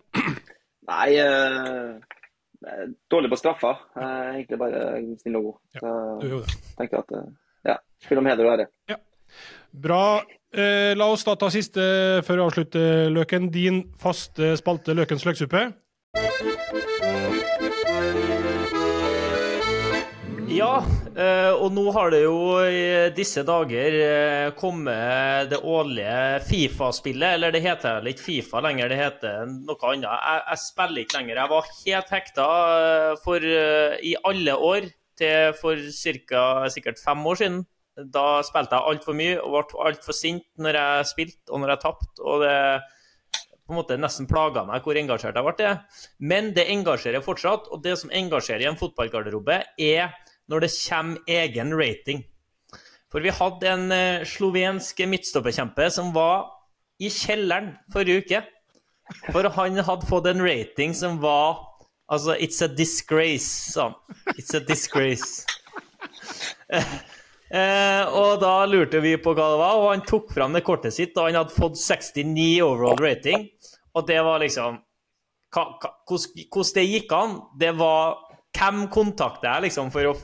Nei, 0.88 1.09
eh, 1.20 2.86
dårlig 3.12 3.30
på 3.34 3.38
straffa. 3.40 3.74
Jeg 3.96 4.06
er 4.09 4.30
egentlig 4.38 4.61
bare 4.62 4.82
snill 5.20 5.36
og 5.40 5.48
god. 5.50 5.59
Ja, 5.76 5.92
Du 6.22 6.26
er 6.26 6.32
jo 6.32 6.40
det. 6.46 6.54
jeg 6.56 6.78
tenker 6.80 7.02
at 7.02 7.12
eh, 7.18 7.26
ja, 7.68 7.76
spill 8.04 8.22
om 8.22 8.30
heder 8.30 8.48
og 8.48 8.54
ære. 8.56 8.68
Bra. 9.84 10.02
Eh, 10.56 10.94
la 10.96 11.11
oss 11.12 11.26
da 11.28 11.34
ta 11.36 11.50
siste 11.52 11.82
før 12.24 12.40
vi 12.40 12.46
avslutter, 12.46 13.11
Løken. 13.12 13.50
Din 13.52 13.82
faste 14.00 14.54
spalte 14.56 14.96
Løkens 14.96 15.26
løksuppe. 15.28 15.66
Ja, 16.39 16.47
eh, 21.18 21.51
og 21.51 21.72
nå 21.74 21.91
har 21.97 22.12
det 22.14 22.20
jo 22.22 22.36
i 22.62 23.11
disse 23.16 23.43
dager 23.47 23.97
eh, 23.99 24.51
kommet 24.59 25.51
det 25.51 25.59
årlige 25.59 26.39
Fifa-spillet. 26.47 27.34
Eller 27.34 27.51
det 27.55 27.62
heter 27.64 27.99
vel 27.99 28.11
ikke 28.12 28.22
Fifa 28.22 28.61
lenger, 28.62 28.89
det 28.93 28.99
heter 29.01 29.47
noe 29.51 29.91
annet. 29.91 30.07
Jeg, 30.07 30.43
jeg 30.53 30.59
spiller 30.62 31.01
ikke 31.03 31.18
lenger. 31.18 31.41
Jeg 31.43 31.53
var 31.55 31.64
helt 31.80 32.11
hekta 32.14 32.47
eh, 32.76 33.14
for, 33.24 33.41
i 33.43 34.14
alle 34.30 34.55
år 34.70 34.82
til 35.18 35.39
for 35.59 35.74
cirka, 35.91 36.70
sikkert 36.70 37.03
fem 37.03 37.18
år 37.26 37.36
siden. 37.43 37.59
Da 38.14 38.47
spilte 38.47 38.78
jeg 38.78 38.86
altfor 38.93 39.14
mye 39.18 39.43
og 39.43 39.51
ble 39.57 39.82
altfor 39.91 40.14
sint 40.14 40.47
når 40.62 40.78
jeg 40.78 41.11
spilte 41.11 41.51
og 41.51 41.59
når 41.64 41.70
jeg 41.74 41.82
tapte. 41.89 42.14
Og 42.22 42.47
det 42.47 42.59
på 43.69 43.75
en 43.75 43.83
måte 43.83 43.99
nesten 44.01 44.25
plaga 44.25 44.62
meg 44.64 44.81
hvor 44.87 44.97
engasjert 44.97 45.37
jeg 45.37 45.45
ble. 45.45 45.73
Men 46.25 46.55
det 46.57 46.64
engasjerer 46.73 47.25
fortsatt, 47.25 47.69
og 47.69 47.83
det 47.85 47.99
som 48.01 48.12
engasjerer 48.16 48.64
i 48.64 48.69
en 48.71 48.79
fotballgarderobe, 48.81 49.61
er 49.77 50.14
når 50.49 50.64
det 50.64 50.71
kommer 50.73 51.35
egen 51.37 51.75
rating. 51.77 52.23
For 53.12 53.25
vi 53.25 53.33
hadde 53.33 53.69
en 53.69 53.93
eh, 53.93 54.25
slovensk 54.29 55.05
midtstopperkjempe 55.12 55.91
som 55.93 56.14
var 56.16 56.49
i 57.01 57.12
kjelleren 57.12 57.75
forrige 57.93 58.25
uke. 58.25 58.41
For 59.29 59.49
han 59.53 59.81
hadde 59.85 60.09
fått 60.09 60.29
en 60.33 60.45
rating 60.45 60.97
som 60.97 61.21
var 61.21 61.64
Altså, 62.09 62.33
it's 62.41 62.62
a 62.64 62.69
disgrace, 62.73 63.75
sa 63.75 63.91
han. 63.91 63.95
It's 64.39 64.57
a 64.57 64.61
disgrace. 64.64 65.45
Eh, 67.49 68.05
og 68.12 68.43
da 68.43 68.66
lurte 68.69 69.01
vi 69.01 69.14
på 69.16 69.33
hva 69.33 69.47
det 69.55 69.61
var, 69.61 69.79
og 69.81 69.87
han 69.89 70.03
tok 70.05 70.35
fram 70.37 70.53
det 70.53 70.61
kortet 70.66 70.93
sitt, 70.93 71.14
og 71.16 71.31
han 71.31 71.39
hadde 71.41 71.55
fått 71.57 71.79
69 71.81 72.59
overall 72.61 73.01
rating. 73.01 73.47
Og 73.99 74.07
det 74.07 74.20
var 74.22 74.42
liksom 74.42 74.78
hvordan, 75.55 76.74
det 76.76 76.84
gikk 76.86 77.12
an, 77.16 77.38
det 77.59 77.74
var 77.78 78.24
Hvem 78.59 78.86
kontakter 78.92 79.49
jeg 79.49 79.68
liksom 79.68 79.90
for 79.92 80.11
å 80.11 80.14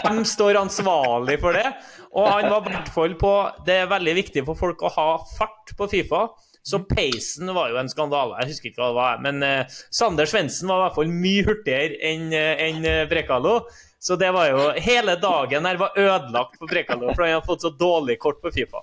Hvem 0.00 0.24
står 0.26 0.58
ansvarlig 0.58 1.36
for 1.42 1.56
det? 1.56 1.68
Og 2.14 2.26
han 2.26 2.48
var 2.50 2.66
i 2.66 2.72
hvert 2.72 2.90
fall 2.94 3.14
på 3.18 3.30
Det 3.66 3.76
er 3.82 3.92
veldig 3.92 4.14
viktig 4.18 4.42
for 4.48 4.58
folk 4.58 4.82
å 4.82 4.90
ha 4.96 5.06
fart 5.36 5.74
på 5.78 5.88
Fifa. 5.90 6.26
Så 6.64 6.80
peisen 6.88 7.50
var 7.54 7.68
jo 7.70 7.78
en 7.78 7.90
skandale. 7.92 8.38
Jeg 8.40 8.54
husker 8.54 8.70
ikke 8.70 8.80
hva 8.80 8.90
det 8.90 8.98
var. 8.98 9.22
Men 9.24 9.42
uh, 9.44 9.80
Sander 9.92 10.28
Svendsen 10.28 10.70
var 10.70 10.80
i 10.80 10.84
hvert 10.86 10.96
fall 10.96 11.10
mye 11.12 11.44
hurtigere 11.44 11.98
enn 12.08 12.30
uh, 12.32 12.62
en, 12.66 12.86
eh, 12.88 13.02
Brekalo. 13.10 13.58
Så 14.04 14.16
det 14.20 14.30
var 14.36 14.48
jo 14.50 14.70
Hele 14.84 15.18
dagen 15.20 15.68
her 15.68 15.80
var 15.80 15.98
ødelagt 16.00 16.56
for 16.58 16.70
Brekalo, 16.70 17.10
for 17.12 17.24
han 17.24 17.36
hadde 17.36 17.48
fått 17.48 17.66
så 17.66 17.72
dårlig 17.78 18.18
kort 18.22 18.40
på 18.42 18.52
Fifa. 18.54 18.82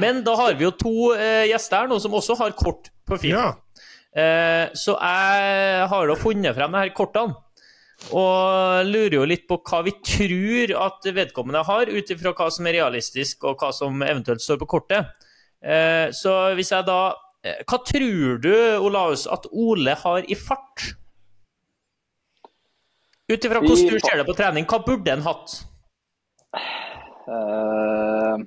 Men 0.00 0.24
da 0.24 0.34
har 0.38 0.56
vi 0.58 0.66
jo 0.66 0.72
to 0.76 0.94
eh, 1.14 1.48
gjester 1.50 1.84
her 1.84 1.90
nå 1.90 1.98
som 2.02 2.16
også 2.16 2.36
har 2.40 2.56
kort 2.58 2.91
på 3.08 3.18
fire. 3.20 3.38
Ja. 3.38 3.82
Eh, 4.12 4.66
så 4.76 4.94
jeg 4.98 5.88
har 5.88 6.10
da 6.10 6.18
funnet 6.20 6.56
frem 6.56 6.74
de 6.74 6.84
her 6.84 6.94
kortene. 6.96 7.38
Og 8.10 8.88
lurer 8.88 9.14
jo 9.14 9.26
litt 9.28 9.44
på 9.46 9.60
hva 9.62 9.82
vi 9.86 9.92
tror 10.02 10.72
at 10.88 11.06
vedkommende 11.14 11.62
har, 11.68 11.86
ut 11.86 12.10
ifra 12.10 12.32
hva 12.34 12.48
som 12.50 12.66
er 12.66 12.80
realistisk, 12.80 13.46
og 13.46 13.62
hva 13.62 13.70
som 13.74 14.02
eventuelt 14.02 14.42
står 14.42 14.58
på 14.62 14.70
kortet. 14.74 15.12
Eh, 15.62 16.08
så 16.16 16.32
hvis 16.58 16.72
jeg 16.74 16.82
da 16.88 17.12
eh, 17.46 17.60
Hva 17.70 17.78
tror 17.86 18.40
du, 18.42 18.50
Olaus, 18.82 19.28
at 19.30 19.46
Ole 19.52 19.94
har 20.00 20.26
i 20.26 20.34
fart? 20.34 20.88
Ut 23.30 23.46
ifra 23.46 23.62
hvordan 23.62 23.92
du 23.94 24.00
ser 24.02 24.18
det 24.18 24.26
på 24.26 24.34
trening, 24.36 24.66
hva 24.66 24.82
burde 24.82 25.14
han 25.14 25.22
hatt? 25.22 25.54
Eh, 27.30 28.42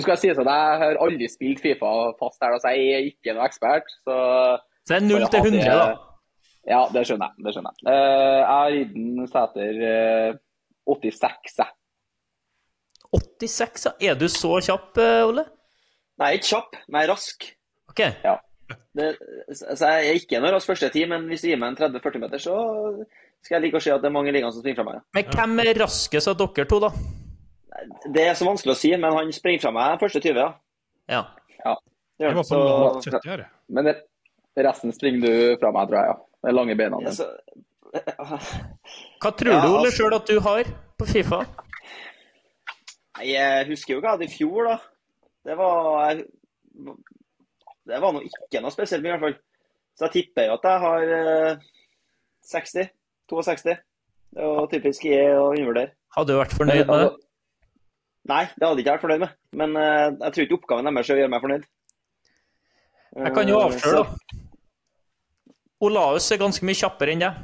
nå, 0.00 0.04
skal 0.04 0.16
jeg 0.16 0.22
si 0.24 0.30
at 0.32 0.40
jeg 0.40 0.82
har 0.82 0.98
aldri 1.04 1.28
spilt 1.30 1.60
Fifa 1.62 1.90
fast 2.20 2.40
her, 2.44 2.56
så 2.62 2.72
jeg 2.74 2.94
er 2.96 3.08
ikke 3.10 3.34
noe 3.36 3.46
ekspert. 3.46 3.90
Så 4.02 4.16
Så 4.88 4.94
det 4.94 4.96
er 5.02 5.06
0 5.06 5.26
til 5.30 5.44
100, 5.52 5.66
da. 5.68 5.90
Ja, 6.68 6.80
det 6.92 7.06
skjønner 7.08 7.30
jeg. 7.30 7.44
det 7.44 7.52
skjønner 7.54 7.76
Jeg 7.84 7.92
Eh, 7.92 8.38
Jeg 8.40 8.46
har 8.50 8.70
gitt 8.74 8.94
den 8.94 9.28
Sæter 9.30 9.84
eh, 9.90 10.38
86, 10.88 11.56
jeg. 11.60 11.70
86, 13.12 13.86
ja. 13.86 14.10
Er 14.12 14.18
du 14.18 14.28
så 14.28 14.60
kjapp, 14.64 14.98
eh, 14.98 15.24
Ole? 15.28 15.44
Nei, 16.20 16.34
ikke 16.36 16.50
kjapp, 16.52 16.76
men 16.88 17.08
rask. 17.10 17.48
OK. 17.90 18.02
Det, 18.94 19.06
så 19.56 19.88
jeg 19.88 20.10
er 20.10 20.18
ikke 20.20 20.40
noe 20.42 20.52
rask 20.54 20.68
første 20.70 20.90
tid, 20.92 21.08
men 21.10 21.26
hvis 21.30 21.42
du 21.42 21.48
gir 21.50 21.58
meg 21.58 21.72
en 21.72 21.80
30-40 21.80 22.22
meter, 22.22 22.42
så 22.42 22.54
skal 23.42 23.56
jeg 23.56 23.64
like 23.66 23.80
å 23.80 23.82
se 23.82 23.92
at 23.94 24.02
det 24.02 24.10
er 24.10 24.14
mange 24.14 24.30
i 24.30 24.34
ligaen 24.36 24.52
som 24.52 24.62
springer 24.62 24.82
fra 24.82 24.92
meg. 24.92 25.02
Men 25.16 25.32
hvem 25.32 25.62
er 25.64 25.80
raskest 25.80 26.30
av 26.30 26.36
dere 26.38 26.68
to, 26.70 26.78
da? 26.84 26.90
Det 28.14 28.22
er 28.28 28.34
så 28.38 28.46
vanskelig 28.48 28.74
å 28.74 28.78
si, 28.80 28.90
men 28.96 29.12
han 29.14 29.30
springer 29.32 29.62
fra 29.62 29.70
meg 29.74 30.00
første 30.02 30.20
20, 30.24 30.40
ja. 31.10 31.22
Ja. 31.64 31.74
Det 32.18 32.26
Jeg 32.26 32.34
var 32.36 32.42
på 32.42 33.00
Så, 33.02 33.10
70 33.10 33.30
her. 33.30 33.44
Men 33.68 33.88
resten 34.58 34.92
springer 34.92 35.20
du 35.24 35.56
fra 35.62 35.70
meg, 35.72 35.88
tror 35.88 35.98
jeg. 36.00 36.10
ja. 36.12 36.18
Med 36.42 36.54
lange 36.56 36.74
beina 36.76 36.96
ja, 37.04 37.10
så, 37.12 37.26
Hva 39.20 39.30
tror 39.36 39.52
Ja, 39.52 39.60
du, 39.60 39.68
Ole, 39.68 39.80
altså- 39.86 39.96
sjøl 39.98 40.14
at 40.16 40.26
du 40.30 40.40
har 40.40 40.64
på 40.98 41.06
Fifa? 41.08 41.40
Jeg 43.20 43.66
husker 43.68 43.94
jo 43.94 44.00
hva 44.00 44.12
jeg 44.14 44.18
hadde 44.18 44.28
i 44.28 44.32
fjor, 44.32 44.68
da. 44.70 44.76
Det 45.44 45.56
var 45.58 46.14
Det 47.90 48.00
var 48.00 48.12
nå 48.14 48.22
ikke 48.24 48.62
noe 48.62 48.72
spesielt 48.72 49.02
mye, 49.02 49.10
i 49.10 49.16
hvert 49.18 49.26
fall. 49.26 49.38
Så 49.98 50.06
jeg 50.08 50.12
tipper 50.16 50.46
jo 50.48 50.54
at 50.56 50.64
jeg 50.64 50.80
har 50.80 51.14
eh, 51.16 51.56
60. 52.46 52.88
62. 53.28 53.64
Det 54.30 54.40
er 54.40 54.46
jo 54.46 54.66
typisk 54.70 55.04
jeg 55.04 55.34
å 55.36 55.50
undervurdere. 55.50 55.92
Hadde 56.16 56.32
du 56.32 56.38
vært 56.38 56.54
fornøyd 56.56 56.86
med 56.86 57.02
det? 57.04 57.10
Nei, 58.28 58.44
det 58.52 58.66
hadde 58.66 58.76
jeg 58.76 58.84
ikke 58.84 58.92
vært 58.96 59.04
fornøyd 59.04 59.22
med. 59.24 59.36
Men 59.56 59.76
eh, 59.80 60.08
jeg 60.20 60.32
tror 60.34 60.44
ikke 60.44 60.58
oppgaven 60.60 60.90
deres 60.90 61.08
er 61.10 61.16
å 61.16 61.22
gjøre 61.22 61.32
meg 61.32 61.44
fornøyd. 61.44 61.64
Jeg 63.24 63.34
kan 63.34 63.48
jo 63.48 63.58
Eh, 63.58 63.64
avsløre, 63.66 64.02
da. 64.02 64.40
Olaus 65.80 66.26
er 66.30 66.40
ganske 66.42 66.66
mye 66.68 66.76
kjappere 66.76 67.14
enn 67.16 67.24
deg. 67.24 67.34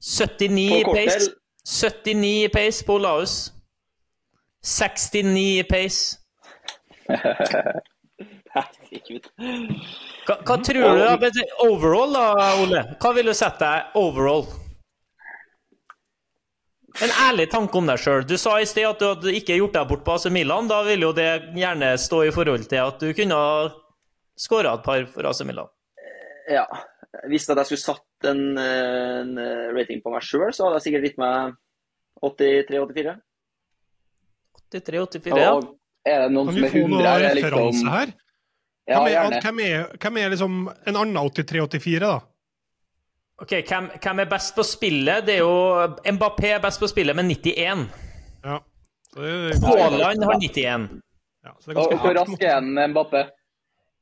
79 0.00 0.80
i 0.80 0.84
pace. 0.84 1.30
79 1.64 2.44
i 2.44 2.48
pace 2.52 2.84
på 2.86 2.98
Olaus. 3.00 3.38
69 4.62 5.46
i 5.60 5.64
pace. 5.64 6.18
Hva, 8.50 10.36
hva 10.42 10.56
tror 10.58 10.74
du 10.74 10.80
da? 10.98 11.30
Overall, 11.64 12.12
da, 12.16 12.24
Ole? 12.62 12.80
Hva 13.00 13.12
vil 13.14 13.30
du 13.30 13.34
sette 13.36 13.62
deg 13.62 13.94
overall? 13.98 14.44
En 16.98 17.12
ærlig 17.28 17.46
tanke 17.52 17.78
om 17.78 17.86
deg 17.86 18.00
sjøl. 18.02 18.24
Du 18.26 18.34
sa 18.40 18.56
i 18.58 18.66
sted 18.66 18.88
at 18.88 18.98
du 18.98 19.06
hadde 19.06 19.32
ikke 19.38 19.54
gjort 19.60 19.76
deg 19.76 19.88
bort 19.92 20.02
på 20.04 20.14
AC 20.16 20.26
Milan. 20.34 20.66
Da 20.70 20.80
vil 20.88 21.04
jo 21.06 21.12
det 21.14 21.28
gjerne 21.54 21.92
stå 22.02 22.24
i 22.26 22.32
forhold 22.34 22.66
til 22.70 22.80
at 22.82 22.98
du 22.98 23.12
kunne 23.14 23.36
ha 23.38 23.68
skåra 24.40 24.74
et 24.74 24.82
par 24.86 25.06
for 25.12 25.28
AC 25.30 25.44
Milan. 25.46 25.70
Ja. 26.50 26.64
Hvis 27.30 27.46
jeg 27.46 27.66
skulle 27.66 27.82
satt 27.82 28.26
en, 28.30 28.42
eh, 28.58 29.20
en 29.22 29.38
rating 29.76 30.02
på 30.02 30.10
meg 30.14 30.22
sjøl, 30.26 30.50
så 30.54 30.66
hadde 30.66 30.80
jeg 30.80 30.86
sikkert 30.88 31.06
gitt 31.08 31.18
meg 31.22 31.54
83-84. 32.26 33.14
83-84, 34.70 35.38
ja. 35.40 35.54
Er 36.06 36.22
det 36.24 36.32
noen 36.32 36.46
Kan 36.48 36.54
som 36.54 36.62
vi 36.62 36.66
er 36.68 36.72
få 36.72 36.82
100 36.84 36.90
noe 36.90 37.06
her? 37.06 37.24
er 37.26 37.34
referanse 37.36 37.80
Liksom, 37.80 37.88
her? 37.94 38.12
ja, 38.88 39.00
Hvem 39.00 39.08
er, 39.10 39.40
hvem 39.44 39.58
er, 39.64 39.96
hvem 40.02 40.16
er 40.22 40.30
liksom 40.34 40.54
en 40.70 40.96
annen 40.96 41.16
83-84, 41.30 41.98
da? 42.02 42.12
Ok, 43.40 43.52
hvem, 43.68 43.90
hvem 44.02 44.18
er 44.20 44.24
best 44.28 44.54
på 44.54 44.62
spillet? 44.62 45.26
Det 45.26 45.34
er 45.34 45.38
jo 45.38 45.86
Mbappé 46.12 46.46
er 46.54 46.60
best 46.60 46.80
på 46.80 46.86
spillet 46.90 47.16
med 47.16 47.24
91. 47.24 47.86
Ja. 48.44 48.58
Haaland 49.16 50.24
har 50.24 50.34
91. 50.40 50.88
Ja, 51.44 51.50
så 51.60 51.70
det 51.70 51.76
er 51.76 51.80
Og 51.80 51.98
hvor 51.98 52.14
rask 52.20 52.42
er 52.42 52.54
han, 52.54 52.90
Mbappé? 52.92 53.22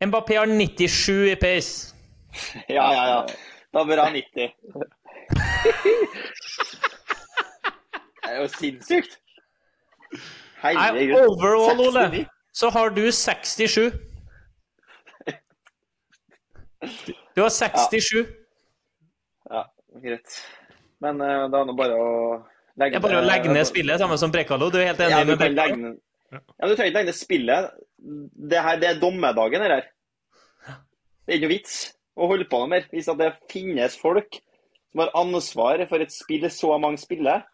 Mbappé 0.06 0.34
har 0.40 0.46
97 0.46 1.32
i 1.32 1.34
pace. 1.34 1.94
Ja, 2.68 2.92
ja, 2.92 3.04
ja. 3.08 3.22
Da 3.74 3.84
bør 3.84 4.02
han 4.02 4.06
ha 4.06 4.12
90. 4.12 4.48
Det 8.28 8.34
er 8.34 8.40
jo 8.40 8.48
sinnssykt. 8.48 9.18
Herregud. 10.62 11.14
overall, 11.28 11.80
Ole, 11.88 12.26
så 12.54 12.70
har 12.70 12.88
du 12.88 13.12
67. 13.12 13.92
Du 17.36 17.42
har 17.42 17.48
67. 17.48 18.12
Ja, 18.14 18.24
greit. 20.02 20.38
Men 21.04 21.20
uh, 21.22 21.46
da 21.50 21.62
er 21.62 21.70
det 21.70 21.76
bare 21.78 21.98
å 21.98 22.10
legge 22.78 22.94
Det 22.94 23.00
er 23.00 23.04
bare 23.06 23.20
å 23.22 23.26
legge 23.26 23.52
ned 23.52 23.68
spillet, 23.68 24.00
samme 24.02 24.18
som 24.20 24.32
Brekalo. 24.34 24.70
Du 24.72 24.80
er 24.80 24.90
helt 24.90 25.04
enig 25.04 25.16
ja, 25.16 25.26
med 25.28 25.40
Brekalo? 25.40 25.78
ned 25.84 26.04
Ja, 26.28 26.68
du 26.68 26.74
trenger 26.74 26.90
ikke 26.90 26.98
legge 26.98 27.12
ned 27.12 27.18
spillet. 27.18 27.70
Det 28.52 28.64
her, 28.64 28.80
det 28.80 28.90
er 28.90 29.00
dommedagen, 29.00 29.64
det 29.64 29.78
her. 29.78 29.86
Det 31.24 31.32
er 31.32 31.38
ikke 31.38 31.48
noe 31.48 31.54
vits 31.54 31.78
å 32.18 32.28
holde 32.30 32.48
på 32.50 32.60
noe 32.62 32.72
mer. 32.74 32.88
Hvis 32.92 33.08
det 33.20 33.30
finnes 33.52 33.96
folk 34.00 34.40
som 34.88 35.04
har 35.04 35.14
ansvar 35.18 35.84
for 35.90 36.04
et 36.04 36.12
spill 36.14 36.46
så 36.52 36.74
mange 36.80 37.00
spiller, 37.00 37.46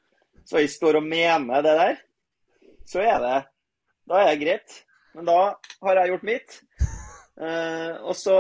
så 0.45 0.61
jeg 0.61 0.73
står 0.75 1.01
og 1.01 1.07
mener 1.09 1.65
det 1.65 1.77
der, 1.79 2.01
så 2.85 3.01
er 3.01 3.21
det 3.23 3.37
Da 4.05 4.21
er 4.21 4.35
det 4.35 4.41
greit. 4.43 4.75
Men 5.15 5.29
da 5.31 5.39
har 5.87 6.01
jeg 6.01 6.11
gjort 6.13 6.27
mitt. 6.29 6.59
Uh, 7.41 7.97
og 8.05 8.15
så 8.19 8.37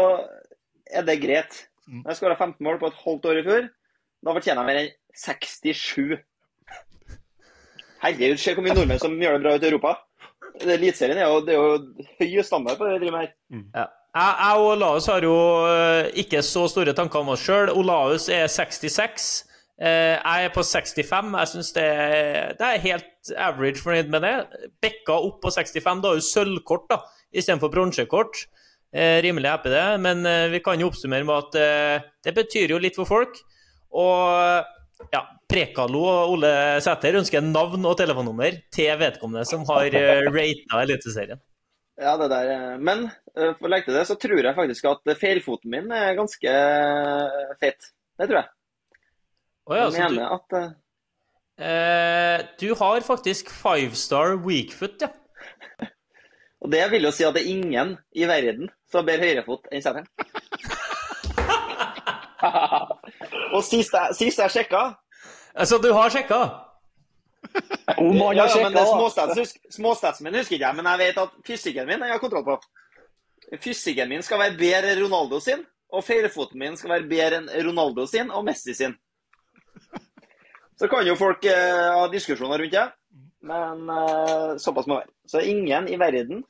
er 0.90 1.06
det 1.06 1.22
greit. 1.22 1.62
Når 1.88 2.10
jeg 2.12 2.18
skåra 2.18 2.36
15 2.36 2.64
mål 2.64 2.78
på 2.80 2.90
et 2.90 3.00
halvt 3.04 3.26
år 3.30 3.40
i 3.40 3.44
fjor, 3.46 3.66
da 4.24 4.34
fortjener 4.36 4.62
jeg 4.62 4.68
mer 4.70 4.80
enn 4.82 4.92
67. 5.14 6.16
Herregud, 8.04 8.40
se 8.40 8.52
hvor 8.56 8.64
mye 8.66 8.76
nordmenn 8.76 9.00
som 9.00 9.14
gjør 9.20 9.38
det 9.38 9.44
bra 9.44 9.54
ute 9.56 9.68
i 9.68 9.70
Europa. 9.72 9.94
Det 10.60 10.74
Eliteserien 10.76 11.18
er 11.18 11.30
jo, 11.30 11.40
det 11.46 11.54
er 11.54 11.60
jo 11.60 12.08
høy 12.20 12.42
standard 12.46 12.78
på 12.78 12.86
det 12.86 12.96
vi 12.98 13.04
driver 13.04 13.16
med 13.16 13.26
her. 13.26 13.32
Ja. 13.74 13.86
Jeg, 14.14 14.34
jeg 14.38 14.58
og 14.60 14.68
Olaus 14.76 15.06
har 15.10 15.24
jo 15.26 15.34
øh, 15.66 16.04
ikke 16.22 16.42
så 16.46 16.68
store 16.70 16.92
tanker 16.94 17.24
om 17.24 17.32
oss 17.34 17.42
sjøl. 17.42 17.72
Olaus 17.74 18.28
er 18.30 18.46
66. 18.46 19.24
Eh, 19.82 20.14
Jeg 20.20 20.44
er 20.46 20.52
på 20.54 20.62
65. 20.62 21.32
Jeg 21.40 21.50
syns 21.50 21.72
det, 21.74 21.86
det 22.60 22.68
er 22.68 22.84
helt 22.84 23.32
average 23.48 23.82
fornøyd 23.82 24.12
med 24.14 24.22
det. 24.22 24.34
Bekka 24.84 25.16
opp 25.18 25.40
på 25.42 25.50
65. 25.50 26.04
Da 26.04 26.12
har 26.12 26.20
du 26.20 26.28
sølvkort 26.28 26.86
da, 26.92 27.00
istedenfor 27.34 27.72
bronsekort. 27.74 28.44
Eh, 28.94 29.18
Rimelig 29.26 29.50
happy 29.50 29.72
det. 29.74 29.82
Men 30.06 30.22
eh, 30.30 30.46
vi 30.54 30.62
kan 30.62 30.78
jo 30.78 30.92
oppsummere 30.92 31.26
med 31.26 31.34
at 31.48 31.58
eh, 31.64 32.06
det 32.28 32.36
betyr 32.38 32.76
jo 32.76 32.78
litt 32.84 32.94
for 33.00 33.10
folk. 33.10 33.40
Og 33.94 35.08
ja, 35.14 35.22
Prekalo 35.50 36.02
og 36.10 36.34
Ole 36.36 36.52
Sæter 36.82 37.18
ønsker 37.20 37.44
navn 37.44 37.84
og 37.86 37.96
telefonnummer 37.98 38.56
til 38.74 38.92
vedkommende 39.00 39.44
som 39.48 39.64
har 39.68 39.94
uh, 39.94 40.30
rata 40.34 40.82
Eliteserien. 40.82 41.42
Ja, 42.00 42.16
det 42.18 42.26
der. 42.32 42.48
eh, 42.50 42.78
Men 42.82 43.04
eh, 43.06 43.52
for 43.54 43.68
å 43.68 43.70
legge 43.70 43.86
til 43.86 43.94
det, 43.94 44.06
så 44.08 44.16
tror 44.18 44.40
jeg 44.40 44.56
faktisk 44.56 44.88
at 44.90 45.12
feilfoten 45.20 45.70
min 45.70 45.92
er 45.94 46.16
ganske 46.18 46.50
eh, 46.50 47.52
feit. 47.60 47.86
Det 48.18 48.26
tror 48.26 48.40
jeg. 48.40 48.48
Oh, 49.64 49.76
ja, 49.78 49.84
Jeg 49.84 49.92
så 49.94 50.08
du, 50.10 50.24
at 50.26 50.56
eh, 50.58 50.72
Eh, 51.54 52.40
du 52.58 52.74
har 52.74 53.04
faktisk 53.06 53.50
five 53.50 53.94
star 53.94 54.34
weakfoot, 54.42 55.04
ja. 55.06 55.12
Og 56.64 56.72
det 56.72 56.80
vil 56.90 57.06
jo 57.06 57.12
si 57.14 57.22
at 57.22 57.36
det 57.36 57.44
er 57.44 57.52
ingen 57.52 57.92
i 58.16 58.26
verden 58.26 58.72
som 58.90 59.02
har 59.02 59.06
bedre 59.12 59.28
høyrefot 59.28 59.68
enn 59.70 59.84
Sæteren. 59.84 60.08
Og 63.54 63.64
sist 63.64 63.94
jeg, 63.94 64.16
sist 64.18 64.40
jeg 64.42 64.50
sjekka 64.50 64.84
Altså, 65.54 65.78
du 65.78 65.92
har 65.94 66.10
sjekka? 66.10 66.40
Om 68.00 68.16
han 68.18 68.38
har 68.40 68.48
det 68.48 68.48
sjekka, 68.50 68.70
da. 68.74 69.44
småstats, 69.70 70.22
min 70.24 70.34
husker 70.34 70.56
ikke 70.56 70.66
jeg, 70.66 70.76
men 70.80 70.88
jeg 70.90 71.00
vet 71.04 71.20
at 71.22 71.36
fysikken 71.46 71.86
min 71.86 72.02
jeg 72.02 72.10
har 72.10 72.22
kontroll 72.22 72.42
på. 72.48 72.56
Fysikken 73.62 74.10
min 74.10 74.24
skal 74.26 74.40
være 74.42 74.56
bedre 74.58 74.90
enn 74.90 75.04
Ronaldo 75.04 75.38
sin, 75.44 75.62
og 75.94 76.02
feilfoten 76.02 76.58
min 76.58 76.78
skal 76.80 76.96
være 76.96 77.06
bedre 77.12 77.38
enn 77.38 77.46
Ronaldo 77.68 78.08
sin 78.10 78.32
og 78.34 78.42
Messi 78.48 78.74
sin. 78.74 78.96
Så 80.74 80.90
kan 80.90 81.06
jo 81.06 81.14
folk 81.14 81.46
eh, 81.46 81.86
ha 81.94 82.08
diskusjoner 82.10 82.64
rundt 82.64 82.74
det, 82.74 82.88
men 83.46 83.94
eh, 83.94 84.50
såpass 84.58 84.90
må 84.90 84.98
være. 84.98 85.12
Så 85.30 85.44
ingen 85.46 85.86
i 85.86 86.00
verden 86.00 86.42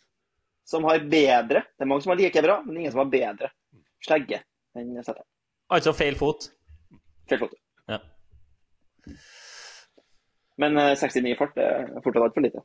som 0.65 0.87
har 0.89 1.03
bedre 1.05 1.61
Det 1.77 1.85
er 1.85 1.89
mange 1.91 2.07
som 2.07 2.15
har 2.15 2.23
like 2.23 2.41
bra, 2.41 2.63
men 2.65 2.81
ingen 2.81 2.95
som 2.95 3.05
har 3.05 3.13
bedre 3.13 3.53
slegge 4.05 4.41
enn 4.79 4.97
Sæteren. 5.03 5.29
Altså 5.73 5.93
feil 5.97 6.17
fot. 6.17 6.49
Feilfot. 7.31 7.55
Ja. 7.91 7.99
Men 10.61 10.79
eh, 10.79 10.95
69 10.99 11.33
i 11.33 11.37
fart 11.39 11.57
er 11.61 11.89
fortsatt 12.05 12.29
altfor 12.29 12.45
lite. 12.45 12.63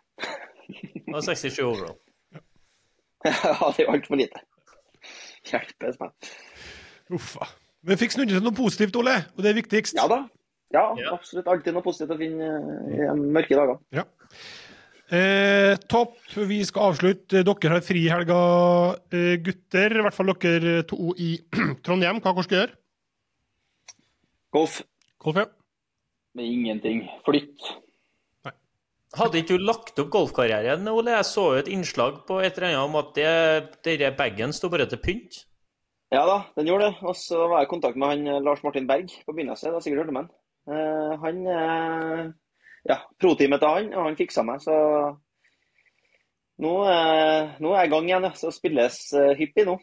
Og 1.09 1.21
67 1.25 1.59
overall. 1.65 1.97
ja, 3.25 3.71
det 3.75 3.85
er 3.85 3.91
altfor 3.95 4.19
lite. 4.19 4.43
Hjelpes 5.49 5.97
meg. 6.01 6.29
Uffa. 7.15 7.47
Men 7.87 7.97
fikk 7.99 8.13
snudd 8.13 8.29
til 8.33 8.43
noe 8.43 8.53
positivt, 8.55 8.97
Ole, 8.99 9.15
og 9.33 9.41
det 9.43 9.51
er 9.53 9.57
viktigst. 9.61 9.97
Ja 9.97 10.05
da. 10.11 10.21
Ja, 10.75 10.83
Ja. 10.99 11.15
absolutt. 11.15 11.47
Alltid 11.49 11.73
noe 11.73 11.81
positivt 11.85 12.13
å 12.13 12.19
finne 12.19 12.49
eh, 12.59 12.97
i 12.99 13.05
de 13.07 13.29
mørke 13.33 13.57
dagene. 13.57 13.79
Ja. 13.95 14.03
Eh, 15.09 15.73
topp. 15.89 16.19
Vi 16.45 16.59
skal 16.67 16.91
avslutte. 16.91 17.41
Dere 17.47 17.71
har 17.73 17.81
fri 17.81 18.03
i 18.05 18.11
helga, 18.13 18.35
eh, 19.09 19.39
gutter. 19.41 19.95
I 19.97 20.03
hvert 20.05 20.13
fall 20.19 20.29
dere 20.35 20.83
to 20.91 21.15
i 21.17 21.31
Trondheim. 21.87 22.21
Hva 22.21 22.35
dere 22.37 22.45
skal 22.45 22.59
gjøre? 22.61 22.75
Golf. 24.55 24.81
Golf, 25.21 25.37
ja. 25.37 25.45
Med 26.37 26.45
ingenting. 26.45 27.03
Flytt. 27.25 27.67
Nei. 28.47 28.53
Hadde 29.17 29.41
ikke 29.41 29.57
du 29.57 29.65
lagt 29.65 30.01
opp 30.01 30.09
golfkarrieren, 30.13 30.87
Ole? 30.89 31.13
Jeg 31.17 31.27
så 31.29 31.45
jo 31.53 31.61
et 31.61 31.69
innslag 31.69 32.23
på 32.27 32.39
et 32.41 32.57
eller 32.57 32.71
annet 32.71 32.89
om 32.89 32.97
at 33.01 33.13
det, 33.17 33.29
denne 33.85 34.11
bagen 34.17 34.53
sto 34.55 34.71
bare 34.73 34.89
til 34.89 35.01
pynt. 35.03 35.43
Ja 36.09 36.23
da, 36.25 36.39
den 36.57 36.69
gjorde 36.69 36.89
det. 36.89 37.05
Og 37.05 37.17
så 37.17 37.45
var 37.45 37.61
jeg 37.61 37.69
i 37.69 37.73
kontakt 37.75 37.97
med 37.99 38.09
han 38.09 38.27
eh, 38.27 38.41
Lars 38.41 38.63
Martin 38.65 38.89
Berg 38.89 39.13
på 39.25 39.33
begynnelsen. 39.35 39.73
Da 39.73 39.81
sikkert 39.85 40.05
hørte 40.05 40.17
man. 40.17 40.29
Eh, 40.69 41.15
han 41.21 41.41
uh, 41.45 42.29
Ja, 42.89 43.01
pro-teamet 43.21 43.61
til 43.61 43.75
han, 43.75 43.89
og 43.93 44.07
han 44.07 44.17
fiksa 44.17 44.41
meg, 44.47 44.61
så 44.63 44.73
nå, 46.63 46.71
uh, 46.87 47.57
nå 47.59 47.73
er 47.73 47.83
jeg 47.83 47.89
i 47.89 47.93
gang 47.93 48.07
igjen. 48.09 48.29
Så 48.39 48.53
spilles 48.55 48.97
hyppig 49.37 49.67
nå. 49.69 49.77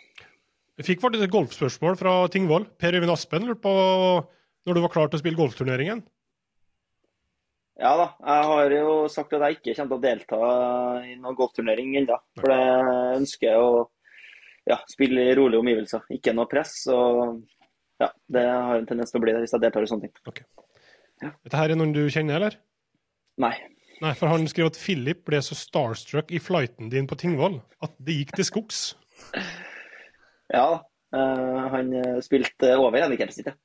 Jeg 0.77 0.91
fikk 0.91 1.05
faktisk 1.05 1.25
et 1.25 1.33
golfspørsmål 1.33 1.95
fra 2.01 2.17
Tingvoll. 2.33 2.67
Per 2.81 2.99
Øyvind 2.99 3.15
Aspen 3.15 3.47
lurte 3.47 3.63
på 3.63 3.77
når 4.67 4.77
du 4.77 4.83
var 4.85 4.93
klar 4.93 5.11
til 5.11 5.19
å 5.19 5.23
spille 5.23 5.39
golfturneringen. 5.39 6.05
Ja 7.77 7.93
da, 8.01 8.07
jeg 8.25 8.45
har 8.49 8.73
jo 8.73 8.93
sagt 9.13 9.35
at 9.37 9.43
jeg 9.45 9.59
ikke 9.59 9.75
kommer 9.77 9.91
til 9.91 9.99
å 9.99 10.05
delta 10.07 10.39
i 11.05 11.17
noen 11.21 11.37
golfturnering 11.37 11.93
ennå. 12.01 12.17
For 12.41 12.55
jeg 12.55 13.19
ønsker 13.19 13.59
å 13.61 13.69
ja, 14.67 14.79
spille 14.89 15.27
i 15.29 15.35
rolige 15.37 15.61
omgivelser, 15.61 16.07
ikke 16.17 16.33
noe 16.37 16.49
press. 16.51 16.79
Og 16.89 17.43
ja, 18.01 18.09
det 18.33 18.47
har 18.49 18.81
en 18.81 18.89
tendens 18.89 19.13
til 19.13 19.21
å 19.21 19.27
bli 19.27 19.37
det 19.37 19.45
hvis 19.45 19.53
jeg 19.53 19.65
deltar 19.67 19.85
i 19.85 19.93
sånne 19.93 20.09
ting. 20.09 20.49
Dette 21.21 21.61
her 21.61 21.73
er 21.73 21.79
noen 21.79 21.93
du 21.97 22.07
kjenner, 22.13 22.41
eller? 22.41 22.59
Nei. 23.45 23.55
Nei, 24.01 24.13
for 24.17 24.29
han 24.29 24.45
skriver 24.49 24.73
at 24.73 24.81
Philip 24.81 25.23
ble 25.29 25.41
så 25.45 25.57
starstruck 25.57 26.33
i 26.33 26.41
flighten 26.41 26.91
din 26.93 27.09
på 27.09 27.17
Tingvoll 27.21 27.61
at 27.85 27.95
det 28.05 28.19
gikk 28.23 28.37
til 28.37 28.49
skogs. 28.49 28.83
Ja 30.53 30.67
eh, 31.17 31.63
han 31.73 31.89
spilte 32.25 32.77
over 32.77 33.05
handikapsnittet. 33.05 33.57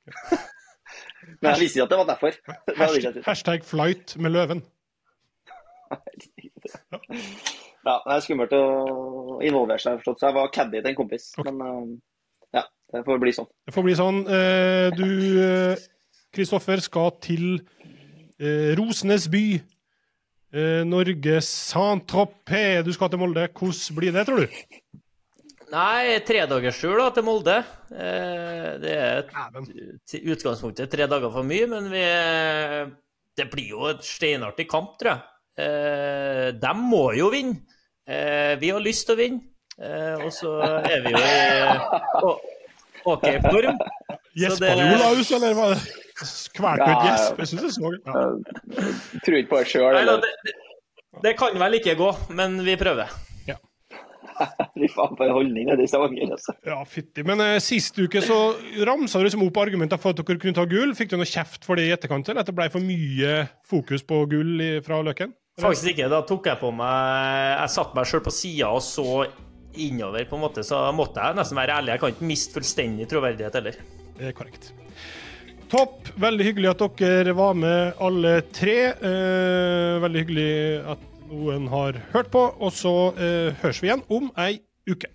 Men 1.40 1.52
jeg 1.52 1.60
visste 1.62 1.78
ikke 1.78 1.86
at 1.86 1.92
det 1.92 1.98
var 2.00 2.08
derfor. 2.12 2.38
Hashtag, 2.78 3.22
hashtag 3.26 3.66
flight 3.66 4.16
med 4.18 4.34
løven. 4.34 4.64
Ja, 7.82 7.96
det 8.06 8.14
er 8.14 8.22
skummelt 8.22 8.52
å 8.54 8.64
involvere 9.42 9.82
seg, 9.82 9.98
forstått. 9.98 10.20
Så 10.20 10.28
jeg 10.28 10.36
var 10.36 10.50
caddy 10.54 10.78
til 10.78 10.90
en 10.92 10.98
kompis. 10.98 11.24
Okay. 11.34 11.50
Men 11.50 11.64
eh, 11.66 12.60
ja, 12.60 12.62
det 12.94 13.02
får 13.08 13.22
bli 13.24 13.32
sånn. 13.34 13.48
Det 13.66 13.74
får 13.74 13.86
bli 13.88 13.96
sånn. 13.98 14.20
Eh, 14.36 14.86
du, 14.94 15.08
eh, 15.42 15.82
Kristoffer, 16.34 16.82
skal 16.84 17.14
til 17.22 17.48
Rosenes 18.78 19.28
by. 19.30 19.46
Norge 20.84 21.36
Saint-Tropez. 21.46 22.82
Du 22.84 22.90
skal 22.92 23.08
til 23.12 23.20
Molde. 23.22 23.44
Hvordan 23.54 23.96
blir 23.98 24.12
det, 24.16 24.24
tror 24.28 24.42
du? 24.42 24.56
Nei, 25.72 26.18
tredagerstur 26.26 26.98
da, 27.00 27.06
til 27.16 27.24
Molde. 27.24 27.54
Eh, 27.96 28.66
det 28.82 28.92
er 28.92 29.22
til 30.10 30.32
utgangspunktet 30.34 30.90
tre 30.92 31.06
dager 31.08 31.32
for 31.32 31.46
mye, 31.48 31.68
men 31.70 31.88
vi 31.92 32.02
Det 33.40 33.46
blir 33.48 33.70
jo 33.72 33.86
et 33.88 34.02
steinartig 34.04 34.66
kamp, 34.68 34.98
tror 35.00 35.14
jeg. 35.14 35.22
Eh, 35.64 36.50
de 36.60 36.72
må 36.76 37.06
jo 37.16 37.30
vinne. 37.32 37.62
Eh, 38.04 38.56
vi 38.60 38.68
har 38.74 38.80
lyst 38.84 39.06
til 39.08 39.16
å 39.16 39.20
vinne. 39.22 39.40
Eh, 39.80 40.20
og 40.20 40.28
så 40.36 40.52
er 40.84 41.00
vi 41.06 41.14
jo 41.14 41.22
i 41.22 42.34
OK 43.08 43.24
form. 43.48 43.80
Gjespa 44.36 44.68
det- 44.68 44.76
du, 44.76 44.84
Olaus, 44.98 45.30
eller 45.32 45.54
var 45.56 45.72
det 45.72 45.80
kvelte 46.52 46.90
ut 46.92 47.06
gjesp? 47.08 47.38
Jeg 47.40 47.48
syns 47.48 47.62
det 47.62 47.72
så 47.78 47.94
ja. 47.96 48.20
Tror 49.24 49.36
ikke 49.40 49.48
på 49.54 49.58
det 49.62 49.68
sjøl. 49.72 49.92
Nei, 49.96 50.04
da, 50.04 50.16
det, 50.20 50.32
det, 50.44 50.54
det 51.24 51.36
kan 51.40 51.56
vel 51.64 51.80
ikke 51.80 51.96
gå, 51.96 52.12
men 52.36 52.60
vi 52.64 52.76
prøver. 52.76 53.08
Fy 54.76 54.88
faen, 54.90 55.14
for 55.18 55.26
en 55.26 55.36
holdning 55.36 55.68
nede 55.68 55.84
i 55.84 55.90
Stavanger, 55.90 56.32
altså. 56.36 56.54
ja, 56.66 56.78
fytti. 56.88 57.24
Men 57.28 57.42
eh, 57.44 57.58
sist 57.62 57.98
uke 58.00 58.22
så 58.24 58.38
ramsa 58.88 59.20
du 59.20 59.26
liksom 59.28 59.44
opp 59.46 59.62
argumenter 59.62 60.00
for 60.00 60.14
at 60.14 60.22
dere 60.22 60.40
kunne 60.42 60.56
ta 60.56 60.66
gull. 60.68 60.96
Fikk 60.98 61.12
du 61.12 61.18
noe 61.20 61.28
kjeft 61.28 61.66
for 61.68 61.78
det 61.78 61.86
i 61.88 61.94
etterkant, 61.94 62.28
eller 62.28 62.44
at 62.44 62.50
det 62.50 62.56
ble 62.56 62.68
for 62.72 62.84
mye 62.84 63.36
fokus 63.68 64.04
på 64.06 64.24
gull 64.32 64.58
i, 64.64 64.72
fra 64.84 65.02
Løken? 65.04 65.34
Faktisk 65.60 65.92
ikke. 65.92 66.10
Da 66.10 66.22
tok 66.26 66.46
jeg 66.48 66.58
på 66.62 66.70
meg 66.74 67.58
Jeg 67.60 67.72
satte 67.74 67.98
meg 67.98 68.08
sjøl 68.08 68.22
på 68.24 68.32
sida 68.32 68.70
og 68.72 68.80
så 68.84 69.24
innover, 69.72 70.24
på 70.28 70.36
en 70.36 70.44
måte, 70.44 70.64
så 70.66 70.84
måtte 70.96 71.22
jeg 71.22 71.38
nesten 71.38 71.58
være 71.58 71.80
ærlig. 71.80 71.94
Jeg 71.94 72.02
kan 72.02 72.14
ikke 72.14 72.28
miste 72.28 72.56
fullstendig 72.56 73.08
troverdighet 73.08 73.60
heller. 73.60 73.78
Det 74.18 74.30
er 74.30 74.36
korrekt. 74.36 74.72
Topp. 75.72 76.10
Veldig 76.20 76.44
hyggelig 76.44 76.68
at 76.74 76.82
dere 77.00 77.32
var 77.36 77.54
med, 77.56 77.94
alle 78.04 78.34
tre. 78.52 78.76
Eh, 78.92 80.02
veldig 80.02 80.24
hyggelig 80.24 80.52
at 80.92 81.06
noen 81.32 81.68
har 81.72 81.98
hørt 82.12 82.30
på. 82.32 82.44
Og 82.60 82.72
så 82.76 82.94
eh, 83.16 83.50
høres 83.62 83.82
vi 83.82 83.90
igjen 83.90 84.04
om 84.12 84.30
ei 84.40 84.60
uke. 84.88 85.10